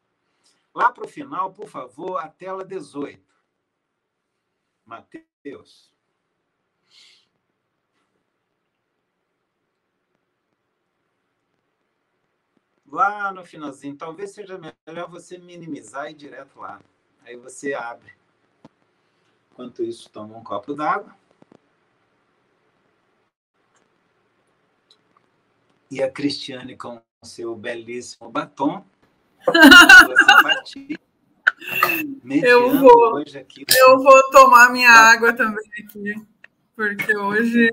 Lá 0.74 0.90
para 0.90 1.04
o 1.04 1.08
final, 1.08 1.52
por 1.52 1.68
favor, 1.68 2.18
a 2.18 2.28
tela 2.28 2.64
18. 2.64 3.22
Mateus. 4.84 5.93
Lá 12.94 13.32
no 13.32 13.44
finalzinho, 13.44 13.96
talvez 13.96 14.30
seja 14.30 14.60
melhor 14.86 15.10
você 15.10 15.36
minimizar 15.36 16.06
e 16.06 16.12
ir 16.12 16.14
direto 16.14 16.60
lá. 16.60 16.80
Aí 17.24 17.36
você 17.36 17.74
abre. 17.74 18.12
Enquanto 19.50 19.82
isso, 19.82 20.08
toma 20.10 20.36
um 20.36 20.44
copo 20.44 20.74
d'água. 20.74 21.12
e 25.94 26.02
a 26.02 26.10
Cristiane 26.10 26.76
com 26.76 27.00
seu 27.22 27.54
belíssimo 27.54 28.28
batom. 28.28 28.84
eu 32.42 32.78
vou, 32.78 33.18
aqui. 33.18 33.64
eu 33.78 34.02
vou 34.02 34.30
tomar 34.30 34.72
minha 34.72 34.90
água 34.90 35.32
também 35.32 35.64
aqui, 35.78 36.14
porque 36.74 37.16
hoje, 37.16 37.72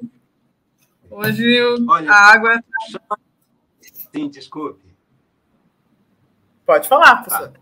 hoje 1.10 1.60
Olha, 1.88 2.12
a 2.12 2.32
água. 2.32 2.64
Sim, 3.82 4.30
desculpe. 4.30 4.91
Pode 6.72 6.88
falar, 6.88 7.24
professor. 7.24 7.50
Tá. 7.50 7.60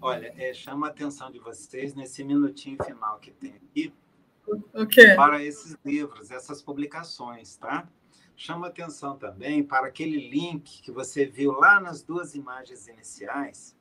Olha, 0.00 0.32
é, 0.38 0.54
chama 0.54 0.86
a 0.86 0.90
atenção 0.90 1.32
de 1.32 1.40
vocês 1.40 1.94
nesse 1.94 2.22
minutinho 2.22 2.78
final 2.84 3.18
que 3.18 3.32
tem 3.32 3.56
aqui 3.56 3.92
o 4.72 4.86
quê? 4.86 5.14
para 5.16 5.42
esses 5.42 5.76
livros, 5.84 6.30
essas 6.30 6.62
publicações, 6.62 7.56
tá? 7.56 7.88
chama 8.36 8.68
atenção 8.68 9.18
também 9.18 9.64
para 9.64 9.88
aquele 9.88 10.30
link 10.30 10.80
que 10.80 10.92
você 10.92 11.26
viu 11.26 11.50
lá 11.50 11.80
nas 11.80 12.04
duas 12.04 12.36
imagens 12.36 12.86
iniciais, 12.86 13.76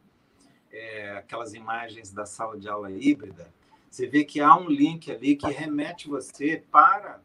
é, 0.71 1.11
aquelas 1.11 1.53
imagens 1.53 2.11
da 2.11 2.25
sala 2.25 2.57
de 2.57 2.67
aula 2.67 2.89
híbrida. 2.89 3.53
Você 3.87 4.07
vê 4.07 4.23
que 4.25 4.41
há 4.41 4.55
um 4.55 4.67
link 4.67 5.11
ali 5.11 5.35
que 5.35 5.47
remete 5.47 6.09
você 6.09 6.63
para 6.71 7.21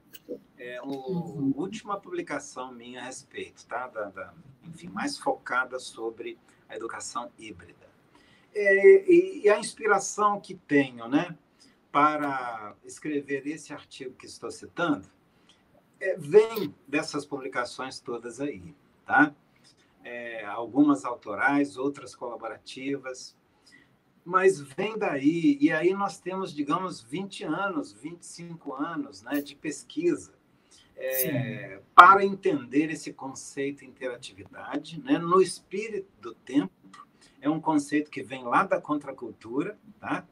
é, 0.58 0.76
a 0.76 0.84
última 0.84 1.98
publicação 1.98 2.70
minha 2.70 3.00
a 3.00 3.04
respeito, 3.04 3.66
tá? 3.66 3.88
Da, 3.88 4.10
da, 4.10 4.34
enfim, 4.62 4.88
mais 4.88 5.16
focada 5.16 5.78
sobre 5.78 6.38
a 6.68 6.76
educação 6.76 7.30
híbrida. 7.38 7.88
É, 8.54 9.10
e, 9.10 9.42
e 9.44 9.50
a 9.50 9.58
inspiração 9.58 10.40
que 10.40 10.54
tenho, 10.54 11.08
né, 11.08 11.36
para 11.90 12.74
escrever 12.84 13.46
esse 13.46 13.72
artigo 13.72 14.14
que 14.14 14.26
estou 14.26 14.50
citando 14.50 15.08
é, 16.00 16.16
vem 16.16 16.74
dessas 16.86 17.24
publicações 17.24 18.00
todas 18.00 18.40
aí, 18.40 18.74
tá? 19.06 19.34
É, 20.02 20.44
algumas 20.44 21.04
autorais, 21.04 21.76
outras 21.76 22.14
colaborativas, 22.14 23.36
mas 24.24 24.60
vem 24.60 24.98
daí, 24.98 25.56
e 25.60 25.70
aí 25.72 25.94
nós 25.94 26.18
temos, 26.18 26.52
digamos, 26.52 27.00
20 27.00 27.44
anos, 27.44 27.92
25 27.92 28.74
anos 28.74 29.22
né, 29.22 29.40
de 29.40 29.54
pesquisa 29.54 30.33
é, 30.96 31.80
para 31.94 32.24
entender 32.24 32.90
esse 32.90 33.12
conceito 33.12 33.80
de 33.80 33.86
interatividade, 33.86 35.00
né, 35.00 35.18
no 35.18 35.40
espírito 35.40 36.08
do 36.20 36.34
tempo, 36.34 36.72
é 37.40 37.48
um 37.48 37.60
conceito 37.60 38.10
que 38.10 38.22
vem 38.22 38.44
lá 38.44 38.64
da 38.64 38.80
contracultura, 38.80 39.78
tá? 40.00 40.26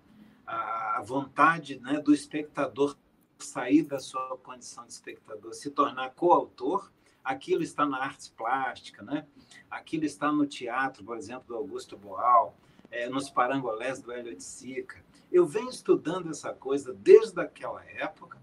a 0.47 1.03
vontade 1.05 1.79
né, 1.81 1.99
do 2.01 2.13
espectador 2.13 2.97
sair 3.39 3.83
da 3.83 3.99
sua 3.99 4.39
condição 4.39 4.87
de 4.87 4.93
espectador, 4.93 5.53
se 5.53 5.71
tornar 5.71 6.11
coautor, 6.11 6.91
aquilo 7.25 7.63
está 7.63 7.85
na 7.85 7.99
arte 7.99 8.31
plástica, 8.33 9.03
né? 9.03 9.27
aquilo 9.71 10.05
está 10.05 10.31
no 10.31 10.47
teatro, 10.47 11.05
por 11.05 11.17
exemplo, 11.17 11.45
do 11.49 11.57
Augusto 11.57 11.97
Boal, 11.97 12.57
é, 12.91 13.09
nos 13.09 13.31
parangolés 13.31 14.01
do 14.01 14.13
Hélio 14.13 14.35
de 14.35 14.45
Sica. 14.45 15.03
Eu 15.31 15.47
venho 15.47 15.71
estudando 15.71 16.31
essa 16.31 16.53
coisa 16.53 16.93
desde 16.93 17.41
aquela 17.41 17.85
época 17.85 18.42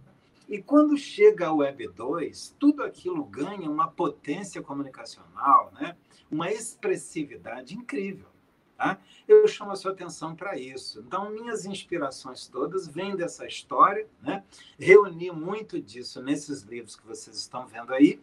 E 0.49 0.59
quando 0.59 0.97
chega 0.97 1.45
a 1.45 1.53
Web 1.53 1.89
2, 1.89 2.55
tudo 2.57 2.81
aquilo 2.81 3.23
ganha 3.23 3.69
uma 3.69 3.87
potência 3.87 4.63
comunicacional, 4.63 5.71
né? 5.79 5.95
uma 6.29 6.51
expressividade 6.51 7.75
incrível. 7.75 8.27
Tá? 8.75 8.97
Eu 9.27 9.47
chamo 9.47 9.71
a 9.71 9.75
sua 9.75 9.91
atenção 9.91 10.35
para 10.35 10.57
isso. 10.57 11.03
Então, 11.05 11.29
minhas 11.29 11.65
inspirações 11.65 12.47
todas 12.47 12.87
vêm 12.87 13.15
dessa 13.15 13.45
história, 13.45 14.07
né? 14.23 14.43
reuni 14.79 15.29
muito 15.31 15.79
disso 15.79 16.19
nesses 16.19 16.63
livros 16.63 16.95
que 16.95 17.05
vocês 17.05 17.37
estão 17.37 17.67
vendo 17.67 17.93
aí, 17.93 18.19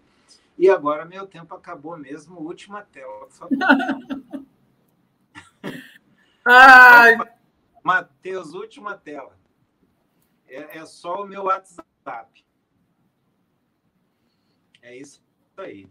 e 0.59 0.69
agora 0.69 1.05
meu 1.05 1.29
tempo 1.29 1.55
acabou 1.55 1.97
mesmo, 1.97 2.41
última 2.41 2.83
tela, 2.83 3.27
por 3.27 3.31
favor. 3.31 3.57
Ai. 6.45 7.17
Matheus, 7.85 8.53
última 8.53 8.97
tela. 8.97 9.39
É, 10.49 10.79
é 10.79 10.87
só 10.87 11.23
o 11.23 11.27
meu 11.27 11.45
WhatsApp. 11.45 11.86
É 14.81 14.97
isso 14.97 15.21
aí. 15.57 15.89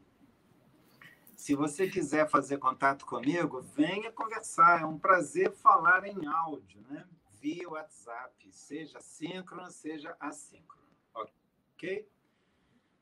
Se 1.35 1.53
você 1.53 1.87
quiser 1.87 2.29
fazer 2.29 2.57
contato 2.57 3.05
comigo, 3.05 3.61
venha 3.61 4.11
conversar. 4.11 4.81
É 4.81 4.85
um 4.85 4.97
prazer 4.97 5.51
falar 5.51 6.07
em 6.07 6.25
áudio, 6.25 6.81
né? 6.89 7.05
Via 7.41 7.69
WhatsApp, 7.69 8.33
seja 8.51 8.99
síncrono, 9.01 9.69
seja 9.69 10.15
assíncrono. 10.19 10.87
Ok? 11.13 12.07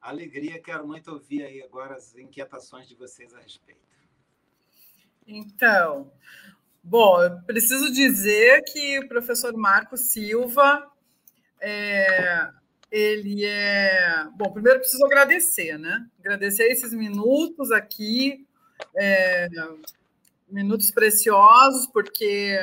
Alegria, 0.02 0.62
quero 0.62 0.86
muito 0.86 1.12
ouvir 1.12 1.44
aí 1.44 1.62
agora 1.62 1.96
as 1.96 2.16
inquietações 2.16 2.88
de 2.88 2.96
vocês 2.96 3.34
a 3.34 3.40
respeito. 3.40 3.80
Então, 5.26 6.12
bom, 6.84 7.22
eu 7.22 7.42
preciso 7.44 7.94
dizer 7.94 8.62
que 8.64 9.00
o 9.00 9.08
professor 9.08 9.56
Marco 9.56 9.96
Silva 9.96 10.92
é, 11.62 12.52
ele 12.94 13.44
é. 13.44 14.28
Bom, 14.36 14.52
primeiro 14.54 14.80
preciso 14.80 15.04
agradecer, 15.04 15.80
né? 15.80 16.06
Agradecer 16.20 16.66
esses 16.66 16.94
minutos 16.94 17.72
aqui, 17.72 18.46
é, 18.96 19.50
minutos 20.48 20.92
preciosos, 20.92 21.88
porque 21.88 22.56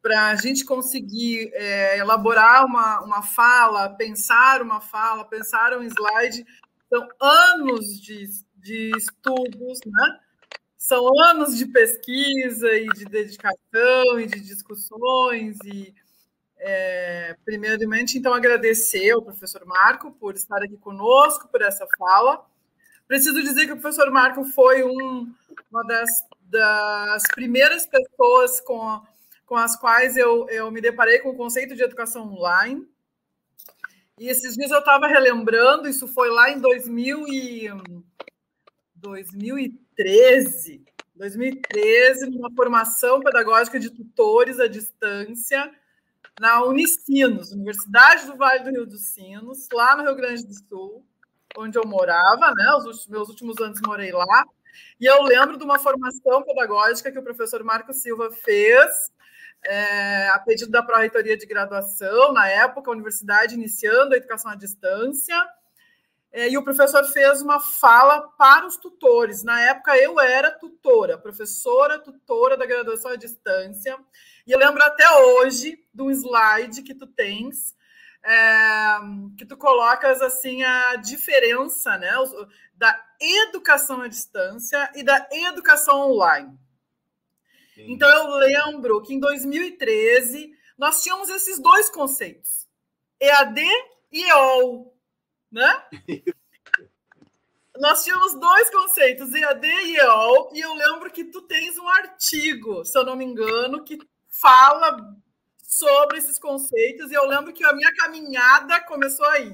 para 0.00 0.28
a 0.28 0.36
gente 0.36 0.64
conseguir 0.64 1.50
é, 1.54 1.98
elaborar 1.98 2.64
uma, 2.64 3.02
uma 3.02 3.22
fala, 3.22 3.90
pensar 3.90 4.62
uma 4.62 4.80
fala, 4.80 5.24
pensar 5.24 5.76
um 5.76 5.82
slide, 5.82 6.46
são 6.88 7.08
anos 7.20 8.00
de, 8.00 8.28
de 8.54 8.92
estudos, 8.96 9.80
né? 9.84 10.20
São 10.78 11.04
anos 11.24 11.58
de 11.58 11.66
pesquisa 11.66 12.72
e 12.74 12.86
de 12.90 13.06
dedicação 13.06 14.20
e 14.20 14.26
de 14.26 14.38
discussões 14.38 15.58
e 15.64 15.92
é, 16.58 17.36
primeiramente, 17.44 18.18
então, 18.18 18.32
agradecer 18.32 19.10
ao 19.10 19.22
professor 19.22 19.64
Marco 19.64 20.12
por 20.12 20.34
estar 20.34 20.62
aqui 20.62 20.76
conosco, 20.76 21.48
por 21.48 21.62
essa 21.62 21.86
fala. 21.98 22.44
Preciso 23.06 23.42
dizer 23.42 23.66
que 23.66 23.72
o 23.72 23.80
professor 23.80 24.10
Marco 24.10 24.44
foi 24.44 24.82
um, 24.82 25.32
uma 25.70 25.84
das, 25.84 26.24
das 26.40 27.22
primeiras 27.34 27.86
pessoas 27.86 28.60
com, 28.60 29.00
com 29.44 29.56
as 29.56 29.76
quais 29.76 30.16
eu, 30.16 30.48
eu 30.48 30.70
me 30.70 30.80
deparei 30.80 31.18
com 31.20 31.30
o 31.30 31.36
conceito 31.36 31.76
de 31.76 31.82
educação 31.82 32.32
online. 32.32 32.86
E 34.18 34.28
esses 34.28 34.54
dias 34.54 34.70
eu 34.70 34.78
estava 34.78 35.06
relembrando, 35.06 35.88
isso 35.88 36.08
foi 36.08 36.30
lá 36.30 36.50
em 36.50 36.58
2000 36.58 37.28
e, 37.28 37.68
2013, 38.94 40.84
2013, 41.14 42.30
numa 42.30 42.50
formação 42.54 43.20
pedagógica 43.20 43.78
de 43.78 43.90
tutores 43.90 44.58
à 44.58 44.66
distância, 44.66 45.70
na 46.38 46.62
Unicinos, 46.62 47.52
Universidade 47.52 48.26
do 48.26 48.36
Vale 48.36 48.64
do 48.64 48.70
Rio 48.70 48.86
dos 48.86 49.06
Sinos, 49.08 49.68
lá 49.72 49.96
no 49.96 50.02
Rio 50.02 50.14
Grande 50.14 50.46
do 50.46 50.54
Sul, 50.54 51.06
onde 51.56 51.78
eu 51.78 51.86
morava, 51.86 52.52
né? 52.54 52.74
Os 52.74 53.06
meus 53.06 53.28
últimos 53.28 53.58
anos 53.58 53.80
morei 53.80 54.12
lá. 54.12 54.44
E 55.00 55.06
eu 55.06 55.22
lembro 55.22 55.56
de 55.56 55.64
uma 55.64 55.78
formação 55.78 56.42
pedagógica 56.42 57.10
que 57.10 57.18
o 57.18 57.22
professor 57.22 57.64
Marco 57.64 57.92
Silva 57.94 58.30
fez, 58.30 59.10
é, 59.64 60.28
a 60.28 60.38
pedido 60.38 60.70
da 60.70 60.82
Pró-Reitoria 60.82 61.36
de 61.36 61.46
Graduação, 61.46 62.32
na 62.32 62.46
época, 62.46 62.90
a 62.90 62.92
universidade 62.92 63.54
iniciando 63.54 64.14
a 64.14 64.18
educação 64.18 64.50
à 64.50 64.54
distância. 64.54 65.36
É, 66.30 66.50
e 66.50 66.58
o 66.58 66.62
professor 66.62 67.02
fez 67.04 67.40
uma 67.40 67.58
fala 67.58 68.28
para 68.36 68.66
os 68.66 68.76
tutores. 68.76 69.42
Na 69.42 69.58
época, 69.62 69.96
eu 69.96 70.20
era 70.20 70.50
tutora, 70.50 71.16
professora 71.16 71.98
tutora 71.98 72.58
da 72.58 72.66
graduação 72.66 73.12
à 73.12 73.16
distância. 73.16 73.96
E 74.46 74.52
eu 74.52 74.58
lembro 74.58 74.82
até 74.84 75.10
hoje 75.10 75.84
de 75.92 76.02
um 76.02 76.10
slide 76.10 76.82
que 76.82 76.94
tu 76.94 77.06
tens, 77.06 77.74
é, 78.22 78.98
que 79.36 79.44
tu 79.44 79.56
colocas 79.56 80.22
assim 80.22 80.62
a 80.62 80.94
diferença 80.96 81.98
né, 81.98 82.12
da 82.74 82.96
educação 83.20 84.02
à 84.02 84.08
distância 84.08 84.90
e 84.94 85.02
da 85.02 85.26
educação 85.32 86.12
online. 86.12 86.56
Sim. 87.74 87.92
Então 87.92 88.08
eu 88.08 88.36
lembro 88.36 89.02
que 89.02 89.14
em 89.14 89.18
2013 89.18 90.56
nós 90.78 91.02
tínhamos 91.02 91.28
esses 91.28 91.58
dois 91.58 91.90
conceitos, 91.90 92.68
EAD 93.20 93.60
e 94.12 94.30
EOL, 94.30 94.96
né? 95.50 95.82
nós 97.78 98.04
tínhamos 98.04 98.34
dois 98.38 98.70
conceitos, 98.70 99.34
EAD 99.34 99.66
e 99.66 99.96
EOL, 99.96 100.50
e 100.54 100.60
eu 100.60 100.72
lembro 100.74 101.10
que 101.10 101.24
tu 101.24 101.42
tens 101.42 101.76
um 101.78 101.88
artigo, 101.88 102.84
se 102.84 102.96
eu 102.96 103.04
não 103.04 103.16
me 103.16 103.24
engano, 103.24 103.82
que 103.82 103.98
fala 104.40 104.96
sobre 105.62 106.18
esses 106.18 106.38
conceitos, 106.38 107.10
e 107.10 107.14
eu 107.14 107.26
lembro 107.26 107.52
que 107.52 107.64
a 107.64 107.72
minha 107.72 107.92
caminhada 107.94 108.80
começou 108.82 109.26
aí. 109.26 109.52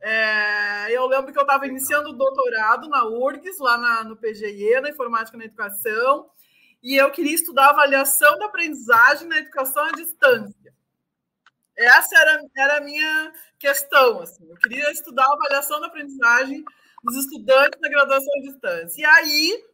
É, 0.00 0.92
eu 0.92 1.06
lembro 1.06 1.32
que 1.32 1.38
eu 1.38 1.42
estava 1.42 1.66
iniciando 1.66 2.10
o 2.10 2.16
doutorado 2.16 2.88
na 2.88 3.06
URGS, 3.06 3.58
lá 3.58 3.78
na, 3.78 4.04
no 4.04 4.16
PGE, 4.16 4.80
na 4.80 4.90
Informática 4.90 5.38
na 5.38 5.44
Educação, 5.44 6.28
e 6.82 6.96
eu 6.96 7.10
queria 7.10 7.34
estudar 7.34 7.70
avaliação 7.70 8.38
da 8.38 8.46
aprendizagem 8.46 9.26
na 9.26 9.38
educação 9.38 9.84
à 9.84 9.92
distância. 9.92 10.74
Essa 11.76 12.18
era, 12.18 12.42
era 12.56 12.76
a 12.78 12.80
minha 12.80 13.32
questão. 13.58 14.20
Assim. 14.20 14.48
Eu 14.48 14.56
queria 14.56 14.90
estudar 14.90 15.24
a 15.24 15.32
avaliação 15.32 15.80
da 15.80 15.88
aprendizagem 15.88 16.64
dos 17.02 17.16
estudantes 17.16 17.80
na 17.80 17.88
graduação 17.88 18.32
à 18.38 18.40
distância. 18.42 19.00
E 19.00 19.04
aí, 19.04 19.64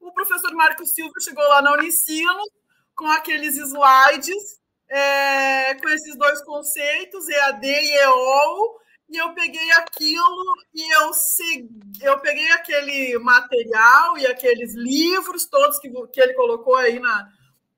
o 0.00 0.12
professor 0.12 0.52
Marco 0.54 0.84
Silva 0.86 1.12
chegou 1.20 1.46
lá 1.48 1.62
na 1.62 1.72
Unicinos 1.72 2.48
com 2.94 3.06
aqueles 3.06 3.56
slides, 3.56 4.60
é, 4.88 5.74
com 5.76 5.88
esses 5.88 6.16
dois 6.16 6.42
conceitos, 6.42 7.28
EAD 7.28 7.66
e 7.66 7.96
EOL, 8.02 8.80
e 9.08 9.16
eu 9.16 9.34
peguei 9.34 9.70
aquilo 9.72 10.54
e 10.74 10.94
eu, 10.94 11.12
segui, 11.12 11.68
eu 12.00 12.18
peguei 12.20 12.50
aquele 12.52 13.18
material 13.18 14.16
e 14.18 14.26
aqueles 14.26 14.74
livros 14.74 15.46
todos 15.46 15.78
que, 15.78 15.90
que 16.12 16.20
ele 16.20 16.34
colocou 16.34 16.76
aí 16.76 16.98
na, 16.98 17.28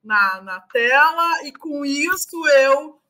na, 0.03 0.41
na 0.43 0.61
tela, 0.61 1.45
e 1.45 1.53
com 1.53 1.85
isso 1.85 2.47
eu 2.49 3.01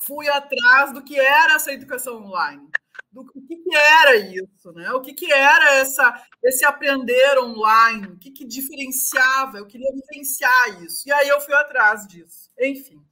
fui 0.00 0.28
atrás 0.28 0.92
do 0.92 1.02
que 1.02 1.18
era 1.18 1.54
essa 1.54 1.72
educação 1.72 2.24
online 2.24 2.70
do 3.24 3.42
que, 3.42 3.56
que 3.56 3.74
era 3.74 4.16
isso, 4.16 4.72
né? 4.72 4.92
O 4.92 5.00
que, 5.00 5.14
que 5.14 5.32
era 5.32 5.74
essa, 5.76 6.26
esse 6.42 6.64
aprender 6.64 7.38
online, 7.38 8.08
o 8.08 8.18
que, 8.18 8.30
que 8.30 8.44
diferenciava, 8.44 9.58
eu 9.58 9.66
queria 9.66 9.90
vivenciar 9.92 10.82
isso. 10.82 11.08
E 11.08 11.12
aí 11.12 11.28
eu 11.28 11.40
fui 11.40 11.54
atrás 11.54 12.06
disso, 12.06 12.50
enfim. 12.58 13.02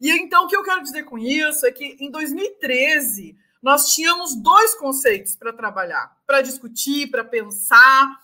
E 0.00 0.10
então 0.10 0.44
o 0.44 0.48
que 0.48 0.56
eu 0.56 0.62
quero 0.62 0.82
dizer 0.82 1.04
com 1.04 1.18
isso 1.18 1.64
é 1.64 1.72
que 1.72 1.96
em 2.00 2.10
2013 2.10 3.36
nós 3.62 3.94
tínhamos 3.94 4.34
dois 4.34 4.74
conceitos 4.74 5.36
para 5.36 5.52
trabalhar, 5.52 6.16
para 6.26 6.42
discutir, 6.42 7.10
para 7.10 7.24
pensar. 7.24 8.20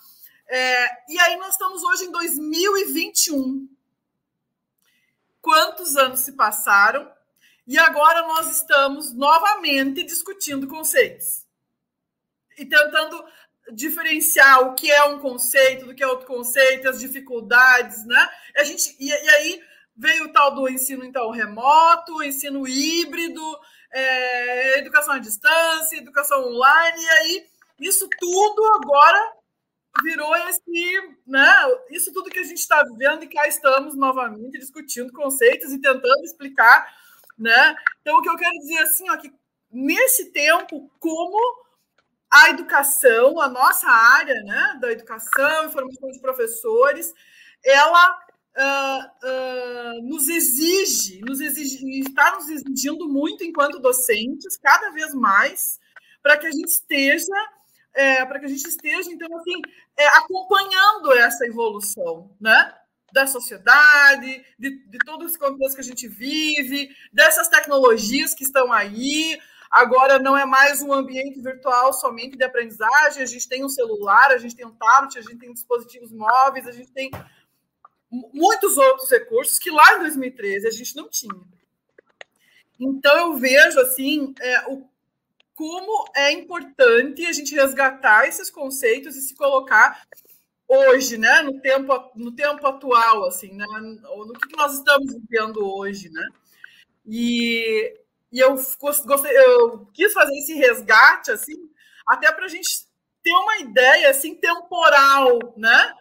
É, 0.48 1.12
e 1.12 1.18
aí 1.20 1.36
nós 1.36 1.50
estamos 1.50 1.82
hoje 1.84 2.04
em 2.04 2.10
2021. 2.10 3.68
Quantos 5.40 5.96
anos 5.96 6.20
se 6.20 6.32
passaram 6.32 7.10
e 7.68 7.76
agora 7.76 8.22
nós 8.22 8.50
estamos 8.50 9.12
novamente 9.12 10.02
discutindo 10.02 10.66
conceitos 10.66 11.44
e 12.58 12.64
tentando 12.64 13.22
diferenciar 13.74 14.62
o 14.62 14.74
que 14.74 14.90
é 14.90 15.04
um 15.04 15.18
conceito 15.18 15.84
do 15.84 15.94
que 15.94 16.02
é 16.02 16.06
outro 16.06 16.26
conceito, 16.26 16.88
as 16.88 16.98
dificuldades, 16.98 18.06
né? 18.06 18.28
A 18.56 18.64
gente 18.64 18.96
e, 18.98 19.08
e 19.08 19.28
aí 19.28 19.62
veio 19.94 20.24
o 20.24 20.32
tal 20.32 20.54
do 20.54 20.66
ensino 20.66 21.04
então 21.04 21.30
remoto, 21.30 22.22
ensino 22.22 22.66
híbrido, 22.66 23.42
é, 23.92 24.78
educação 24.78 25.12
à 25.12 25.18
distância, 25.18 25.98
educação 25.98 26.42
online, 26.48 27.02
e 27.02 27.08
aí 27.08 27.46
isso 27.80 28.08
tudo 28.18 28.64
agora 28.76 29.32
virou 30.02 30.34
esse, 30.36 30.62
né? 31.26 31.54
Isso 31.90 32.14
tudo 32.14 32.30
que 32.30 32.38
a 32.38 32.44
gente 32.44 32.60
está 32.60 32.82
vivendo 32.82 33.24
e 33.24 33.28
cá 33.28 33.46
estamos 33.46 33.94
novamente 33.94 34.58
discutindo 34.58 35.12
conceitos 35.12 35.70
e 35.70 35.78
tentando 35.78 36.24
explicar 36.24 36.88
né? 37.38 37.76
Então, 38.00 38.18
o 38.18 38.22
que 38.22 38.28
eu 38.28 38.36
quero 38.36 38.58
dizer 38.58 38.78
assim, 38.78 39.08
ó, 39.10 39.16
que 39.16 39.32
nesse 39.70 40.32
tempo, 40.32 40.90
como 40.98 41.38
a 42.30 42.50
educação, 42.50 43.40
a 43.40 43.48
nossa 43.48 43.88
área 43.88 44.42
né, 44.42 44.78
da 44.80 44.92
educação 44.92 45.70
formação 45.70 46.10
de 46.10 46.20
professores, 46.20 47.14
ela 47.64 48.18
uh, 48.56 49.26
uh, 49.26 50.02
nos 50.02 50.28
exige, 50.28 51.20
nos 51.20 51.40
exige, 51.40 52.00
está 52.00 52.32
nos 52.32 52.48
exigindo 52.48 53.08
muito 53.08 53.44
enquanto 53.44 53.78
docentes, 53.78 54.56
cada 54.58 54.90
vez 54.90 55.14
mais, 55.14 55.78
para 56.22 56.36
que 56.36 56.46
a 56.46 56.50
gente 56.50 56.68
esteja, 56.68 57.34
é, 57.94 58.24
para 58.24 58.38
que 58.38 58.46
a 58.46 58.48
gente 58.48 58.66
esteja, 58.66 59.10
então, 59.10 59.28
assim, 59.38 59.60
é, 59.96 60.06
acompanhando 60.18 61.12
essa 61.12 61.46
evolução, 61.46 62.30
né? 62.40 62.74
Da 63.12 63.26
sociedade, 63.26 64.44
de, 64.58 64.84
de 64.86 64.98
todo 64.98 65.24
esse 65.24 65.38
contexto 65.38 65.76
que 65.76 65.80
a 65.80 65.84
gente 65.84 66.06
vive, 66.06 66.90
dessas 67.12 67.48
tecnologias 67.48 68.34
que 68.34 68.44
estão 68.44 68.72
aí, 68.72 69.38
Agora 69.70 70.18
não 70.18 70.36
é 70.36 70.46
mais 70.46 70.80
um 70.80 70.92
ambiente 70.92 71.40
virtual 71.42 71.92
somente 71.92 72.38
de 72.38 72.44
aprendizagem, 72.44 73.22
a 73.22 73.26
gente 73.26 73.46
tem 73.46 73.62
um 73.62 73.68
celular, 73.68 74.30
a 74.30 74.38
gente 74.38 74.56
tem 74.56 74.64
um 74.64 74.74
tablet, 74.74 75.18
a 75.18 75.22
gente 75.22 75.36
tem 75.36 75.52
dispositivos 75.52 76.10
móveis, 76.10 76.66
a 76.66 76.72
gente 76.72 76.90
tem 76.90 77.10
muitos 78.10 78.78
outros 78.78 79.10
recursos 79.10 79.58
que 79.58 79.70
lá 79.70 79.96
em 79.96 80.00
2013 80.00 80.66
a 80.66 80.70
gente 80.70 80.96
não 80.96 81.08
tinha. 81.08 81.34
Então 82.80 83.16
eu 83.18 83.36
vejo 83.36 83.78
assim 83.80 84.34
é, 84.40 84.68
o, 84.68 84.88
como 85.54 86.10
é 86.16 86.32
importante 86.32 87.26
a 87.26 87.32
gente 87.32 87.54
resgatar 87.54 88.26
esses 88.26 88.50
conceitos 88.50 89.16
e 89.16 89.20
se 89.20 89.34
colocar 89.34 90.02
hoje, 90.68 91.16
né, 91.18 91.42
no 91.42 91.60
tempo 91.60 92.12
no 92.14 92.32
tempo 92.32 92.66
atual, 92.66 93.26
assim, 93.26 93.54
né, 93.54 93.66
no 93.80 94.32
que 94.34 94.56
nós 94.56 94.74
estamos 94.74 95.14
vivendo 95.14 95.58
hoje, 95.66 96.10
né? 96.10 96.26
E, 97.06 97.94
e 98.30 98.38
eu 98.38 98.54
gostei, 98.80 99.36
eu 99.36 99.86
quis 99.94 100.12
fazer 100.12 100.36
esse 100.36 100.54
resgate 100.54 101.30
assim, 101.30 101.70
até 102.06 102.30
para 102.30 102.44
a 102.44 102.48
gente 102.48 102.86
ter 103.22 103.32
uma 103.32 103.58
ideia 103.58 104.10
assim 104.10 104.34
temporal, 104.34 105.54
né? 105.56 105.94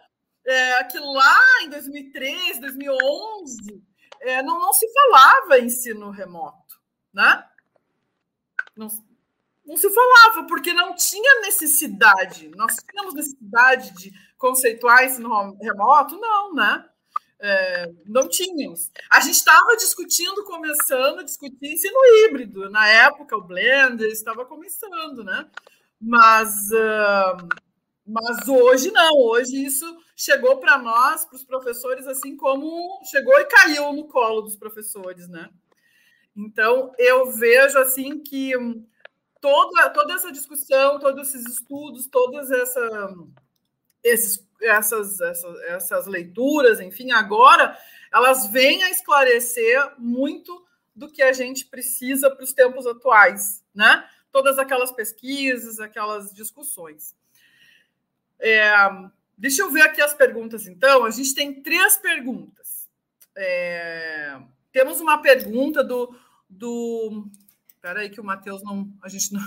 é, 0.48 0.84
que 0.84 0.98
lá 0.98 1.62
em 1.62 1.68
2013, 1.68 2.60
2011, 2.60 3.82
é, 4.22 4.42
não, 4.42 4.58
não 4.58 4.72
se 4.72 4.86
falava 4.92 5.60
ensino 5.60 6.10
remoto, 6.10 6.80
né? 7.12 7.44
Não, 8.74 8.88
não 9.66 9.76
se 9.76 9.90
falava, 9.90 10.46
porque 10.46 10.72
não 10.72 10.94
tinha 10.94 11.40
necessidade. 11.42 12.48
Nós 12.56 12.76
tínhamos 12.76 13.12
necessidade 13.12 13.92
de 13.92 14.10
conceituar 14.38 15.04
ensino 15.04 15.56
remoto? 15.60 16.18
Não, 16.18 16.54
né? 16.54 16.84
É, 17.40 17.92
não 18.06 18.28
tínhamos. 18.28 18.90
A 19.10 19.20
gente 19.20 19.36
estava 19.36 19.76
discutindo, 19.76 20.44
começando 20.44 21.20
a 21.20 21.24
discutir 21.24 21.72
ensino 21.72 21.98
híbrido. 22.04 22.68
Na 22.70 22.88
época, 22.88 23.36
o 23.36 23.42
Blender 23.42 24.10
estava 24.10 24.44
começando, 24.44 25.22
né? 25.22 25.46
Mas, 26.00 26.70
uh, 26.70 27.48
mas 28.06 28.48
hoje 28.48 28.90
não, 28.90 29.16
hoje 29.16 29.64
isso 29.64 29.84
chegou 30.16 30.58
para 30.58 30.78
nós, 30.78 31.24
para 31.24 31.36
os 31.36 31.44
professores, 31.44 32.06
assim 32.06 32.36
como 32.36 33.00
chegou 33.04 33.38
e 33.38 33.44
caiu 33.44 33.92
no 33.92 34.08
colo 34.08 34.42
dos 34.42 34.56
professores, 34.56 35.28
né? 35.28 35.48
Então, 36.36 36.92
eu 36.98 37.30
vejo 37.32 37.78
assim 37.78 38.20
que 38.20 38.52
toda, 39.40 39.90
toda 39.90 40.14
essa 40.14 40.32
discussão, 40.32 40.98
todos 40.98 41.28
esses 41.28 41.46
estudos, 41.52 42.06
todas 42.06 42.50
essa, 42.50 43.14
esses, 44.08 44.46
essas, 44.60 45.20
essas, 45.20 45.60
essas 45.62 46.06
leituras, 46.06 46.80
enfim, 46.80 47.12
agora 47.12 47.76
elas 48.12 48.50
vêm 48.50 48.82
a 48.84 48.90
esclarecer 48.90 49.92
muito 49.98 50.64
do 50.94 51.10
que 51.10 51.22
a 51.22 51.32
gente 51.32 51.66
precisa 51.66 52.30
para 52.30 52.42
os 52.42 52.52
tempos 52.52 52.86
atuais, 52.86 53.62
né? 53.74 54.08
Todas 54.32 54.58
aquelas 54.58 54.90
pesquisas, 54.90 55.78
aquelas 55.78 56.32
discussões. 56.34 57.14
É, 58.40 58.72
Deixa 59.38 59.62
eu 59.62 59.70
ver 59.70 59.82
aqui 59.82 60.02
as 60.02 60.12
perguntas, 60.12 60.66
então. 60.66 61.04
A 61.04 61.10
gente 61.10 61.32
tem 61.32 61.62
três 61.62 61.96
perguntas. 61.96 62.88
É... 63.36 64.36
Temos 64.72 65.00
uma 65.00 65.22
pergunta 65.22 65.84
do. 65.84 66.12
do... 66.50 67.24
Espera 67.68 68.00
aí 68.00 68.10
que 68.10 68.20
o 68.20 68.24
Matheus 68.24 68.64
não. 68.64 68.92
A 69.00 69.08
gente 69.08 69.32
não. 69.32 69.40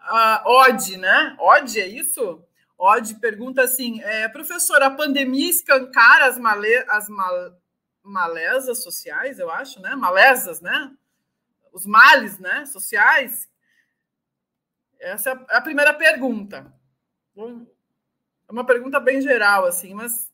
a 0.00 0.42
Odd, 0.66 0.96
né? 0.96 1.36
Odd, 1.38 1.80
é 1.80 1.86
isso? 1.86 2.42
Odd 2.82 3.14
pergunta 3.16 3.62
assim: 3.62 4.00
é, 4.00 4.26
professor, 4.26 4.82
a 4.82 4.90
pandemia 4.90 5.50
escancara 5.50 6.24
as, 6.24 6.38
male... 6.38 6.74
as 6.88 7.10
mal... 7.10 7.60
malezas 8.02 8.82
sociais, 8.82 9.38
eu 9.38 9.50
acho, 9.50 9.78
né? 9.82 9.94
Malezas, 9.94 10.62
né? 10.62 10.96
Os 11.74 11.84
males 11.84 12.38
né? 12.38 12.64
sociais? 12.64 13.50
Essa 14.98 15.30
é 15.30 15.56
a 15.56 15.60
primeira 15.60 15.92
pergunta. 15.92 16.72
É 17.36 18.50
uma 18.50 18.64
pergunta 18.64 18.98
bem 18.98 19.20
geral, 19.20 19.66
assim, 19.66 19.92
mas. 19.92 20.32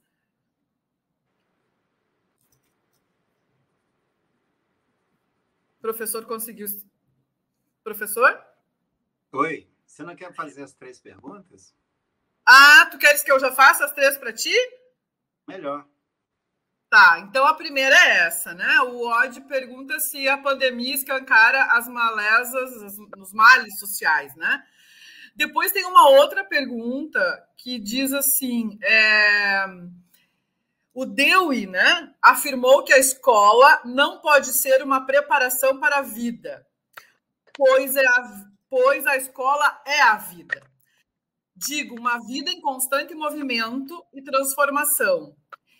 Professor 5.81 6.25
conseguiu. 6.27 6.69
Professor? 7.83 8.41
Oi, 9.33 9.69
você 9.85 10.05
não 10.05 10.15
quer 10.15 10.33
fazer 10.33 10.63
as 10.63 10.73
três 10.73 11.01
perguntas? 11.01 11.75
Ah, 12.47 12.87
tu 12.91 12.99
queres 12.99 13.23
que 13.23 13.33
eu 13.33 13.41
já 13.41 13.51
faça 13.51 13.85
as 13.85 13.93
três 13.93 14.17
para 14.17 14.33
ti? 14.33 14.55
Melhor. 15.49 15.85
Tá, 16.89 17.19
então 17.19 17.45
a 17.45 17.55
primeira 17.55 17.95
é 17.95 18.19
essa, 18.27 18.55
né? 18.55 18.81
O 18.83 19.09
Odd 19.09 19.41
pergunta 19.43 19.99
se 19.99 20.29
a 20.29 20.39
pandemia 20.39 20.95
escancara 20.95 21.65
as 21.73 21.89
malezas, 21.89 22.97
os 23.19 23.33
males 23.33 23.79
sociais, 23.79 24.35
né? 24.37 24.63
Depois 25.35 25.73
tem 25.73 25.85
uma 25.85 26.09
outra 26.11 26.45
pergunta 26.45 27.21
que 27.57 27.79
diz 27.79 28.13
assim: 28.13 28.79
é, 28.83 29.67
o 30.95 31.05
Dewey 31.05 31.67
né, 31.67 32.15
afirmou 32.23 32.85
que 32.85 32.93
a 32.93 32.99
escola 32.99 33.83
não 33.85 34.21
pode 34.21 34.47
ser 34.47 34.83
uma 34.83 35.05
preparação 35.05 35.79
para 35.79 35.99
a 35.99 36.03
vida, 36.03 36.67
pois, 37.53 37.97
é 37.97 38.07
a, 38.07 38.47
pois 38.71 39.07
a 39.07 39.17
escola 39.17 39.83
é 39.85 40.01
a 40.03 40.17
vida. 40.17 40.63
Digo, 41.57 41.99
uma 41.99 42.19
vida 42.27 42.51
em 42.51 42.61
constante 42.61 43.15
movimento 43.15 44.05
e 44.13 44.23
transformação. 44.23 45.35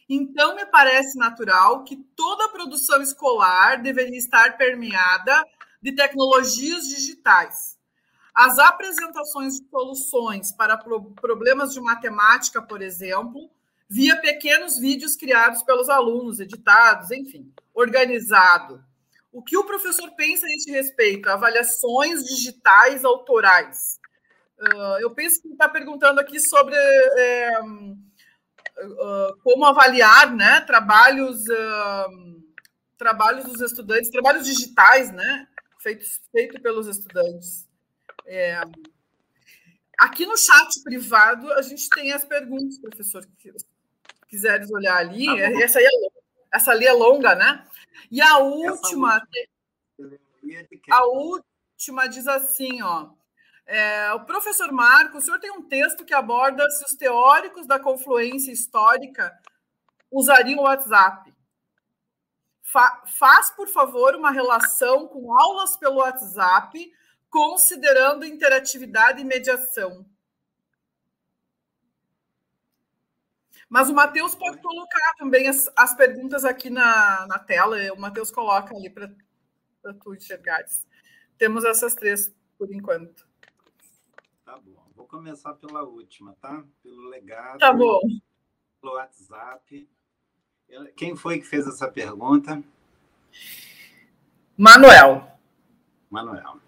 Então, 0.09 0.57
me 0.57 0.65
parece 0.67 1.19
natural 1.19 1.85
que 1.85 1.97
toda 2.17 2.47
a 2.47 2.49
produção 2.49 3.03
escolar 3.03 3.83
deveria 3.83 4.19
estar 4.19 4.57
permeada 4.57 5.45
de 5.83 5.93
tecnologias 5.93 6.89
digitais 6.89 7.77
as 8.37 8.59
apresentações 8.59 9.55
de 9.55 9.67
soluções 9.71 10.53
para 10.53 10.77
problemas 10.77 11.73
de 11.73 11.81
matemática, 11.81 12.61
por 12.61 12.83
exemplo, 12.83 13.51
via 13.89 14.21
pequenos 14.21 14.79
vídeos 14.79 15.17
criados 15.17 15.63
pelos 15.63 15.89
alunos, 15.89 16.39
editados, 16.39 17.11
enfim, 17.11 17.51
organizado. 17.73 18.85
O 19.33 19.43
que 19.43 19.57
o 19.57 19.65
professor 19.65 20.11
pensa 20.17 20.45
a 20.47 20.51
esse 20.51 20.71
respeito? 20.71 21.31
Avaliações 21.31 22.25
digitais 22.25 23.07
autorais. 23.07 23.99
Uh, 24.59 24.99
eu 25.01 25.11
penso 25.11 25.43
que 25.43 25.49
está 25.49 25.69
perguntando 25.69 26.19
aqui 26.19 26.41
sobre 26.41 26.75
é, 26.75 27.61
uh, 27.61 29.37
como 29.43 29.65
avaliar 29.67 30.35
né, 30.35 30.61
trabalhos, 30.63 31.43
uh, 31.49 32.43
trabalhos 32.97 33.45
dos 33.45 33.61
estudantes, 33.61 34.11
trabalhos 34.11 34.47
digitais, 34.47 35.13
né, 35.13 35.47
feitos 35.81 36.21
feito 36.33 36.61
pelos 36.61 36.87
estudantes. 36.87 37.67
É, 38.27 38.61
aqui 39.99 40.27
no 40.27 40.37
chat 40.37 40.83
privado, 40.83 41.53
a 41.53 41.63
gente 41.63 41.89
tem 41.91 42.13
as 42.13 42.25
perguntas, 42.25 42.79
professor, 42.79 43.27
que 43.39 43.53
quiseres 44.29 44.71
olhar 44.71 44.97
ali. 44.97 45.29
Ah, 45.29 45.63
essa, 45.63 45.79
aí 45.79 45.85
é, 45.85 46.57
essa 46.57 46.73
ali 46.73 46.87
é 46.87 46.93
longa, 46.93 47.35
né? 47.35 47.65
E 48.11 48.21
a 48.21 48.39
última. 48.39 49.23
A 50.91 51.07
última 51.07 52.07
diz 52.09 52.27
assim, 52.27 52.83
ó. 52.83 53.11
É, 53.67 54.13
o 54.13 54.25
professor 54.25 54.71
Marco, 54.71 55.19
o 55.19 55.21
senhor 55.21 55.41
tem 55.41 55.51
um 55.51 55.67
texto 55.69 56.05
que 56.05 56.15
aborda 56.15 56.69
se 56.71 56.85
os 56.85 56.95
teóricos 56.95 57.67
da 57.67 57.81
confluência 57.81 58.53
histórica 58.53 59.37
usariam 60.11 60.61
o 60.61 60.63
WhatsApp. 60.63 61.35
Fa 62.63 63.03
faz, 63.19 63.51
por 63.51 63.69
favor, 63.69 64.15
uma 64.15 64.31
relação 64.31 65.09
com 65.09 65.37
aulas 65.37 65.77
pelo 65.77 65.97
WhatsApp 65.97 66.93
considerando 67.29 68.25
interatividade 68.25 69.21
e 69.21 69.25
mediação. 69.25 70.07
Mas 73.69 73.89
o 73.89 73.95
Matheus 73.95 74.35
pode 74.35 74.59
colocar 74.63 75.15
também 75.19 75.49
as, 75.49 75.69
as 75.77 75.93
perguntas 75.95 76.45
aqui 76.45 76.71
na, 76.71 77.27
na 77.27 77.39
tela. 77.39 77.77
O 77.93 78.01
Matheus 78.01 78.31
coloca 78.31 78.75
ali 78.75 78.89
para 78.89 79.13
tu 80.01 80.15
enxergares. 80.15 80.87
Temos 81.37 81.65
essas 81.65 81.95
três 81.95 82.33
por 82.57 82.73
enquanto. 82.73 83.26
Começar 85.17 85.55
pela 85.55 85.83
última, 85.83 86.37
tá? 86.43 86.63
Pelo 86.83 87.09
legado. 87.09 87.59
Tá 87.59 87.73
bom. 87.73 88.01
Pelo 88.83 88.97
WhatsApp. 88.97 89.89
Quem 90.95 91.17
foi 91.17 91.39
que 91.39 91.47
fez 91.47 91.67
essa 91.67 91.91
pergunta? 91.91 92.63
Manuel. 94.59 95.27
Manuel. 96.11 96.59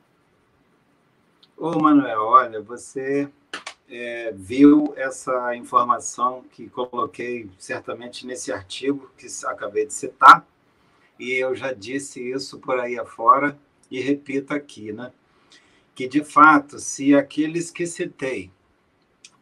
Ô, 1.59 1.79
Manuel, 1.79 2.23
olha, 2.23 2.63
você 2.63 3.31
é, 3.87 4.33
viu 4.33 4.95
essa 4.97 5.55
informação 5.55 6.43
que 6.51 6.71
coloquei 6.71 7.51
certamente 7.59 8.27
nesse 8.27 8.51
artigo 8.51 9.11
que 9.19 9.27
acabei 9.45 9.85
de 9.85 9.93
citar, 9.93 10.43
e 11.19 11.35
eu 11.35 11.55
já 11.55 11.75
disse 11.75 12.27
isso 12.31 12.59
por 12.59 12.81
aí 12.81 12.99
afora 12.99 13.59
e 13.91 14.01
repito 14.01 14.55
aqui, 14.55 14.91
né? 14.91 15.13
Que 15.99 16.07
de 16.07 16.23
fato, 16.23 16.79
se 16.79 17.13
aqueles 17.13 17.73
que 17.73 17.85
citei, 17.85 18.53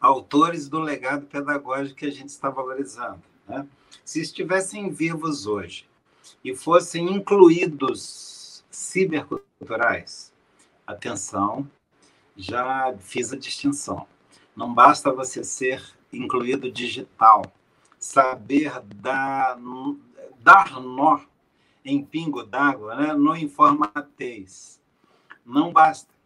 autores 0.01 0.67
do 0.67 0.79
legado 0.79 1.27
pedagógico 1.27 1.97
que 1.99 2.07
a 2.07 2.11
gente 2.11 2.29
está 2.29 2.49
valorizando, 2.49 3.21
né? 3.47 3.67
se 4.03 4.21
estivessem 4.21 4.89
vivos 4.89 5.45
hoje 5.45 5.87
e 6.43 6.55
fossem 6.55 7.13
incluídos 7.13 8.65
ciberculturais, 8.71 10.33
atenção, 10.87 11.69
já 12.35 12.91
fiz 13.01 13.31
a 13.31 13.37
distinção. 13.37 14.07
Não 14.55 14.73
basta 14.73 15.13
você 15.13 15.43
ser 15.43 15.85
incluído 16.11 16.71
digital, 16.71 17.43
saber 17.99 18.81
dar, 18.95 19.59
dar 20.39 20.81
nó 20.81 21.19
em 21.85 22.03
pingo 22.03 22.41
d'água, 22.41 22.95
né? 22.95 23.13
no 23.13 23.35
informatez. 23.35 24.81
Não 25.45 25.71
basta. 25.71 26.16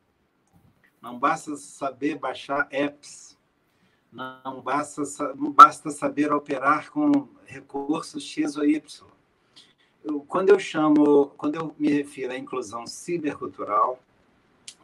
Não 1.01 1.17
basta 1.17 1.55
saber 1.55 2.19
baixar 2.19 2.67
apps. 2.71 3.37
Não 4.11 4.61
basta, 4.61 5.01
não 5.35 5.51
basta 5.51 5.89
saber 5.89 6.31
operar 6.31 6.91
com 6.91 7.27
recursos 7.45 8.23
X 8.23 8.57
ou 8.57 8.65
Y. 8.65 9.07
Eu, 10.03 10.19
quando 10.21 10.49
eu 10.49 10.59
chamo, 10.59 11.27
quando 11.37 11.55
eu 11.55 11.75
me 11.79 11.89
refiro 11.89 12.33
à 12.33 12.37
inclusão 12.37 12.85
cibercultural, 12.85 13.99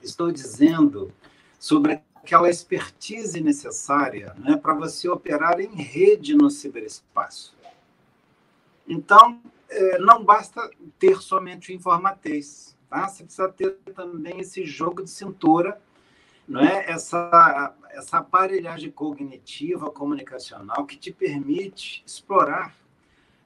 estou 0.01 0.31
dizendo 0.31 1.13
sobre 1.59 2.01
aquela 2.15 2.49
expertise 2.49 3.41
necessária 3.41 4.33
né, 4.37 4.57
para 4.57 4.73
você 4.73 5.09
operar 5.09 5.59
em 5.59 5.75
rede 5.75 6.35
no 6.35 6.49
ciberespaço. 6.49 7.55
Então, 8.87 9.41
é, 9.69 9.97
não 9.99 10.23
basta 10.23 10.69
ter 10.97 11.21
somente 11.21 11.71
o 11.71 11.75
informatez, 11.75 12.77
tá? 12.89 13.07
Você 13.07 13.23
precisa 13.23 13.49
ter 13.49 13.71
também 13.95 14.39
esse 14.39 14.65
jogo 14.65 15.03
de 15.03 15.09
cintura, 15.09 15.81
não 16.47 16.61
é? 16.61 16.89
Essa 16.89 17.75
essa 17.97 18.19
aparelhagem 18.19 18.91
cognitiva 18.91 19.89
comunicacional 19.89 20.85
que 20.85 20.95
te 20.95 21.11
permite 21.11 22.03
explorar 22.05 22.75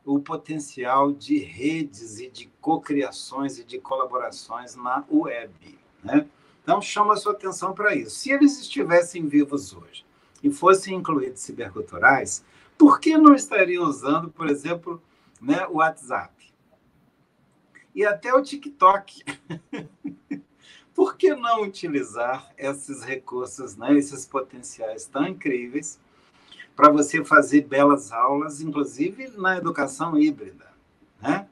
o 0.03 0.19
potencial 0.19 1.13
de 1.13 1.37
redes 1.37 2.19
e 2.19 2.29
de 2.29 2.47
cocriações 2.59 3.57
e 3.57 3.63
de 3.63 3.79
colaborações 3.79 4.75
na 4.75 5.05
web, 5.09 5.79
né? 6.03 6.27
Então, 6.61 6.81
chama 6.81 7.13
a 7.13 7.17
sua 7.17 7.31
atenção 7.31 7.73
para 7.73 7.95
isso. 7.95 8.11
Se 8.11 8.31
eles 8.31 8.59
estivessem 8.59 9.27
vivos 9.27 9.73
hoje 9.73 10.05
e 10.43 10.51
fossem 10.51 10.95
incluídos 10.95 11.41
ciberculturais, 11.41 12.43
por 12.77 12.99
que 12.99 13.17
não 13.17 13.33
estariam 13.33 13.83
usando, 13.83 14.29
por 14.29 14.49
exemplo, 14.49 15.01
né, 15.39 15.65
o 15.67 15.77
WhatsApp? 15.77 16.53
E 17.95 18.05
até 18.05 18.33
o 18.33 18.41
TikTok. 18.41 19.23
por 20.93 21.15
que 21.15 21.33
não 21.35 21.63
utilizar 21.63 22.51
esses 22.57 23.03
recursos, 23.03 23.75
né, 23.77 23.93
esses 23.97 24.25
potenciais 24.25 25.05
tão 25.05 25.27
incríveis 25.27 25.99
para 26.75 26.91
você 26.91 27.23
fazer 27.23 27.61
belas 27.61 28.11
aulas, 28.11 28.61
inclusive 28.61 29.29
na 29.37 29.57
educação 29.57 30.17
híbrida? 30.17 30.67
Né? 31.21 31.47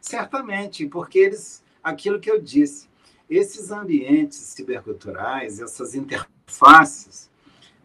Certamente, 0.00 0.86
porque 0.86 1.18
eles, 1.18 1.62
aquilo 1.82 2.18
que 2.18 2.30
eu 2.30 2.40
disse, 2.40 2.88
esses 3.28 3.70
ambientes 3.70 4.38
ciberculturais, 4.38 5.60
essas 5.60 5.94
interfaces, 5.94 7.30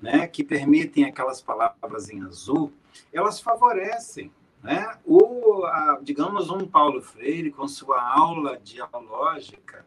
né, 0.01 0.28
que 0.28 0.43
permitem 0.43 1.06
aquelas 1.06 1.41
palavras 1.41 2.10
em 2.10 2.24
azul, 2.24 2.74
elas 3.14 3.39
favorecem 3.39 4.32
né, 4.64 4.97
o, 5.06 5.64
a, 5.66 5.99
digamos, 6.01 6.49
um 6.49 6.66
Paulo 6.68 7.01
Freire 7.01 7.51
com 7.51 7.68
sua 7.68 8.01
aula 8.01 8.58
dialógica, 8.58 9.86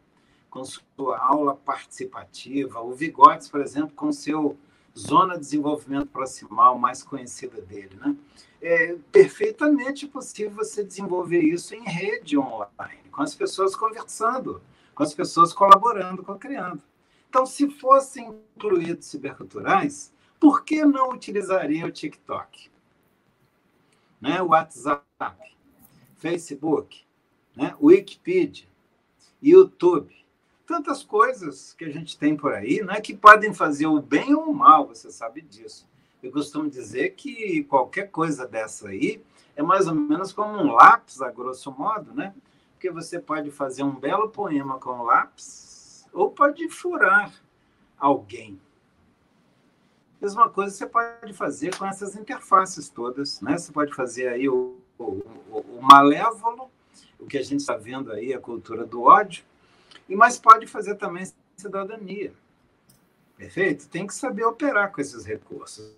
com 0.50 0.64
sua 0.64 1.18
aula 1.18 1.54
participativa, 1.54 2.80
o 2.80 2.92
Vigotes, 2.92 3.48
por 3.48 3.60
exemplo, 3.60 3.92
com 3.94 4.10
seu 4.12 4.56
zona 4.96 5.34
de 5.34 5.40
desenvolvimento 5.40 6.06
proximal 6.06 6.78
mais 6.78 7.02
conhecida 7.02 7.60
dele, 7.60 7.96
né? 7.96 8.16
É 8.60 8.96
perfeitamente 9.12 10.08
possível 10.08 10.50
você 10.56 10.82
desenvolver 10.82 11.40
isso 11.40 11.74
em 11.74 11.84
rede 11.84 12.36
online, 12.36 13.08
com 13.12 13.22
as 13.22 13.34
pessoas 13.34 13.76
conversando, 13.76 14.60
com 14.94 15.02
as 15.04 15.14
pessoas 15.14 15.52
colaborando, 15.52 16.24
co-criando. 16.24 16.82
Então, 17.28 17.46
se 17.46 17.70
fossem 17.70 18.42
incluídos 18.56 19.06
ciberculturais, 19.06 20.12
por 20.40 20.64
que 20.64 20.84
não 20.84 21.10
utilizaria 21.10 21.86
o 21.86 21.90
TikTok? 21.92 22.70
Né? 24.20 24.42
O 24.42 24.48
WhatsApp, 24.48 25.04
Facebook, 26.16 27.04
né? 27.54 27.76
Wikipedia, 27.80 28.66
YouTube, 29.40 30.14
tantas 30.68 31.02
coisas 31.02 31.72
que 31.72 31.86
a 31.86 31.90
gente 31.90 32.18
tem 32.18 32.36
por 32.36 32.52
aí, 32.52 32.82
né? 32.82 33.00
que 33.00 33.16
podem 33.16 33.54
fazer 33.54 33.86
o 33.86 34.02
bem 34.02 34.34
ou 34.34 34.50
o 34.50 34.54
mal, 34.54 34.86
você 34.86 35.10
sabe 35.10 35.40
disso. 35.40 35.88
Eu 36.22 36.30
costumo 36.30 36.68
dizer 36.68 37.14
que 37.14 37.64
qualquer 37.64 38.10
coisa 38.10 38.46
dessa 38.46 38.88
aí 38.88 39.24
é 39.56 39.62
mais 39.62 39.88
ou 39.88 39.94
menos 39.94 40.30
como 40.30 40.58
um 40.58 40.72
lápis, 40.74 41.22
a 41.22 41.30
grosso 41.30 41.72
modo, 41.72 42.12
né? 42.12 42.34
porque 42.74 42.90
você 42.90 43.18
pode 43.18 43.50
fazer 43.50 43.82
um 43.82 43.94
belo 43.94 44.28
poema 44.28 44.78
com 44.78 45.02
lápis 45.04 46.06
ou 46.12 46.30
pode 46.30 46.68
furar 46.68 47.32
alguém. 47.98 48.60
Mesma 50.20 50.50
coisa 50.50 50.76
você 50.76 50.86
pode 50.86 51.32
fazer 51.32 51.74
com 51.78 51.86
essas 51.86 52.14
interfaces 52.14 52.90
todas, 52.90 53.40
né? 53.40 53.56
Você 53.56 53.72
pode 53.72 53.94
fazer 53.94 54.28
aí 54.28 54.48
o, 54.48 54.76
o, 54.98 55.22
o 55.52 55.78
malévolo, 55.80 56.68
o 57.20 57.26
que 57.26 57.38
a 57.38 57.42
gente 57.42 57.60
está 57.60 57.76
vendo 57.76 58.12
aí, 58.12 58.34
a 58.34 58.40
cultura 58.40 58.84
do 58.84 59.02
ódio, 59.02 59.44
e 60.08 60.16
mas 60.16 60.38
pode 60.38 60.66
fazer 60.66 60.94
também 60.96 61.30
cidadania. 61.56 62.32
Perfeito? 63.36 63.88
Tem 63.88 64.06
que 64.06 64.14
saber 64.14 64.44
operar 64.44 64.90
com 64.90 65.00
esses 65.00 65.24
recursos. 65.24 65.94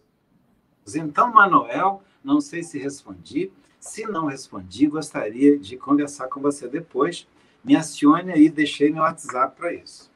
Então, 0.95 1.33
Manuel, 1.33 2.03
não 2.23 2.41
sei 2.41 2.63
se 2.63 2.79
respondi, 2.79 3.53
se 3.79 4.05
não 4.07 4.27
respondi, 4.27 4.87
gostaria 4.87 5.59
de 5.59 5.77
conversar 5.77 6.29
com 6.29 6.41
você 6.41 6.69
depois. 6.69 7.27
Me 7.65 7.77
acione 7.77 8.33
aí, 8.33 8.49
deixei 8.49 8.91
meu 8.91 9.03
WhatsApp 9.03 9.57
para 9.57 9.73
isso. 9.73 10.11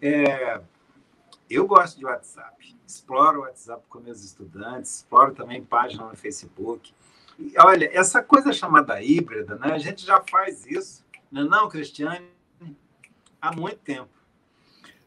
É, 0.00 0.60
eu 1.48 1.66
gosto 1.66 1.98
de 1.98 2.04
WhatsApp, 2.04 2.76
exploro 2.86 3.40
o 3.40 3.42
WhatsApp 3.42 3.84
com 3.88 4.00
meus 4.00 4.22
estudantes, 4.22 4.96
exploro 4.96 5.34
também 5.34 5.64
página 5.64 6.04
no 6.04 6.16
Facebook. 6.16 6.92
E, 7.38 7.52
olha, 7.58 7.90
essa 7.92 8.22
coisa 8.22 8.52
chamada 8.52 9.02
híbrida, 9.02 9.56
né? 9.56 9.72
a 9.72 9.78
gente 9.78 10.04
já 10.04 10.22
faz 10.30 10.66
isso, 10.66 11.04
não 11.32 11.42
é 11.42 11.44
não, 11.48 11.68
Cristiane? 11.68 12.33
Há 13.44 13.52
muito 13.54 13.76
tempo. 13.80 14.08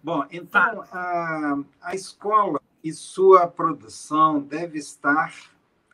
Bom, 0.04 0.24
então, 0.30 0.84
a, 0.92 1.58
a 1.82 1.96
escola 1.96 2.62
e 2.84 2.94
sua 2.94 3.48
produção 3.48 4.40
deve 4.40 4.78
estar 4.78 5.34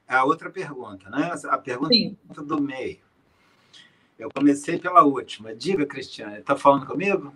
a 0.06 0.26
outra 0.26 0.50
pergunta, 0.50 1.10
né? 1.10 1.32
A 1.48 1.58
pergunta 1.58 1.94
Sim. 1.94 2.18
do 2.36 2.62
meio. 2.62 3.00
Eu 4.20 4.30
comecei 4.30 4.78
pela 4.78 5.04
última. 5.04 5.56
Diga, 5.56 5.86
Cristiane, 5.86 6.39
está 6.39 6.54
falando 6.58 6.86
comigo? 6.86 7.34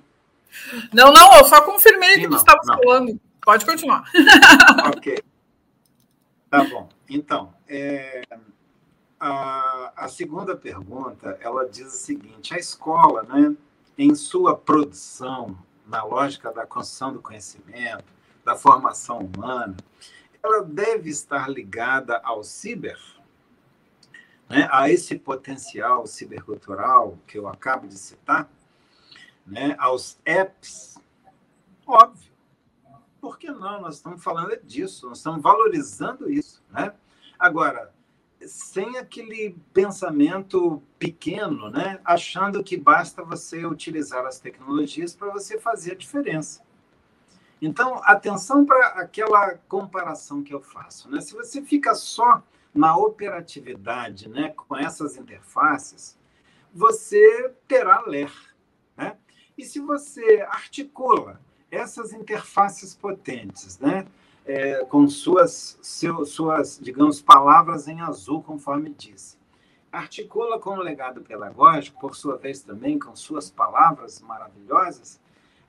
Não, 0.94 1.14
não, 1.14 1.38
eu 1.38 1.46
só 1.46 1.62
confirmei 1.62 2.16
Sim, 2.16 2.20
que 2.20 2.28
não, 2.28 2.38
você 2.38 2.44
estava 2.44 2.62
falando. 2.66 3.18
Pode 3.42 3.66
continuar. 3.66 4.12
ok. 4.94 5.20
Tá 6.50 6.66
bom. 6.66 6.90
Então, 7.10 7.54
é, 7.66 8.24
a, 9.18 9.94
a 9.96 10.10
segunda 10.10 10.54
pergunta, 10.54 11.38
ela 11.40 11.66
diz 11.66 11.88
o 11.88 11.98
seguinte, 11.98 12.54
a 12.54 12.58
escola, 12.58 13.24
né, 13.24 13.56
em 13.98 14.14
sua 14.14 14.56
produção, 14.56 15.58
na 15.86 16.04
lógica 16.04 16.52
da 16.52 16.66
construção 16.66 17.14
do 17.14 17.22
conhecimento, 17.22 18.06
da 18.44 18.56
formação 18.56 19.20
humana, 19.20 19.76
ela 20.44 20.64
deve 20.64 21.10
estar 21.10 21.50
ligada 21.50 22.18
ao 22.24 22.44
ciber, 22.44 23.00
né, 24.50 24.68
a 24.72 24.90
esse 24.90 25.18
potencial 25.18 26.06
cibercultural 26.06 27.18
que 27.26 27.38
eu 27.38 27.48
acabo 27.48 27.88
de 27.88 27.98
citar, 27.98 28.50
né, 29.46 29.76
aos 29.80 30.20
apps, 30.26 30.98
óbvio. 31.86 32.28
Por 33.20 33.38
que 33.40 33.50
não? 33.50 33.82
Nós 33.82 33.96
estamos 33.96 34.24
falando 34.24 34.56
disso, 34.64 35.10
nós 35.10 35.18
estamos 35.18 35.42
valorizando 35.42 36.30
isso. 36.30 36.64
Né? 36.70 36.94
Agora, 37.38 37.94
sem 38.48 38.98
aquele 38.98 39.56
pensamento 39.74 40.82
pequeno, 40.98 41.70
né? 41.70 42.00
achando 42.04 42.64
que 42.64 42.78
basta 42.78 43.24
você 43.24 43.66
utilizar 43.66 44.26
as 44.26 44.40
tecnologias 44.40 45.14
para 45.16 45.30
você 45.30 45.60
fazer 45.60 45.92
a 45.92 45.96
diferença. 45.96 46.66
Então, 47.62 48.02
atenção 48.04 48.66
para 48.66 48.88
aquela 48.90 49.56
comparação 49.68 50.44
que 50.44 50.54
eu 50.54 50.62
faço. 50.62 51.10
Né? 51.10 51.22
Se 51.22 51.34
você 51.34 51.62
fica 51.62 51.94
só 51.96 52.42
na 52.74 52.96
operatividade 52.96 54.30
né, 54.30 54.54
com 54.56 54.78
essas 54.78 55.18
interfaces, 55.18 56.18
você 56.74 57.52
terá 57.68 58.04
ler. 58.06 58.32
Né? 58.96 59.18
E 59.58 59.66
se 59.66 59.80
você 59.80 60.46
articula 60.50 61.42
essas 61.70 62.14
interfaces 62.14 62.96
potentes, 62.96 63.80
né? 63.80 64.06
É, 64.48 64.86
com 64.86 65.08
suas, 65.10 65.78
seu, 65.82 66.26
suas, 66.26 66.80
digamos, 66.82 67.22
palavras 67.22 67.88
em 67.88 68.00
azul, 68.00 68.42
conforme 68.42 68.96
disse. 68.98 69.38
Articula 69.92 70.58
com 70.58 70.72
o 70.72 70.82
legado 70.82 71.22
pedagógico, 71.22 72.00
por 72.00 72.16
sua 72.16 72.38
vez 72.38 72.62
também 72.62 72.98
com 72.98 73.14
suas 73.16 73.50
palavras 73.50 74.22
maravilhosas, 74.22 75.20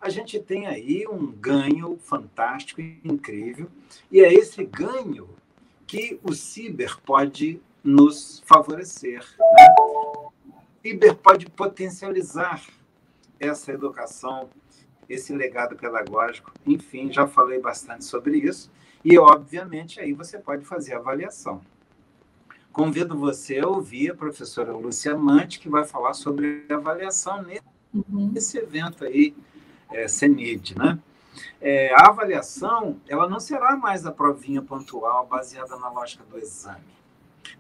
a 0.01 0.09
gente 0.09 0.39
tem 0.39 0.67
aí 0.67 1.07
um 1.09 1.27
ganho 1.27 1.99
fantástico 1.99 2.81
e 2.81 3.01
incrível, 3.05 3.69
e 4.11 4.21
é 4.21 4.33
esse 4.33 4.65
ganho 4.65 5.29
que 5.87 6.21
o 6.23 6.33
ciber 6.33 7.01
pode 7.01 7.61
nos 7.83 8.43
favorecer. 8.47 9.27
Né? 9.39 9.75
O 9.81 10.31
ciber 10.83 11.17
pode 11.17 11.47
potencializar 11.47 12.65
essa 13.41 13.73
educação 13.73 14.49
esse 15.09 15.35
legado 15.35 15.77
pedagógico. 15.77 16.53
Enfim, 16.67 17.13
já 17.13 17.27
falei 17.27 17.61
bastante 17.61 18.05
sobre 18.05 18.39
isso. 18.39 18.71
E, 19.05 19.19
obviamente, 19.19 20.01
aí 20.01 20.13
você 20.13 20.39
pode 20.39 20.65
fazer 20.65 20.95
avaliação. 20.95 21.61
Convido 22.73 23.17
você 23.17 23.59
a 23.59 23.67
ouvir 23.67 24.11
a 24.11 24.15
professora 24.15 24.73
Lúcia 24.73 25.17
Mante, 25.17 25.59
que 25.59 25.69
vai 25.69 25.85
falar 25.85 26.15
sobre 26.15 26.65
avaliação 26.69 27.43
nesse, 27.43 27.63
uhum. 27.95 28.31
nesse 28.33 28.59
evento 28.59 29.05
aí, 29.05 29.35
é, 29.91 30.07
CENID, 30.07 30.77
né? 30.77 30.99
É, 31.61 31.93
a 31.95 32.09
avaliação 32.09 33.01
ela 33.09 33.29
não 33.29 33.41
será 33.41 33.77
mais 33.77 34.05
a 34.05 34.13
provinha 34.13 34.63
pontual 34.63 35.27
baseada 35.27 35.77
na 35.77 35.89
lógica 35.89 36.25
do 36.25 36.39
exame. 36.39 36.85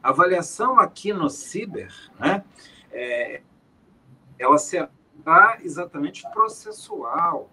A 0.03 0.11
avaliação 0.11 0.79
aqui 0.79 1.13
no 1.13 1.29
Ciber, 1.31 1.93
né, 2.19 2.45
é, 2.93 3.41
ela 4.39 4.59
será 4.59 4.91
exatamente 5.63 6.23
processual. 6.31 7.51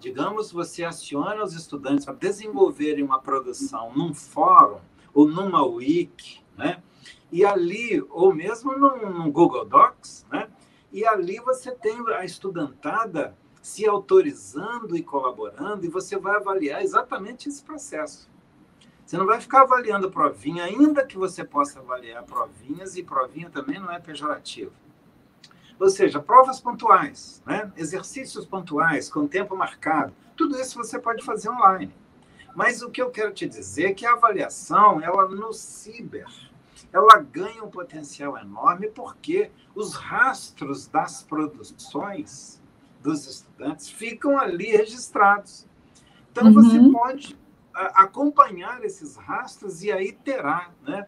Digamos, 0.00 0.52
você 0.52 0.84
aciona 0.84 1.42
os 1.42 1.54
estudantes 1.54 2.04
para 2.04 2.14
desenvolverem 2.14 3.04
uma 3.04 3.20
produção 3.20 3.92
num 3.94 4.12
fórum 4.12 4.80
ou 5.14 5.26
numa 5.26 5.64
wiki, 5.64 6.42
né? 6.56 6.82
E 7.30 7.44
ali, 7.44 8.04
ou 8.10 8.34
mesmo 8.34 8.76
num 8.76 9.30
Google 9.30 9.64
Docs, 9.64 10.26
né? 10.30 10.50
E 10.92 11.06
ali 11.06 11.40
você 11.40 11.72
tem 11.72 11.96
a 12.08 12.24
estudantada 12.24 13.36
se 13.62 13.86
autorizando 13.86 14.94
e 14.94 15.02
colaborando, 15.02 15.86
e 15.86 15.88
você 15.88 16.18
vai 16.18 16.36
avaliar 16.36 16.82
exatamente 16.82 17.48
esse 17.48 17.64
processo. 17.64 18.30
Você 19.04 19.16
não 19.16 19.26
vai 19.26 19.40
ficar 19.40 19.62
avaliando 19.62 20.10
provinha, 20.10 20.64
ainda 20.64 21.04
que 21.04 21.16
você 21.16 21.42
possa 21.42 21.80
avaliar 21.80 22.22
provinhas, 22.24 22.96
e 22.96 23.02
provinha 23.02 23.48
também 23.48 23.80
não 23.80 23.90
é 23.90 23.98
pejorativo. 23.98 24.72
Ou 25.78 25.88
seja, 25.88 26.20
provas 26.20 26.60
pontuais, 26.60 27.42
né? 27.46 27.72
exercícios 27.76 28.46
pontuais, 28.46 29.10
com 29.10 29.26
tempo 29.26 29.56
marcado, 29.56 30.12
tudo 30.36 30.58
isso 30.58 30.78
você 30.78 30.98
pode 30.98 31.24
fazer 31.24 31.48
online. 31.48 31.92
Mas 32.54 32.82
o 32.82 32.90
que 32.90 33.02
eu 33.02 33.10
quero 33.10 33.32
te 33.32 33.48
dizer 33.48 33.86
é 33.86 33.94
que 33.94 34.06
a 34.06 34.12
avaliação, 34.12 35.00
ela 35.00 35.28
no 35.28 35.52
ciber, 35.52 36.28
ela 36.92 37.18
ganha 37.18 37.62
um 37.64 37.70
potencial 37.70 38.38
enorme 38.38 38.88
porque 38.88 39.50
os 39.74 39.94
rastros 39.94 40.86
das 40.86 41.22
produções 41.22 42.62
dos 43.02 43.26
estudantes 43.26 43.90
ficam 43.90 44.38
ali 44.38 44.66
registrados. 44.66 45.66
Então, 46.30 46.46
uhum. 46.46 46.52
você 46.54 46.90
pode 46.90 47.38
acompanhar 47.74 48.82
esses 48.84 49.16
rastros 49.16 49.82
e 49.82 49.90
aí 49.90 50.12
terá 50.12 50.70
né, 50.86 51.06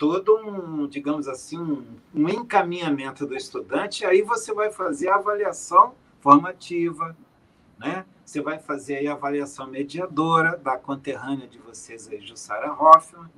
todo 0.00 0.34
um, 0.38 0.86
digamos 0.86 1.28
assim, 1.28 1.58
um, 1.58 2.26
encaminhamento 2.26 3.26
do 3.26 3.36
estudante, 3.36 4.06
aí 4.06 4.22
você 4.22 4.50
vai 4.54 4.70
fazer 4.70 5.10
a 5.10 5.16
avaliação 5.16 5.94
formativa, 6.20 7.14
né? 7.78 8.06
Você 8.24 8.40
vai 8.40 8.58
fazer 8.58 8.96
aí 8.96 9.06
a 9.06 9.12
avaliação 9.12 9.66
mediadora 9.66 10.56
da 10.56 10.78
conterrânea 10.78 11.46
de 11.46 11.58
vocês 11.58 12.08
aí, 12.08 12.18
Jussara 12.18 12.72
Hoffman, 12.72 13.28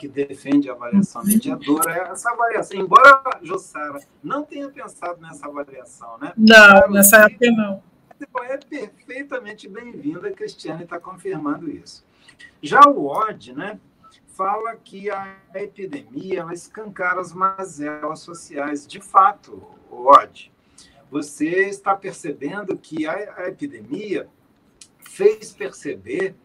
que 0.00 0.08
defende 0.08 0.68
a 0.68 0.72
avaliação 0.72 1.22
mediadora. 1.22 2.08
Essa 2.10 2.32
avaliação, 2.32 2.80
embora 2.80 3.22
Jussara 3.40 4.00
não 4.20 4.42
tenha 4.42 4.68
pensado 4.70 5.20
nessa 5.20 5.46
avaliação, 5.46 6.18
né? 6.18 6.32
Não, 6.36 6.90
nessa 6.90 7.26
época 7.26 7.48
não. 7.52 7.80
É 8.42 8.56
perfeitamente 8.56 9.68
bem-vinda, 9.68 10.26
a 10.26 10.32
Cristiane 10.32 10.82
está 10.82 10.98
confirmando 10.98 11.70
isso. 11.70 12.04
Já 12.60 12.80
o 12.88 13.06
OD, 13.06 13.52
né? 13.52 13.78
Fala 14.38 14.76
que 14.76 15.10
a 15.10 15.36
epidemia 15.52 16.38
ela 16.38 16.54
escancara 16.54 17.20
as 17.20 17.32
mazelas 17.32 18.20
sociais. 18.20 18.86
De 18.86 19.00
fato, 19.00 19.60
Odd, 19.90 20.52
você 21.10 21.68
está 21.68 21.96
percebendo 21.96 22.78
que 22.78 23.04
a, 23.04 23.34
a 23.36 23.48
epidemia 23.48 24.28
fez 25.00 25.52
perceber 25.52 26.36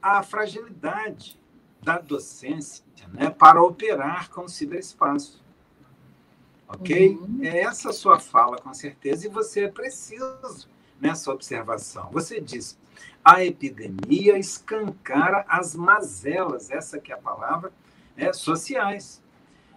a 0.00 0.22
fragilidade 0.22 1.36
da 1.82 1.98
docência 1.98 2.84
né, 3.08 3.30
para 3.30 3.60
operar 3.60 4.30
com 4.30 4.42
o 4.42 4.48
ciberespaço. 4.48 5.42
Ok? 6.68 7.16
Uhum. 7.16 7.40
É 7.42 7.62
essa 7.62 7.92
sua 7.92 8.20
fala, 8.20 8.58
com 8.58 8.72
certeza, 8.72 9.26
e 9.26 9.28
você 9.28 9.64
é 9.64 9.68
preciso 9.68 10.68
nessa 11.00 11.32
observação. 11.32 12.10
Você 12.12 12.40
diz, 12.40 12.78
a 13.24 13.44
epidemia 13.44 14.38
escancara 14.38 15.44
as 15.48 15.74
mazelas, 15.74 16.70
essa 16.70 16.98
que 16.98 17.12
é 17.12 17.14
a 17.14 17.18
palavra, 17.18 17.72
né, 18.16 18.32
sociais. 18.32 19.22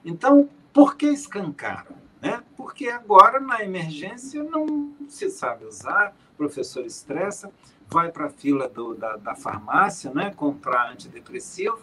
Então, 0.03 0.49
por 0.71 0.95
que 0.95 1.07
escancara? 1.07 1.89
Né? 2.21 2.41
Porque 2.55 2.87
agora, 2.89 3.39
na 3.39 3.61
emergência, 3.63 4.43
não 4.43 4.93
se 5.09 5.29
sabe 5.29 5.65
usar, 5.65 6.15
o 6.33 6.37
professor 6.37 6.85
estressa, 6.85 7.51
vai 7.87 8.11
para 8.11 8.25
a 8.25 8.29
fila 8.29 8.67
do, 8.67 8.95
da, 8.95 9.17
da 9.17 9.35
farmácia 9.35 10.11
né, 10.11 10.31
comprar 10.35 10.91
antidepressivo, 10.91 11.79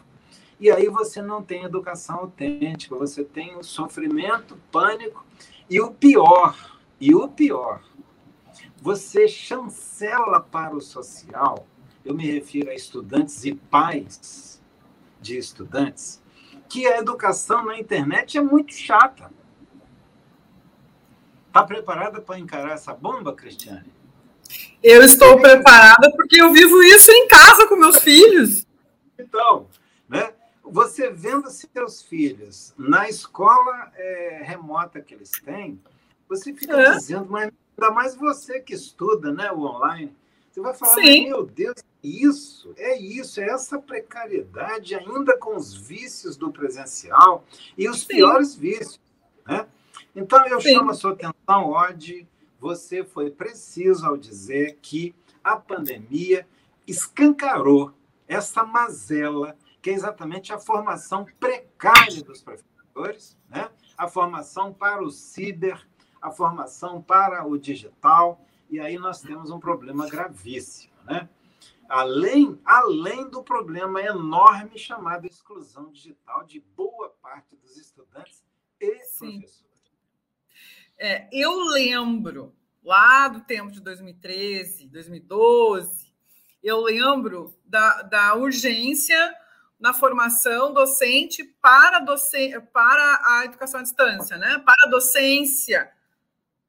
e 0.58 0.70
aí 0.70 0.88
você 0.88 1.22
não 1.22 1.42
tem 1.42 1.64
educação 1.64 2.16
autêntica, 2.16 2.94
você 2.94 3.24
tem 3.24 3.56
o 3.56 3.62
sofrimento, 3.62 4.58
pânico, 4.70 5.24
e 5.68 5.80
o 5.80 5.90
pior, 5.90 6.78
e 7.00 7.14
o 7.14 7.28
pior, 7.28 7.80
você 8.80 9.28
chancela 9.28 10.40
para 10.40 10.74
o 10.74 10.80
social, 10.80 11.66
eu 12.04 12.14
me 12.14 12.30
refiro 12.30 12.70
a 12.70 12.74
estudantes 12.74 13.44
e 13.44 13.54
pais 13.54 14.60
de 15.20 15.36
estudantes, 15.36 16.22
que 16.68 16.86
a 16.86 16.98
educação 16.98 17.66
na 17.66 17.78
internet 17.78 18.38
é 18.38 18.40
muito 18.40 18.72
chata. 18.72 19.30
Está 21.48 21.64
preparada 21.64 22.20
para 22.20 22.38
encarar 22.38 22.72
essa 22.72 22.94
bomba, 22.94 23.34
Cristiane? 23.34 23.92
Eu 24.82 25.02
estou 25.02 25.38
preparada 25.40 26.10
porque 26.16 26.40
eu 26.40 26.52
vivo 26.52 26.82
isso 26.82 27.10
em 27.10 27.28
casa 27.28 27.66
com 27.66 27.76
meus 27.76 27.98
filhos. 27.98 28.66
Então, 29.18 29.66
né? 30.08 30.32
Você 30.62 31.10
vendo 31.10 31.50
seus 31.50 32.00
filhos 32.00 32.72
na 32.78 33.08
escola 33.08 33.90
é, 33.96 34.40
remota 34.44 35.00
que 35.00 35.12
eles 35.12 35.30
têm, 35.30 35.80
você 36.28 36.54
fica 36.54 36.80
é. 36.80 36.92
dizendo, 36.92 37.26
mas 37.28 37.50
Ainda 37.80 37.90
mais 37.94 38.14
você 38.14 38.60
que 38.60 38.74
estuda 38.74 39.32
né, 39.32 39.50
o 39.50 39.62
online. 39.62 40.14
Você 40.50 40.60
vai 40.60 40.74
falar, 40.74 40.96
meu 40.96 41.46
Deus, 41.46 41.76
isso, 42.02 42.74
é 42.76 42.98
isso, 42.98 43.40
é 43.40 43.48
essa 43.48 43.78
precariedade 43.78 44.94
ainda 44.94 45.38
com 45.38 45.56
os 45.56 45.72
vícios 45.72 46.36
do 46.36 46.52
presencial 46.52 47.42
e 47.78 47.88
os 47.88 48.00
Sim. 48.00 48.08
piores 48.08 48.54
vícios. 48.54 49.00
Né? 49.46 49.66
Então, 50.14 50.46
eu 50.46 50.60
Sim. 50.60 50.74
chamo 50.74 50.90
a 50.90 50.94
sua 50.94 51.12
atenção, 51.12 51.70
Odd, 51.70 52.28
você 52.58 53.02
foi 53.02 53.30
preciso 53.30 54.04
ao 54.04 54.18
dizer 54.18 54.78
que 54.82 55.14
a 55.42 55.56
pandemia 55.56 56.46
escancarou 56.86 57.94
essa 58.28 58.62
mazela, 58.62 59.56
que 59.80 59.88
é 59.88 59.94
exatamente 59.94 60.52
a 60.52 60.58
formação 60.58 61.24
precária 61.38 62.22
dos 62.22 62.42
professores, 62.42 63.38
né? 63.48 63.70
a 63.96 64.06
formação 64.06 64.70
para 64.70 65.02
o 65.02 65.10
ciber, 65.10 65.88
a 66.20 66.30
formação 66.30 67.00
para 67.00 67.46
o 67.46 67.58
digital, 67.58 68.44
e 68.68 68.78
aí 68.78 68.98
nós 68.98 69.20
temos 69.20 69.50
um 69.50 69.58
problema 69.58 70.08
gravíssimo, 70.08 70.94
né? 71.04 71.28
Além, 71.88 72.60
além 72.64 73.28
do 73.28 73.42
problema 73.42 74.00
enorme 74.00 74.78
chamado 74.78 75.26
exclusão 75.26 75.90
digital 75.90 76.44
de 76.44 76.60
boa 76.60 77.08
parte 77.20 77.56
dos 77.56 77.76
estudantes 77.76 78.44
e 78.80 79.04
Sim. 79.06 79.40
professores. 79.40 79.70
É, 80.96 81.28
eu 81.32 81.52
lembro, 81.64 82.54
lá 82.84 83.26
do 83.26 83.40
tempo 83.40 83.72
de 83.72 83.80
2013, 83.80 84.86
2012, 84.86 86.14
eu 86.62 86.80
lembro 86.80 87.58
da, 87.64 88.02
da 88.02 88.34
urgência 88.34 89.34
na 89.80 89.92
formação 89.92 90.72
docente 90.72 91.42
para, 91.42 91.98
docente 91.98 92.60
para 92.72 93.20
a 93.24 93.44
educação 93.46 93.80
à 93.80 93.82
distância, 93.82 94.36
né? 94.36 94.58
para 94.58 94.86
a 94.86 94.90
docência 94.90 95.90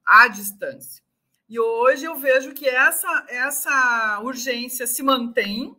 à 0.04 0.28
distância. 0.28 1.02
E 1.48 1.58
hoje 1.58 2.04
eu 2.04 2.14
vejo 2.16 2.52
que 2.54 2.68
essa, 2.68 3.26
essa 3.28 4.20
urgência 4.22 4.86
se 4.86 5.02
mantém, 5.02 5.76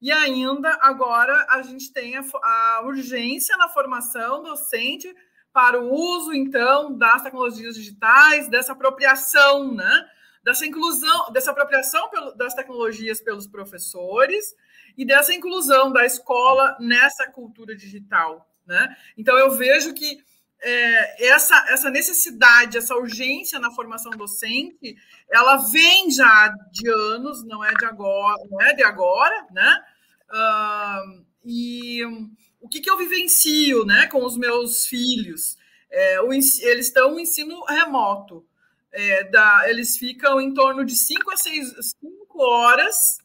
e 0.00 0.10
ainda 0.10 0.78
agora 0.80 1.46
a 1.48 1.62
gente 1.62 1.92
tem 1.92 2.16
a, 2.16 2.24
a 2.42 2.82
urgência 2.84 3.56
na 3.56 3.68
formação 3.68 4.42
docente 4.42 5.12
para 5.52 5.80
o 5.80 5.92
uso, 5.92 6.32
então, 6.32 6.96
das 6.96 7.22
tecnologias 7.22 7.74
digitais, 7.74 8.48
dessa 8.48 8.72
apropriação, 8.72 9.74
né? 9.74 10.08
dessa 10.42 10.66
inclusão, 10.66 11.30
dessa 11.30 11.50
apropriação 11.50 12.10
das 12.36 12.54
tecnologias 12.54 13.20
pelos 13.20 13.46
professores 13.46 14.54
e 14.96 15.04
dessa 15.04 15.32
inclusão 15.32 15.92
da 15.92 16.04
escola 16.04 16.76
nessa 16.80 17.30
cultura 17.30 17.76
digital. 17.76 18.48
Né? 18.66 18.96
Então, 19.16 19.36
eu 19.38 19.52
vejo 19.52 19.94
que 19.94 20.24
é, 20.62 21.26
essa, 21.26 21.56
essa 21.68 21.90
necessidade, 21.90 22.78
essa 22.78 22.94
urgência 22.94 23.58
na 23.58 23.72
formação 23.72 24.12
docente, 24.12 24.96
ela 25.30 25.56
vem 25.56 26.10
já 26.10 26.48
de 26.70 26.88
anos, 26.88 27.44
não 27.44 27.64
é 27.64 27.74
de 27.74 27.84
agora, 27.84 28.42
não 28.48 28.60
é 28.60 28.72
de 28.72 28.82
agora, 28.84 29.46
né? 29.50 29.84
Uh, 30.30 31.24
e 31.44 32.04
o 32.60 32.68
que, 32.68 32.80
que 32.80 32.88
eu 32.88 32.96
vivencio 32.96 33.84
né, 33.84 34.06
com 34.06 34.24
os 34.24 34.36
meus 34.36 34.86
filhos? 34.86 35.58
É, 35.90 36.20
o, 36.20 36.32
eles 36.32 36.60
estão 36.60 37.12
no 37.12 37.20
ensino 37.20 37.64
remoto. 37.64 38.46
É, 38.92 39.24
da, 39.24 39.68
eles 39.68 39.96
ficam 39.96 40.40
em 40.40 40.52
torno 40.52 40.84
de 40.84 40.94
5 40.94 41.30
a 41.30 41.36
6 41.36 41.96
horas 42.34 43.18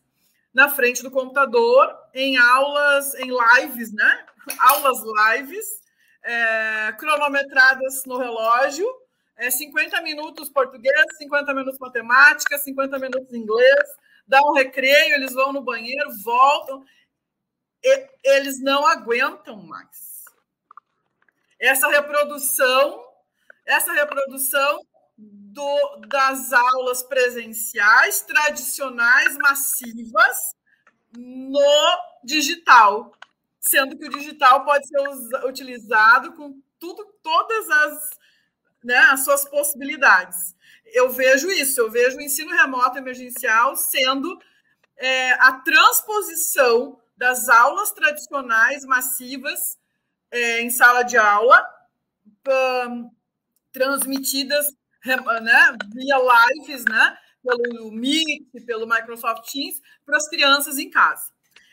na 0.53 0.69
frente 0.69 1.03
do 1.03 1.11
computador 1.11 1.93
em 2.13 2.37
aulas, 2.37 3.13
em 3.15 3.29
lives, 3.29 3.93
né? 3.93 4.25
Aulas 4.57 4.97
lives 5.35 5.86
é, 6.23 6.93
cronometradas 6.93 8.03
no 8.05 8.17
relógio, 8.17 8.87
é, 9.37 9.49
50 9.51 10.01
minutos 10.01 10.49
português, 10.49 11.17
50 11.17 11.53
minutos 11.53 11.79
matemática, 11.79 12.57
50 12.57 12.97
minutos 12.99 13.33
inglês, 13.33 13.89
dá 14.27 14.41
um 14.41 14.53
recreio, 14.53 15.15
eles 15.15 15.33
vão 15.33 15.53
no 15.53 15.61
banheiro, 15.61 16.09
voltam. 16.23 16.83
E, 17.83 18.07
eles 18.23 18.61
não 18.61 18.85
aguentam 18.85 19.57
mais. 19.57 20.25
Essa 21.59 21.87
reprodução, 21.87 23.03
essa 23.65 23.93
reprodução 23.93 24.79
do, 25.17 26.01
das 26.07 26.53
aulas 26.53 27.01
presenciais, 27.03 28.21
tradicionais, 28.21 29.37
massivas, 29.37 30.55
no 31.15 31.99
digital 32.23 33.16
sendo 33.67 33.97
que 33.97 34.05
o 34.05 34.09
digital 34.09 34.63
pode 34.63 34.87
ser 34.87 34.99
utilizado 35.45 36.33
com 36.33 36.61
tudo, 36.79 37.05
todas 37.21 37.69
as, 37.69 38.09
né, 38.83 38.97
as 38.97 39.23
suas 39.23 39.45
possibilidades. 39.45 40.55
Eu 40.85 41.09
vejo 41.09 41.49
isso, 41.51 41.79
eu 41.81 41.91
vejo 41.91 42.17
o 42.17 42.21
ensino 42.21 42.55
remoto 42.55 42.97
emergencial 42.97 43.75
sendo 43.75 44.39
é, 44.95 45.33
a 45.33 45.53
transposição 45.53 46.99
das 47.15 47.49
aulas 47.49 47.91
tradicionais 47.91 48.85
massivas 48.85 49.77
é, 50.31 50.61
em 50.61 50.69
sala 50.69 51.03
de 51.03 51.17
aula, 51.17 51.65
um, 52.89 53.09
transmitidas 53.71 54.67
né, 55.05 55.77
via 55.93 56.17
lives, 56.17 56.83
né, 56.85 57.17
pelo 57.43 57.91
Meet, 57.91 58.65
pelo 58.65 58.87
Microsoft 58.87 59.51
Teams, 59.51 59.81
para 60.05 60.17
as 60.17 60.27
crianças 60.27 60.77
em 60.77 60.89
casa. 60.89 61.31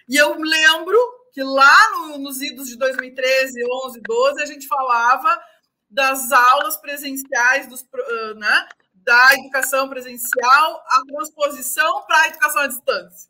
E 0.09 0.17
eu 0.17 0.37
lembro 0.39 0.99
que 1.35 1.43
lá 1.43 1.91
no, 1.91 2.19
nos 2.19 2.41
idos 2.41 2.69
de 2.69 2.77
2013, 2.77 3.61
11, 3.87 4.01
12, 4.01 4.43
a 4.43 4.47
gente 4.47 4.69
falava 4.69 5.45
das 5.91 6.31
aulas 6.31 6.77
presenciais, 6.77 7.67
dos, 7.67 7.85
né, 8.37 8.69
da 8.95 9.35
educação 9.35 9.89
presencial, 9.89 10.85
a 10.87 11.03
transposição 11.09 12.03
para 12.07 12.21
a 12.21 12.29
educação 12.29 12.63
à 12.63 12.67
distância. 12.69 13.29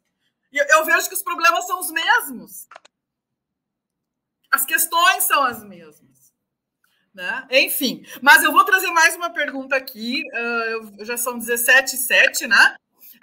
E 0.52 0.59
eu 0.74 0.84
vejo 0.84 1.09
que 1.09 1.14
os 1.14 1.22
problemas 1.22 1.66
são 1.66 1.80
os 1.80 1.90
mesmos. 1.90 2.68
As 4.52 4.66
questões 4.66 5.24
são 5.24 5.42
as 5.42 5.64
mesmas. 5.64 6.05
Né? 7.12 7.46
Enfim, 7.50 8.05
mas 8.20 8.42
eu 8.42 8.52
vou 8.52 8.64
trazer 8.64 8.90
mais 8.90 9.16
uma 9.16 9.30
pergunta 9.32 9.74
aqui. 9.74 10.22
Uh, 10.28 11.05
já 11.05 11.16
são 11.16 11.38
17 11.38 11.96
e 11.96 11.98
7, 11.98 12.46
né? 12.46 12.76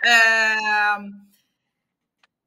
É, 0.03 0.55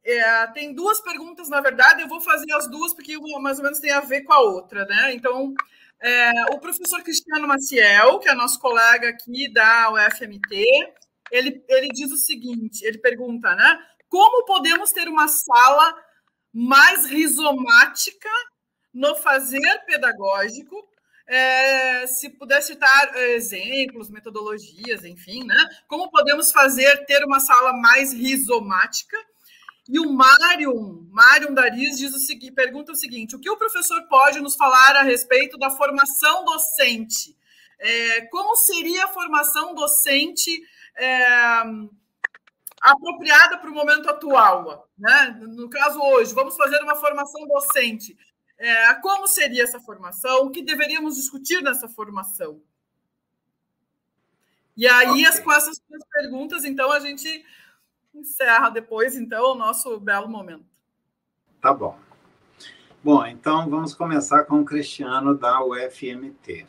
é, 0.05 0.47
tem 0.49 0.75
duas 0.75 1.01
perguntas, 1.01 1.49
na 1.49 1.61
verdade, 1.61 2.03
eu 2.03 2.09
vou 2.09 2.21
fazer 2.21 2.53
as 2.53 2.69
duas, 2.69 2.93
porque 2.93 3.17
uma 3.17 3.41
mais 3.41 3.59
ou 3.59 3.65
menos 3.65 3.79
tem 3.79 3.91
a 3.91 4.01
ver 4.01 4.23
com 4.23 4.33
a 4.33 4.41
outra, 4.41 4.85
né? 4.85 5.15
Então, 5.15 5.55
é, 6.01 6.31
o 6.53 6.59
professor 6.59 7.03
Cristiano 7.03 7.49
Maciel, 7.49 8.19
que 8.19 8.29
é 8.29 8.35
nosso 8.35 8.61
colega 8.61 9.09
aqui 9.09 9.51
da 9.53 9.91
UFMT, 9.93 10.67
ele, 11.31 11.65
ele 11.69 11.89
diz 11.89 12.11
o 12.13 12.17
seguinte: 12.17 12.85
ele 12.85 12.99
pergunta, 12.99 13.55
né? 13.55 13.79
Como 14.09 14.45
podemos 14.45 14.93
ter 14.93 15.09
uma 15.09 15.27
sala 15.27 15.97
mais 16.53 17.07
rizomática 17.07 18.29
no 18.93 19.17
fazer 19.17 19.85
pedagógico? 19.87 20.77
É, 21.27 22.07
se 22.07 22.29
puder 22.29 22.61
citar 22.61 23.17
é, 23.17 23.35
exemplos, 23.35 24.11
metodologias, 24.11 25.05
enfim, 25.05 25.43
né? 25.45 25.57
Como 25.89 26.11
podemos 26.11 26.53
fazer 26.53 27.07
ter 27.07 27.25
uma 27.25 27.41
sala 27.41 27.73
mais 27.73 28.13
rizomática? 28.13 29.17
E 29.89 29.99
o 30.01 30.11
Mário, 30.11 31.07
Mário 31.11 31.55
Dariz 31.55 31.99
diz 31.99 32.15
o 32.15 32.19
seguinte, 32.19 32.53
pergunta 32.53 32.93
o 32.93 32.97
seguinte: 32.97 33.37
o 33.37 33.39
que 33.39 33.51
o 33.51 33.57
professor 33.57 34.03
pode 34.09 34.41
nos 34.41 34.57
falar 34.57 34.97
a 34.97 35.03
respeito 35.03 35.59
da 35.59 35.71
formação 35.71 36.45
docente? 36.45 37.37
É, 37.79 38.23
como 38.27 38.57
seria 38.57 39.05
a 39.05 39.09
formação 39.09 39.75
docente 39.75 40.63
é, 40.97 41.63
apropriada 42.81 43.59
para 43.59 43.71
o 43.71 43.75
momento 43.75 44.09
atual? 44.09 44.89
Né? 44.97 45.39
No 45.41 45.69
caso 45.69 46.01
hoje, 46.01 46.35
vamos 46.35 46.57
fazer 46.57 46.81
uma 46.83 46.97
formação 46.97 47.47
docente. 47.47 48.17
É, 48.57 48.95
como 48.95 49.27
seria 49.27 49.65
essa 49.65 49.81
formação? 49.81 50.47
O 50.47 50.51
que 50.51 50.63
deveríamos 50.63 51.17
discutir 51.17 51.61
nessa 51.63 51.89
formação? 51.89 52.63
E 54.77 54.89
aí, 54.89 55.11
okay. 55.11 55.27
as, 55.27 55.39
com 55.41 55.53
essas 55.53 55.79
duas 55.89 56.03
perguntas, 56.11 56.65
então, 56.65 56.91
a 56.91 57.01
gente 57.01 57.45
encerra 58.15 58.71
depois, 58.71 59.17
então, 59.17 59.53
o 59.53 59.55
nosso 59.55 59.99
belo 59.99 60.29
momento. 60.29 60.65
Tá 61.61 61.73
bom. 61.73 61.99
Bom, 63.03 63.27
então 63.27 63.69
vamos 63.69 63.93
começar 63.95 64.45
com 64.45 64.61
o 64.61 64.65
Cristiano 64.65 65.37
da 65.37 65.63
UFMT. 65.63 66.67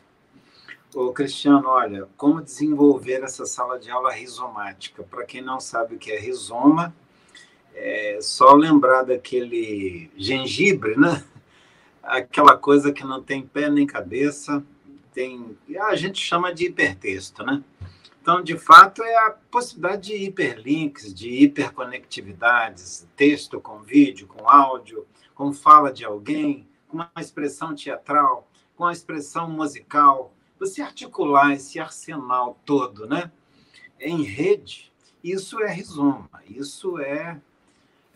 O 0.94 1.12
Cristiano, 1.12 1.68
olha, 1.68 2.08
como 2.16 2.42
desenvolver 2.42 3.22
essa 3.22 3.46
sala 3.46 3.78
de 3.78 3.90
aula 3.90 4.12
rizomática? 4.12 5.02
Para 5.02 5.24
quem 5.24 5.40
não 5.42 5.60
sabe 5.60 5.94
o 5.94 5.98
que 5.98 6.10
é 6.10 6.18
rizoma, 6.18 6.94
é 7.74 8.18
só 8.20 8.54
lembrar 8.54 9.02
daquele 9.02 10.10
gengibre, 10.16 10.98
né? 10.98 11.22
Aquela 12.02 12.56
coisa 12.56 12.92
que 12.92 13.04
não 13.04 13.22
tem 13.22 13.46
pé 13.46 13.68
nem 13.68 13.86
cabeça, 13.86 14.64
tem, 15.12 15.56
a 15.80 15.96
gente 15.96 16.18
chama 16.18 16.54
de 16.54 16.66
hipertexto, 16.66 17.42
né? 17.42 17.62
Então, 18.26 18.42
de 18.42 18.58
fato, 18.58 19.04
é 19.04 19.16
a 19.18 19.30
possibilidade 19.30 20.08
de 20.08 20.16
hiperlinks, 20.16 21.14
de 21.14 21.28
hiperconectividades, 21.44 23.06
texto 23.14 23.60
com 23.60 23.78
vídeo, 23.82 24.26
com 24.26 24.50
áudio, 24.50 25.06
com 25.32 25.52
fala 25.52 25.92
de 25.92 26.04
alguém, 26.04 26.66
com 26.88 26.96
uma 26.96 27.12
expressão 27.20 27.72
teatral, 27.72 28.50
com 28.74 28.84
a 28.84 28.90
expressão 28.90 29.48
musical. 29.48 30.34
Você 30.58 30.82
articular 30.82 31.52
esse 31.52 31.78
arsenal 31.78 32.58
todo, 32.66 33.06
né? 33.06 33.30
Em 34.00 34.24
rede, 34.24 34.92
isso 35.22 35.62
é 35.62 35.72
rizoma, 35.72 36.28
isso 36.50 36.98
é, 36.98 37.40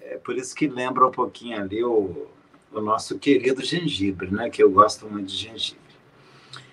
é 0.00 0.16
por 0.16 0.36
isso 0.36 0.56
que 0.56 0.66
lembra 0.66 1.06
um 1.06 1.12
pouquinho 1.12 1.62
ali 1.62 1.84
o, 1.84 2.26
o 2.72 2.80
nosso 2.80 3.16
querido 3.16 3.62
gengibre, 3.64 4.28
né? 4.28 4.50
Que 4.50 4.60
eu 4.60 4.72
gosto 4.72 5.08
muito 5.08 5.28
de 5.28 5.36
gengibre. 5.36 5.78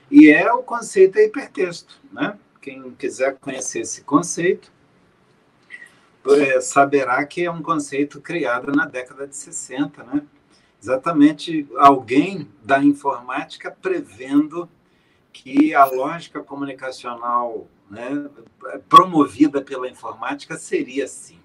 E 0.09 0.27
é 0.31 0.51
o 0.51 0.63
conceito 0.63 1.19
é 1.19 1.25
hipertexto, 1.25 2.01
né? 2.11 2.35
Quem 2.67 2.91
quiser 2.91 3.37
conhecer 3.37 3.79
esse 3.79 4.01
conceito, 4.01 4.69
é, 6.25 6.59
saberá 6.59 7.25
que 7.25 7.45
é 7.45 7.49
um 7.49 7.61
conceito 7.61 8.19
criado 8.19 8.73
na 8.73 8.85
década 8.85 9.25
de 9.25 9.37
60, 9.37 10.03
né? 10.03 10.21
Exatamente 10.83 11.65
alguém 11.77 12.49
da 12.61 12.83
informática 12.83 13.71
prevendo 13.71 14.69
que 15.31 15.73
a 15.73 15.85
lógica 15.85 16.43
comunicacional 16.43 17.69
né, 17.89 18.29
promovida 18.89 19.61
pela 19.61 19.87
informática 19.87 20.57
seria 20.57 21.05
assim, 21.05 21.39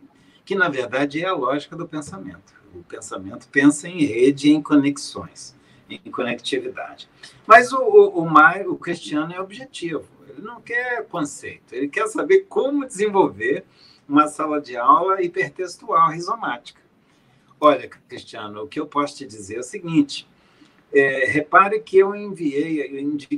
que 0.44 0.56
na 0.56 0.68
verdade 0.68 1.22
é 1.22 1.28
a 1.28 1.34
lógica 1.34 1.76
do 1.76 1.86
pensamento. 1.86 2.52
O 2.74 2.82
pensamento 2.82 3.48
pensa 3.48 3.88
em 3.88 4.04
rede 4.04 4.50
em 4.50 4.60
conexões, 4.60 5.54
em 5.88 6.10
conectividade. 6.10 7.08
Mas 7.46 7.72
o, 7.72 7.80
o, 7.80 8.24
o, 8.24 8.72
o 8.72 8.76
Cristiano 8.76 9.32
é 9.32 9.40
objetivo. 9.40 10.04
Ele 10.32 10.46
não 10.46 10.60
quer 10.60 11.06
conceito, 11.06 11.74
ele 11.74 11.88
quer 11.88 12.06
saber 12.08 12.46
como 12.48 12.86
desenvolver 12.86 13.64
uma 14.08 14.28
sala 14.28 14.60
de 14.60 14.76
aula 14.76 15.22
hipertextual 15.22 16.10
rizomática. 16.10 16.80
Olha, 17.60 17.88
Cristiano, 18.08 18.62
o 18.62 18.68
que 18.68 18.80
eu 18.80 18.86
posso 18.86 19.16
te 19.16 19.26
dizer 19.26 19.56
é 19.56 19.60
o 19.60 19.62
seguinte: 19.62 20.28
é, 20.92 21.26
repare 21.26 21.80
que 21.80 21.96
eu 21.98 22.14
enviei, 22.14 22.82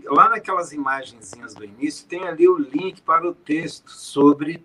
eu 0.03 0.15
lá 0.15 0.29
naquelas 0.29 0.73
imagenzinhas 0.73 1.55
do 1.55 1.65
início, 1.65 2.07
tem 2.07 2.27
ali 2.27 2.49
o 2.49 2.57
link 2.57 3.03
para 3.03 3.29
o 3.29 3.35
texto 3.35 3.91
sobre 3.91 4.65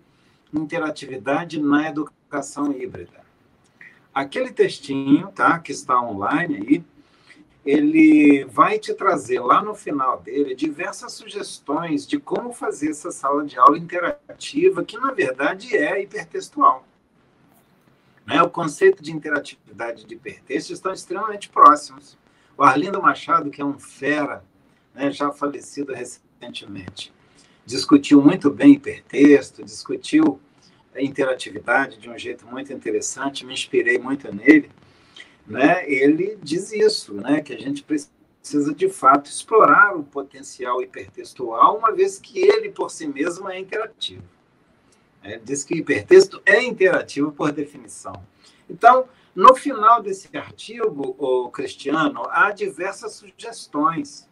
interatividade 0.52 1.60
na 1.60 1.88
educação 1.88 2.72
híbrida. 2.72 3.20
Aquele 4.12 4.50
textinho, 4.50 5.28
tá, 5.28 5.58
que 5.58 5.70
está 5.70 6.00
online 6.00 6.56
aí, 6.56 6.84
ele 7.64 8.44
vai 8.44 8.78
te 8.78 8.94
trazer 8.94 9.40
lá 9.40 9.62
no 9.62 9.74
final 9.74 10.20
dele 10.20 10.54
diversas 10.54 11.12
sugestões 11.12 12.06
de 12.06 12.18
como 12.18 12.52
fazer 12.52 12.90
essa 12.90 13.10
sala 13.10 13.44
de 13.44 13.58
aula 13.58 13.76
interativa, 13.76 14.84
que 14.84 14.98
na 14.98 15.12
verdade 15.12 15.76
é 15.76 16.02
hipertextual. 16.02 16.86
Né? 18.26 18.42
O 18.42 18.48
conceito 18.48 19.02
de 19.02 19.12
interatividade 19.12 20.04
de 20.06 20.14
hipertexto 20.14 20.72
estão 20.72 20.92
extremamente 20.92 21.48
próximos. 21.50 22.16
O 22.56 22.62
Arlindo 22.62 23.00
Machado, 23.00 23.50
que 23.50 23.60
é 23.60 23.64
um 23.64 23.78
fera, 23.78 24.42
né, 24.94 25.10
já 25.10 25.30
falecido 25.30 25.92
recentemente, 25.92 27.12
discutiu 27.64 28.22
muito 28.22 28.50
bem 28.50 28.72
hipertexto, 28.72 29.64
discutiu 29.64 30.40
a 30.94 31.00
interatividade 31.00 31.98
de 31.98 32.10
um 32.10 32.18
jeito 32.18 32.46
muito 32.46 32.72
interessante, 32.72 33.46
me 33.46 33.52
inspirei 33.52 33.98
muito 33.98 34.34
nele 34.34 34.70
né, 35.46 35.88
ele 35.90 36.38
diz 36.42 36.72
isso, 36.72 37.14
né, 37.14 37.40
que 37.40 37.52
a 37.52 37.58
gente 37.58 37.82
precisa 37.82 38.74
de 38.74 38.88
fato 38.88 39.28
explorar 39.28 39.96
o 39.96 40.02
potencial 40.02 40.82
hipertextual, 40.82 41.78
uma 41.78 41.92
vez 41.92 42.18
que 42.18 42.38
ele 42.38 42.70
por 42.70 42.90
si 42.90 43.06
mesmo 43.06 43.48
é 43.48 43.58
interativo. 43.58 44.24
Ele 45.22 45.40
diz 45.44 45.64
que 45.64 45.74
o 45.74 45.76
hipertexto 45.76 46.40
é 46.46 46.62
interativo 46.62 47.30
por 47.32 47.52
definição. 47.52 48.14
Então, 48.68 49.06
no 49.34 49.54
final 49.54 50.02
desse 50.02 50.34
artigo, 50.36 51.14
o 51.18 51.50
Cristiano, 51.50 52.22
há 52.30 52.50
diversas 52.50 53.12
sugestões. 53.14 54.28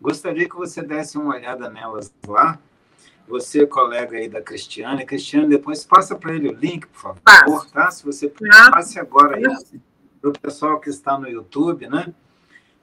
Gostaria 0.00 0.48
que 0.48 0.56
você 0.56 0.82
desse 0.82 1.16
uma 1.16 1.34
olhada 1.34 1.70
nelas 1.70 2.12
lá. 2.26 2.58
Você, 3.28 3.66
colega 3.66 4.16
aí 4.16 4.28
da 4.28 4.42
Cristiane, 4.42 5.06
Cristiane, 5.06 5.48
depois 5.48 5.84
passa 5.84 6.14
para 6.16 6.34
ele 6.34 6.48
o 6.48 6.52
link, 6.52 6.86
por 6.88 7.16
favor, 7.16 7.70
tá? 7.70 7.90
Se 7.90 8.04
você 8.04 8.28
passe 8.70 8.98
agora 8.98 9.36
aí 9.36 9.44
para 10.22 10.30
o 10.30 10.38
pessoal 10.38 10.80
que 10.80 10.88
está 10.88 11.18
no 11.18 11.28
YouTube, 11.28 11.88
né? 11.88 12.14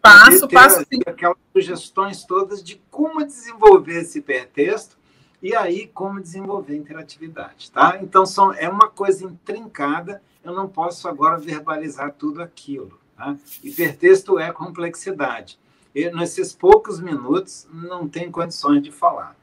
Passo, 0.02 0.48
passo 0.48 0.80
sim. 0.92 1.00
Aquelas 1.06 1.38
sugestões 1.54 2.24
todas 2.26 2.62
de 2.62 2.82
como 2.92 3.26
desenvolver 3.26 4.02
esse 4.02 4.20
hipertexto 4.20 4.98
e 5.42 5.56
aí 5.56 5.88
como 5.88 6.20
desenvolver 6.20 6.76
interatividade, 6.76 7.72
tá? 7.72 7.98
Então 8.02 8.26
são, 8.26 8.54
é 8.54 8.68
uma 8.68 8.90
coisa 8.90 9.26
intrincada, 9.26 10.22
eu 10.44 10.54
não 10.54 10.68
posso 10.68 11.08
agora 11.08 11.38
verbalizar 11.38 12.14
tudo 12.14 12.42
aquilo. 12.42 13.00
Tá? 13.16 13.36
Hipertexto 13.64 14.38
é 14.38 14.52
complexidade. 14.52 15.58
E 15.96 16.10
nesses 16.12 16.54
poucos 16.54 17.00
minutos 17.00 17.68
não 17.74 18.08
tem 18.08 18.30
condições 18.30 18.84
de 18.84 18.92
falar. 18.92 19.36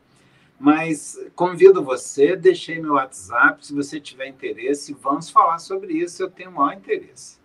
Mas 0.59 1.19
convido 1.35 1.83
você, 1.83 2.35
deixei 2.35 2.81
meu 2.81 2.95
WhatsApp, 2.95 3.67
se 3.67 3.75
você 3.75 4.01
tiver 4.01 4.29
interesse, 4.29 4.95
vamos 4.95 5.29
falar 5.29 5.59
sobre 5.59 5.93
isso, 5.95 6.23
eu 6.23 6.31
tenho 6.31 6.51
o 6.51 6.55
maior 6.55 6.79
interesse. 6.79 7.39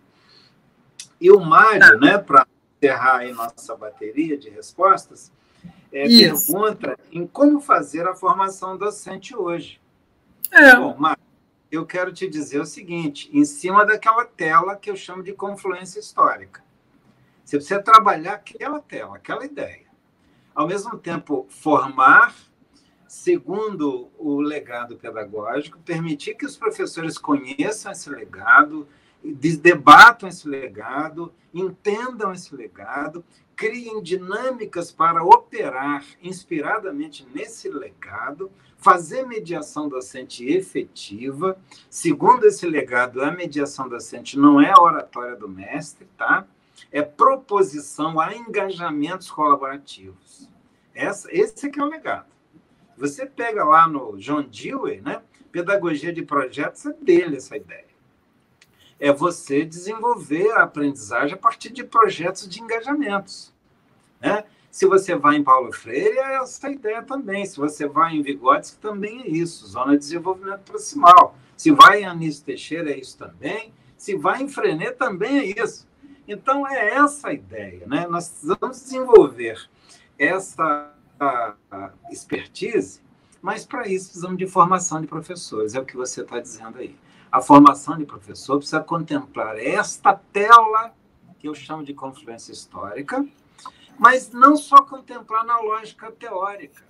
E 1.22 1.30
o 1.30 1.38
Mário, 1.38 1.78
tá. 1.78 1.96
né, 1.98 2.18
para 2.18 2.44
encerrar 2.76 3.18
aí 3.18 3.32
nossa 3.32 3.76
bateria 3.76 4.36
de 4.36 4.50
respostas, 4.50 5.30
é, 5.92 6.08
pergunta 6.08 6.98
em 7.12 7.24
como 7.24 7.60
fazer 7.60 8.08
a 8.08 8.14
formação 8.14 8.76
docente 8.76 9.36
hoje. 9.36 9.80
É. 10.50 10.74
Bom, 10.74 10.96
Mário, 10.98 11.22
eu 11.70 11.86
quero 11.86 12.12
te 12.12 12.28
dizer 12.28 12.60
o 12.60 12.66
seguinte: 12.66 13.30
em 13.32 13.44
cima 13.44 13.86
daquela 13.86 14.24
tela 14.24 14.74
que 14.74 14.90
eu 14.90 14.96
chamo 14.96 15.22
de 15.22 15.32
confluência 15.32 16.00
histórica. 16.00 16.60
Você 17.44 17.56
precisa 17.56 17.80
trabalhar 17.80 18.34
aquela 18.34 18.80
tela, 18.80 19.14
aquela 19.14 19.44
ideia. 19.44 19.86
Ao 20.52 20.66
mesmo 20.66 20.98
tempo, 20.98 21.46
formar 21.48 22.34
segundo 23.06 24.10
o 24.18 24.40
legado 24.40 24.96
pedagógico, 24.96 25.78
permitir 25.84 26.34
que 26.34 26.46
os 26.46 26.56
professores 26.56 27.16
conheçam 27.16 27.92
esse 27.92 28.10
legado, 28.10 28.88
debatam 29.22 30.28
esse 30.28 30.48
legado, 30.48 31.32
entendam 31.54 32.32
esse 32.32 32.54
legado, 32.54 33.24
criem 33.54 34.02
dinâmicas 34.02 34.90
para 34.90 35.22
operar 35.22 36.04
inspiradamente 36.20 37.26
nesse 37.32 37.68
legado, 37.68 38.50
fazer 38.76 39.24
mediação 39.24 39.88
docente 39.88 40.44
efetiva. 40.44 41.56
Segundo 41.88 42.44
esse 42.44 42.66
legado, 42.66 43.22
a 43.22 43.30
mediação 43.30 43.88
docente 43.88 44.36
não 44.36 44.60
é 44.60 44.72
a 44.72 44.82
oratória 44.82 45.36
do 45.36 45.48
mestre, 45.48 46.08
tá? 46.16 46.46
É 46.90 47.02
proposição 47.02 48.18
a 48.18 48.34
engajamentos 48.34 49.30
colaborativos. 49.30 50.50
Essa, 50.94 51.28
esse 51.30 51.70
que 51.70 51.78
é 51.78 51.84
o 51.84 51.88
legado. 51.88 52.26
Você 52.96 53.24
pega 53.24 53.64
lá 53.64 53.86
no 53.86 54.16
John 54.16 54.42
Dewey, 54.42 55.00
né? 55.00 55.22
Pedagogia 55.52 56.12
de 56.12 56.22
projetos 56.22 56.84
é 56.86 56.92
dele 56.92 57.36
essa 57.36 57.56
ideia 57.56 57.91
é 59.02 59.12
você 59.12 59.64
desenvolver 59.64 60.52
a 60.52 60.62
aprendizagem 60.62 61.34
a 61.34 61.36
partir 61.36 61.70
de 61.70 61.82
projetos 61.82 62.48
de 62.48 62.62
engajamentos. 62.62 63.52
Né? 64.20 64.44
Se 64.70 64.86
você 64.86 65.16
vai 65.16 65.34
em 65.34 65.42
Paulo 65.42 65.72
Freire, 65.72 66.18
é 66.18 66.36
essa 66.36 66.70
ideia 66.70 67.02
também. 67.02 67.44
Se 67.44 67.56
você 67.56 67.88
vai 67.88 68.14
em 68.14 68.22
Vigotes, 68.22 68.78
também 68.80 69.22
é 69.22 69.28
isso, 69.28 69.66
zona 69.66 69.94
de 69.94 69.98
desenvolvimento 69.98 70.60
proximal. 70.60 71.36
Se 71.56 71.72
vai 71.72 72.02
em 72.02 72.06
Anísio 72.06 72.44
Teixeira, 72.44 72.92
é 72.92 72.96
isso 73.00 73.18
também. 73.18 73.72
Se 73.96 74.16
vai 74.16 74.40
em 74.40 74.48
Frenet, 74.48 74.96
também 74.96 75.40
é 75.40 75.60
isso. 75.60 75.84
Então, 76.28 76.64
é 76.64 76.94
essa 76.94 77.30
a 77.30 77.32
ideia. 77.32 77.84
Né? 77.88 78.06
Nós 78.06 78.28
precisamos 78.28 78.82
desenvolver 78.84 79.68
essa 80.16 80.94
expertise, 82.08 83.00
mas 83.42 83.66
para 83.66 83.88
isso 83.88 84.10
precisamos 84.10 84.38
de 84.38 84.46
formação 84.46 85.00
de 85.00 85.08
professores, 85.08 85.74
é 85.74 85.80
o 85.80 85.84
que 85.84 85.96
você 85.96 86.20
está 86.20 86.38
dizendo 86.38 86.78
aí 86.78 86.96
a 87.32 87.40
formação 87.40 87.96
de 87.96 88.04
professor 88.04 88.58
precisa 88.58 88.82
contemplar 88.82 89.58
esta 89.58 90.14
tela, 90.14 90.94
que 91.38 91.48
eu 91.48 91.54
chamo 91.54 91.82
de 91.82 91.94
confluência 91.94 92.52
histórica, 92.52 93.26
mas 93.98 94.30
não 94.30 94.54
só 94.54 94.82
contemplar 94.82 95.42
na 95.42 95.58
lógica 95.58 96.12
teórica. 96.12 96.84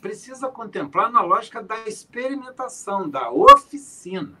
Precisa 0.00 0.46
contemplar 0.48 1.10
na 1.10 1.22
lógica 1.22 1.60
da 1.60 1.88
experimentação, 1.88 3.10
da 3.10 3.32
oficina. 3.32 4.40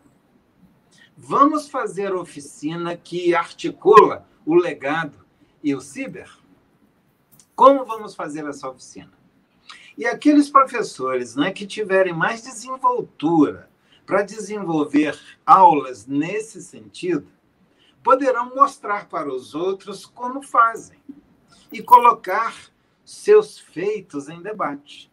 Vamos 1.16 1.68
fazer 1.68 2.14
oficina 2.14 2.96
que 2.96 3.34
articula 3.34 4.24
o 4.46 4.54
legado 4.54 5.26
e 5.64 5.74
o 5.74 5.80
ciber? 5.80 6.30
Como 7.56 7.84
vamos 7.84 8.14
fazer 8.14 8.46
essa 8.46 8.68
oficina? 8.68 9.12
E 9.96 10.06
aqueles 10.06 10.48
professores 10.48 11.34
né, 11.34 11.50
que 11.50 11.66
tiverem 11.66 12.14
mais 12.14 12.42
desenvoltura 12.42 13.68
para 14.08 14.22
desenvolver 14.22 15.20
aulas 15.44 16.06
nesse 16.06 16.62
sentido, 16.62 17.28
poderão 18.02 18.54
mostrar 18.54 19.06
para 19.06 19.30
os 19.30 19.54
outros 19.54 20.06
como 20.06 20.40
fazem 20.40 20.96
e 21.70 21.82
colocar 21.82 22.56
seus 23.04 23.58
feitos 23.58 24.30
em 24.30 24.40
debate. 24.40 25.10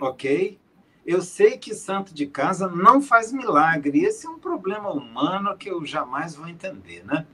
Ok? 0.00 0.58
Eu 1.06 1.22
sei 1.22 1.56
que 1.58 1.76
santo 1.76 2.12
de 2.12 2.26
casa 2.26 2.66
não 2.66 3.00
faz 3.00 3.32
milagre. 3.32 4.04
Esse 4.04 4.26
é 4.26 4.30
um 4.30 4.40
problema 4.40 4.90
humano 4.90 5.56
que 5.56 5.70
eu 5.70 5.86
jamais 5.86 6.34
vou 6.34 6.48
entender, 6.48 7.04
né? 7.04 7.24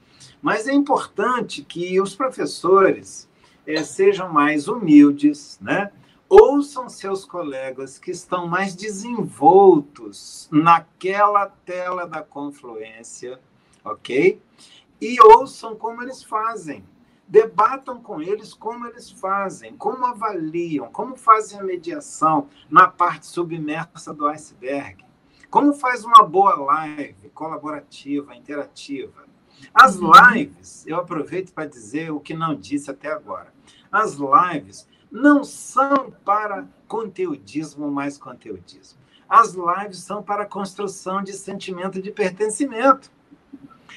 Mas 0.43 0.69
é 0.69 0.75
importante 0.75 1.65
que 1.65 1.99
os 1.99 2.15
professores 2.15 3.27
é, 3.67 3.83
sejam 3.83 4.31
mais 4.31 4.69
humildes, 4.69 5.59
né? 5.63 5.91
Ouçam 6.33 6.89
seus 6.89 7.27
colegas 7.27 7.99
que 7.99 8.11
estão 8.11 8.49
mais 8.49 8.75
desenvoltos 8.75 10.49
naquela 10.51 11.47
tela 11.47 12.07
da 12.07 12.23
confluência, 12.23 13.39
ok? 13.85 14.41
E 14.99 15.21
ouçam 15.21 15.77
como 15.77 16.03
eles 16.03 16.25
fazem. 16.25 16.83
Debatam 17.29 18.03
com 18.03 18.23
eles 18.23 18.55
como 18.55 18.87
eles 18.87 19.11
fazem, 19.11 19.77
como 19.77 20.07
avaliam, 20.07 20.91
como 20.91 21.17
fazem 21.17 21.61
a 21.61 21.63
mediação 21.63 22.49
na 22.71 22.89
parte 22.89 23.27
submersa 23.27 24.15
do 24.15 24.27
iceberg. 24.27 25.05
Como 25.51 25.75
faz 25.75 26.03
uma 26.03 26.23
boa 26.23 26.55
live 26.55 27.29
colaborativa, 27.35 28.35
interativa. 28.35 29.27
As 29.75 29.97
uhum. 29.97 30.11
lives, 30.33 30.87
eu 30.87 30.97
aproveito 30.97 31.53
para 31.53 31.69
dizer 31.69 32.11
o 32.11 32.21
que 32.21 32.33
não 32.33 32.55
disse 32.55 32.91
até 32.91 33.13
agora. 33.13 33.53
As 33.91 34.17
lives 34.17 34.89
não 35.13 35.45
são 35.45 36.11
para 36.25 36.67
conteudismo 36.89 37.91
mais 37.91 38.17
conteudismo. 38.17 38.99
As 39.29 39.53
lives 39.53 39.99
são 39.99 40.23
para 40.23 40.47
construção 40.47 41.23
de 41.23 41.35
sentimento 41.35 42.01
de 42.01 42.11
pertencimento. 42.11 43.11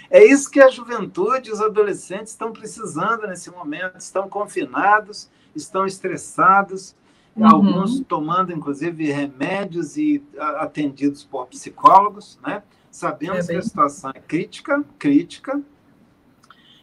É 0.10 0.24
isso 0.24 0.52
que 0.52 0.60
a 0.60 0.70
juventude 0.70 1.50
e 1.50 1.54
os 1.54 1.62
adolescentes 1.62 2.34
estão 2.34 2.52
precisando 2.52 3.26
nesse 3.28 3.50
momento. 3.50 3.98
Estão 3.98 4.28
confinados, 4.28 5.30
estão 5.56 5.86
estressados, 5.86 6.96
uhum. 7.36 7.48
alguns 7.48 8.02
tomando, 8.02 8.52
inclusive, 8.52 9.10
remédios 9.12 9.98
e 9.98 10.22
atendidos 10.38 11.24
por 11.24 11.48
psicólogos, 11.48 12.38
né? 12.46 12.62
Sabemos 12.92 13.46
é 13.46 13.48
bem... 13.48 13.56
que 13.56 13.60
a 13.60 13.62
situação 13.64 14.12
é 14.14 14.20
crítica, 14.20 14.84
crítica. 15.00 15.62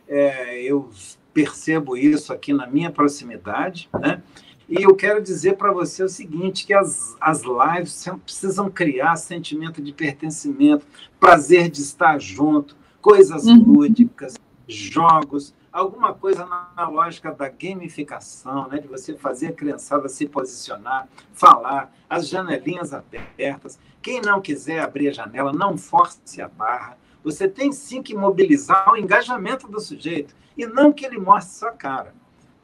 É, 0.09 0.62
eu 0.62 0.90
percebo 1.32 1.96
isso 1.96 2.32
aqui 2.32 2.52
na 2.52 2.66
minha 2.66 2.90
proximidade, 2.90 3.88
né? 4.00 4.22
E 4.68 4.84
eu 4.84 4.94
quero 4.94 5.22
dizer 5.22 5.56
para 5.56 5.70
você 5.70 6.02
o 6.02 6.09
seguinte, 6.09 6.64
que 6.64 6.72
as, 6.72 7.14
as 7.20 7.42
lives 7.42 8.09
precisam 8.24 8.70
criar 8.70 9.16
sentimento 9.16 9.82
de 9.82 9.92
pertencimento, 9.92 10.86
prazer 11.20 11.68
de 11.68 11.82
estar 11.82 12.18
junto, 12.18 12.74
coisas 13.00 13.44
uhum. 13.44 13.62
lúdicas, 13.62 14.34
jogos, 14.66 15.54
alguma 15.72 16.14
coisa 16.14 16.46
na 16.46 16.88
lógica 16.88 17.32
da 17.32 17.48
gamificação, 17.48 18.68
né? 18.68 18.78
de 18.78 18.86
você 18.86 19.14
fazer 19.14 19.48
a 19.48 19.52
criançada 19.52 20.09
se 20.09 20.26
posicionar, 20.26 21.09
falar, 21.32 21.92
as 22.09 22.28
janelinhas 22.28 22.92
abertas. 22.94 23.78
Quem 24.00 24.20
não 24.20 24.40
quiser 24.40 24.80
abrir 24.80 25.09
a 25.09 25.12
janela, 25.12 25.52
não 25.52 25.76
force 25.76 26.40
a 26.40 26.48
barra. 26.48 26.96
Você 27.24 27.49
tem 27.49 27.73
sim 27.73 28.03
que 28.03 28.15
mobilizar 28.15 28.93
o 28.93 28.97
engajamento 28.97 29.69
do 29.69 29.81
sujeito 29.81 30.35
e 30.57 30.66
não 30.66 30.93
que 30.93 31.05
ele 31.05 31.19
mostre 31.19 31.59
sua 31.59 31.73
cara. 31.73 32.15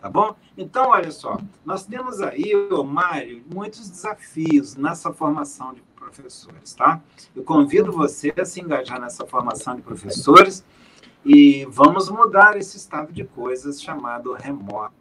Tá 0.01 0.09
bom? 0.09 0.37
Então, 0.57 0.91
olha 0.91 1.11
só, 1.11 1.39
nós 1.65 1.85
temos 1.85 2.21
aí, 2.21 2.53
Mário, 2.87 3.43
muitos 3.53 3.91
desafios 3.91 4.77
nessa 4.77 5.13
formação 5.13 5.75
de 5.75 5.83
professores, 5.97 6.73
tá? 6.73 7.01
Eu 7.35 7.43
convido 7.43 7.91
você 7.91 8.33
a 8.41 8.45
se 8.45 8.61
engajar 8.61 9.01
nessa 9.01 9.27
formação 9.27 9.75
de 9.75 9.83
professores 9.83 10.65
e 11.25 11.67
vamos 11.69 12.09
mudar 12.09 12.57
esse 12.57 12.77
estado 12.77 13.13
de 13.13 13.25
coisas 13.25 13.83
chamado 13.83 14.33
remoto 14.35 14.95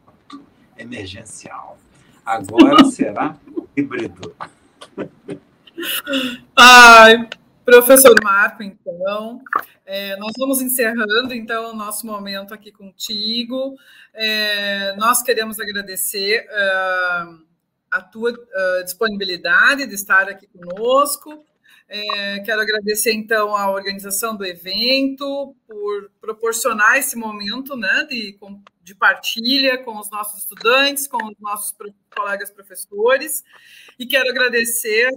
emergencial. 0.76 1.78
Agora 2.26 2.84
será 2.86 3.38
híbrido. 3.76 4.36
Ai, 6.56 7.30
professor 7.68 8.16
Marco, 8.24 8.64
então, 8.64 9.42
é, 9.86 10.16
nós 10.16 10.32
vamos 10.38 10.62
encerrando 10.62 11.34
então 11.34 11.72
o 11.72 11.76
nosso 11.76 12.08
momento 12.08 12.54
aqui 12.54 12.72
contigo. 12.72 13.76
É, 14.14 14.96
nós 14.96 15.22
queremos 15.22 15.60
agradecer 15.60 16.48
uh, 16.48 17.46
a 17.92 18.02
tua 18.02 18.32
uh, 18.32 18.84
disponibilidade 18.86 19.86
de 19.86 19.94
estar 19.96 20.30
aqui 20.30 20.48
conosco. 20.48 21.44
É, 21.90 22.40
quero 22.40 22.62
agradecer, 22.62 23.14
então, 23.14 23.54
à 23.54 23.70
organização 23.70 24.36
do 24.38 24.46
evento 24.46 25.54
por 25.68 26.10
proporcionar 26.22 26.98
esse 26.98 27.18
momento 27.18 27.76
né, 27.76 28.08
de, 28.10 28.38
de 28.82 28.96
partilha 28.96 29.78
com 29.84 29.98
os 29.98 30.10
nossos 30.10 30.40
estudantes, 30.40 31.06
com 31.06 31.18
os 31.26 31.36
nossos 31.40 31.76
colegas 32.16 32.50
professores, 32.50 33.44
e 34.00 34.06
quero 34.06 34.30
agradecer, 34.30 35.10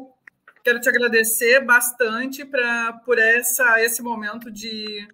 quero 0.63 0.81
te 0.81 0.89
agradecer 0.89 1.65
bastante 1.65 2.45
pra, 2.45 2.93
por 3.05 3.19
essa, 3.19 3.83
esse 3.83 4.03
momento 4.03 4.51
de, 4.51 5.09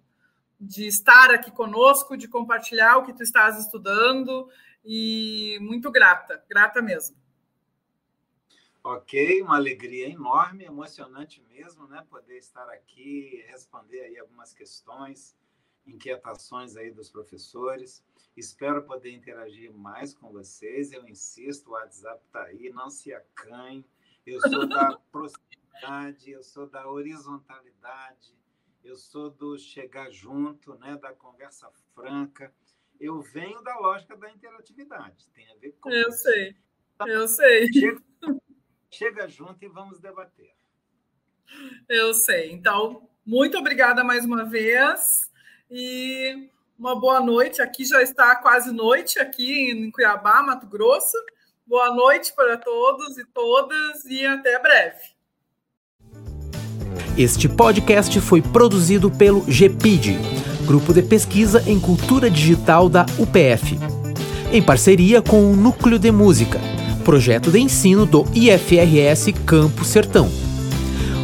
de 0.59 0.87
estar 0.87 1.31
aqui 1.31 1.51
conosco, 1.51 2.17
de 2.17 2.27
compartilhar 2.27 2.97
o 2.97 3.03
que 3.03 3.13
tu 3.13 3.23
estás 3.23 3.59
estudando, 3.59 4.49
e 4.83 5.57
muito 5.61 5.91
grata, 5.91 6.43
grata 6.49 6.81
mesmo. 6.81 7.17
Ok, 8.81 9.41
uma 9.41 9.57
alegria 9.57 10.07
enorme, 10.07 10.63
emocionante 10.63 11.43
mesmo, 11.49 11.85
né? 11.87 12.05
Poder 12.09 12.37
estar 12.37 12.69
aqui, 12.69 13.43
responder 13.49 13.99
aí 13.99 14.17
algumas 14.17 14.53
questões, 14.53 15.35
inquietações 15.85 16.77
aí 16.77 16.89
dos 16.89 17.09
professores. 17.09 18.01
Espero 18.37 18.83
poder 18.83 19.11
interagir 19.11 19.73
mais 19.73 20.13
com 20.13 20.31
vocês. 20.31 20.93
Eu 20.93 21.05
insisto, 21.05 21.67
o 21.67 21.73
WhatsApp 21.73 22.23
está 22.25 22.43
aí, 22.43 22.69
não 22.69 22.89
se 22.89 23.13
acanhe. 23.13 23.83
Eu 24.27 24.41
sou 24.41 24.67
da 24.67 24.99
proximidade, 25.09 26.31
eu 26.31 26.43
sou 26.43 26.67
da 26.67 26.89
horizontalidade, 26.89 28.37
eu 28.83 28.97
sou 28.97 29.29
do 29.29 29.57
chegar 29.57 30.11
junto, 30.11 30.75
né? 30.75 30.97
Da 30.97 31.13
conversa 31.13 31.71
franca. 31.95 32.53
Eu 32.99 33.21
venho 33.21 33.61
da 33.63 33.79
lógica 33.79 34.17
da 34.17 34.29
interatividade. 34.29 35.29
Tem 35.33 35.49
a 35.49 35.55
ver 35.55 35.77
com. 35.79 35.89
Eu 35.89 36.09
isso. 36.09 36.23
sei. 36.23 36.55
Eu 37.05 37.27
sei. 37.27 37.71
Chega 37.71 38.01
Chega 38.91 39.27
junto 39.29 39.63
e 39.63 39.67
vamos 39.67 39.99
debater. 39.99 40.53
Eu 41.87 42.13
sei. 42.13 42.51
Então, 42.51 43.09
muito 43.25 43.57
obrigada 43.57 44.03
mais 44.03 44.25
uma 44.25 44.43
vez 44.43 45.31
e 45.71 46.49
uma 46.77 46.99
boa 46.99 47.21
noite. 47.21 47.61
Aqui 47.61 47.85
já 47.85 48.01
está 48.01 48.35
quase 48.35 48.73
noite, 48.73 49.19
aqui 49.19 49.71
em 49.71 49.91
Cuiabá, 49.91 50.41
Mato 50.41 50.67
Grosso. 50.67 51.17
Boa 51.67 51.93
noite 51.93 52.33
para 52.35 52.57
todos 52.57 53.17
e 53.17 53.25
todas 53.33 54.05
e 54.05 54.25
até 54.25 54.59
breve. 54.59 54.97
Este 57.17 57.49
podcast 57.49 58.19
foi 58.21 58.41
produzido 58.41 59.11
pelo 59.11 59.41
GPID, 59.41 60.17
Grupo 60.65 60.93
de 60.93 61.01
Pesquisa 61.01 61.63
em 61.67 61.79
Cultura 61.79 62.29
Digital 62.29 62.87
da 62.87 63.05
UPF, 63.19 63.77
em 64.51 64.61
parceria 64.61 65.21
com 65.21 65.51
o 65.51 65.55
Núcleo 65.55 65.99
de 65.99 66.11
Música 66.11 66.59
projeto 67.07 67.49
de 67.49 67.57
ensino 67.57 68.05
do 68.05 68.25
IFRS 68.35 69.31
Campo 69.45 69.85
Sertão. 69.85 70.29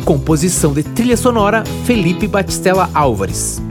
Composição 0.06 0.72
de 0.72 0.82
trilha 0.82 1.18
sonora 1.18 1.66
Felipe 1.86 2.26
Batistella 2.26 2.90
Álvares. 2.94 3.62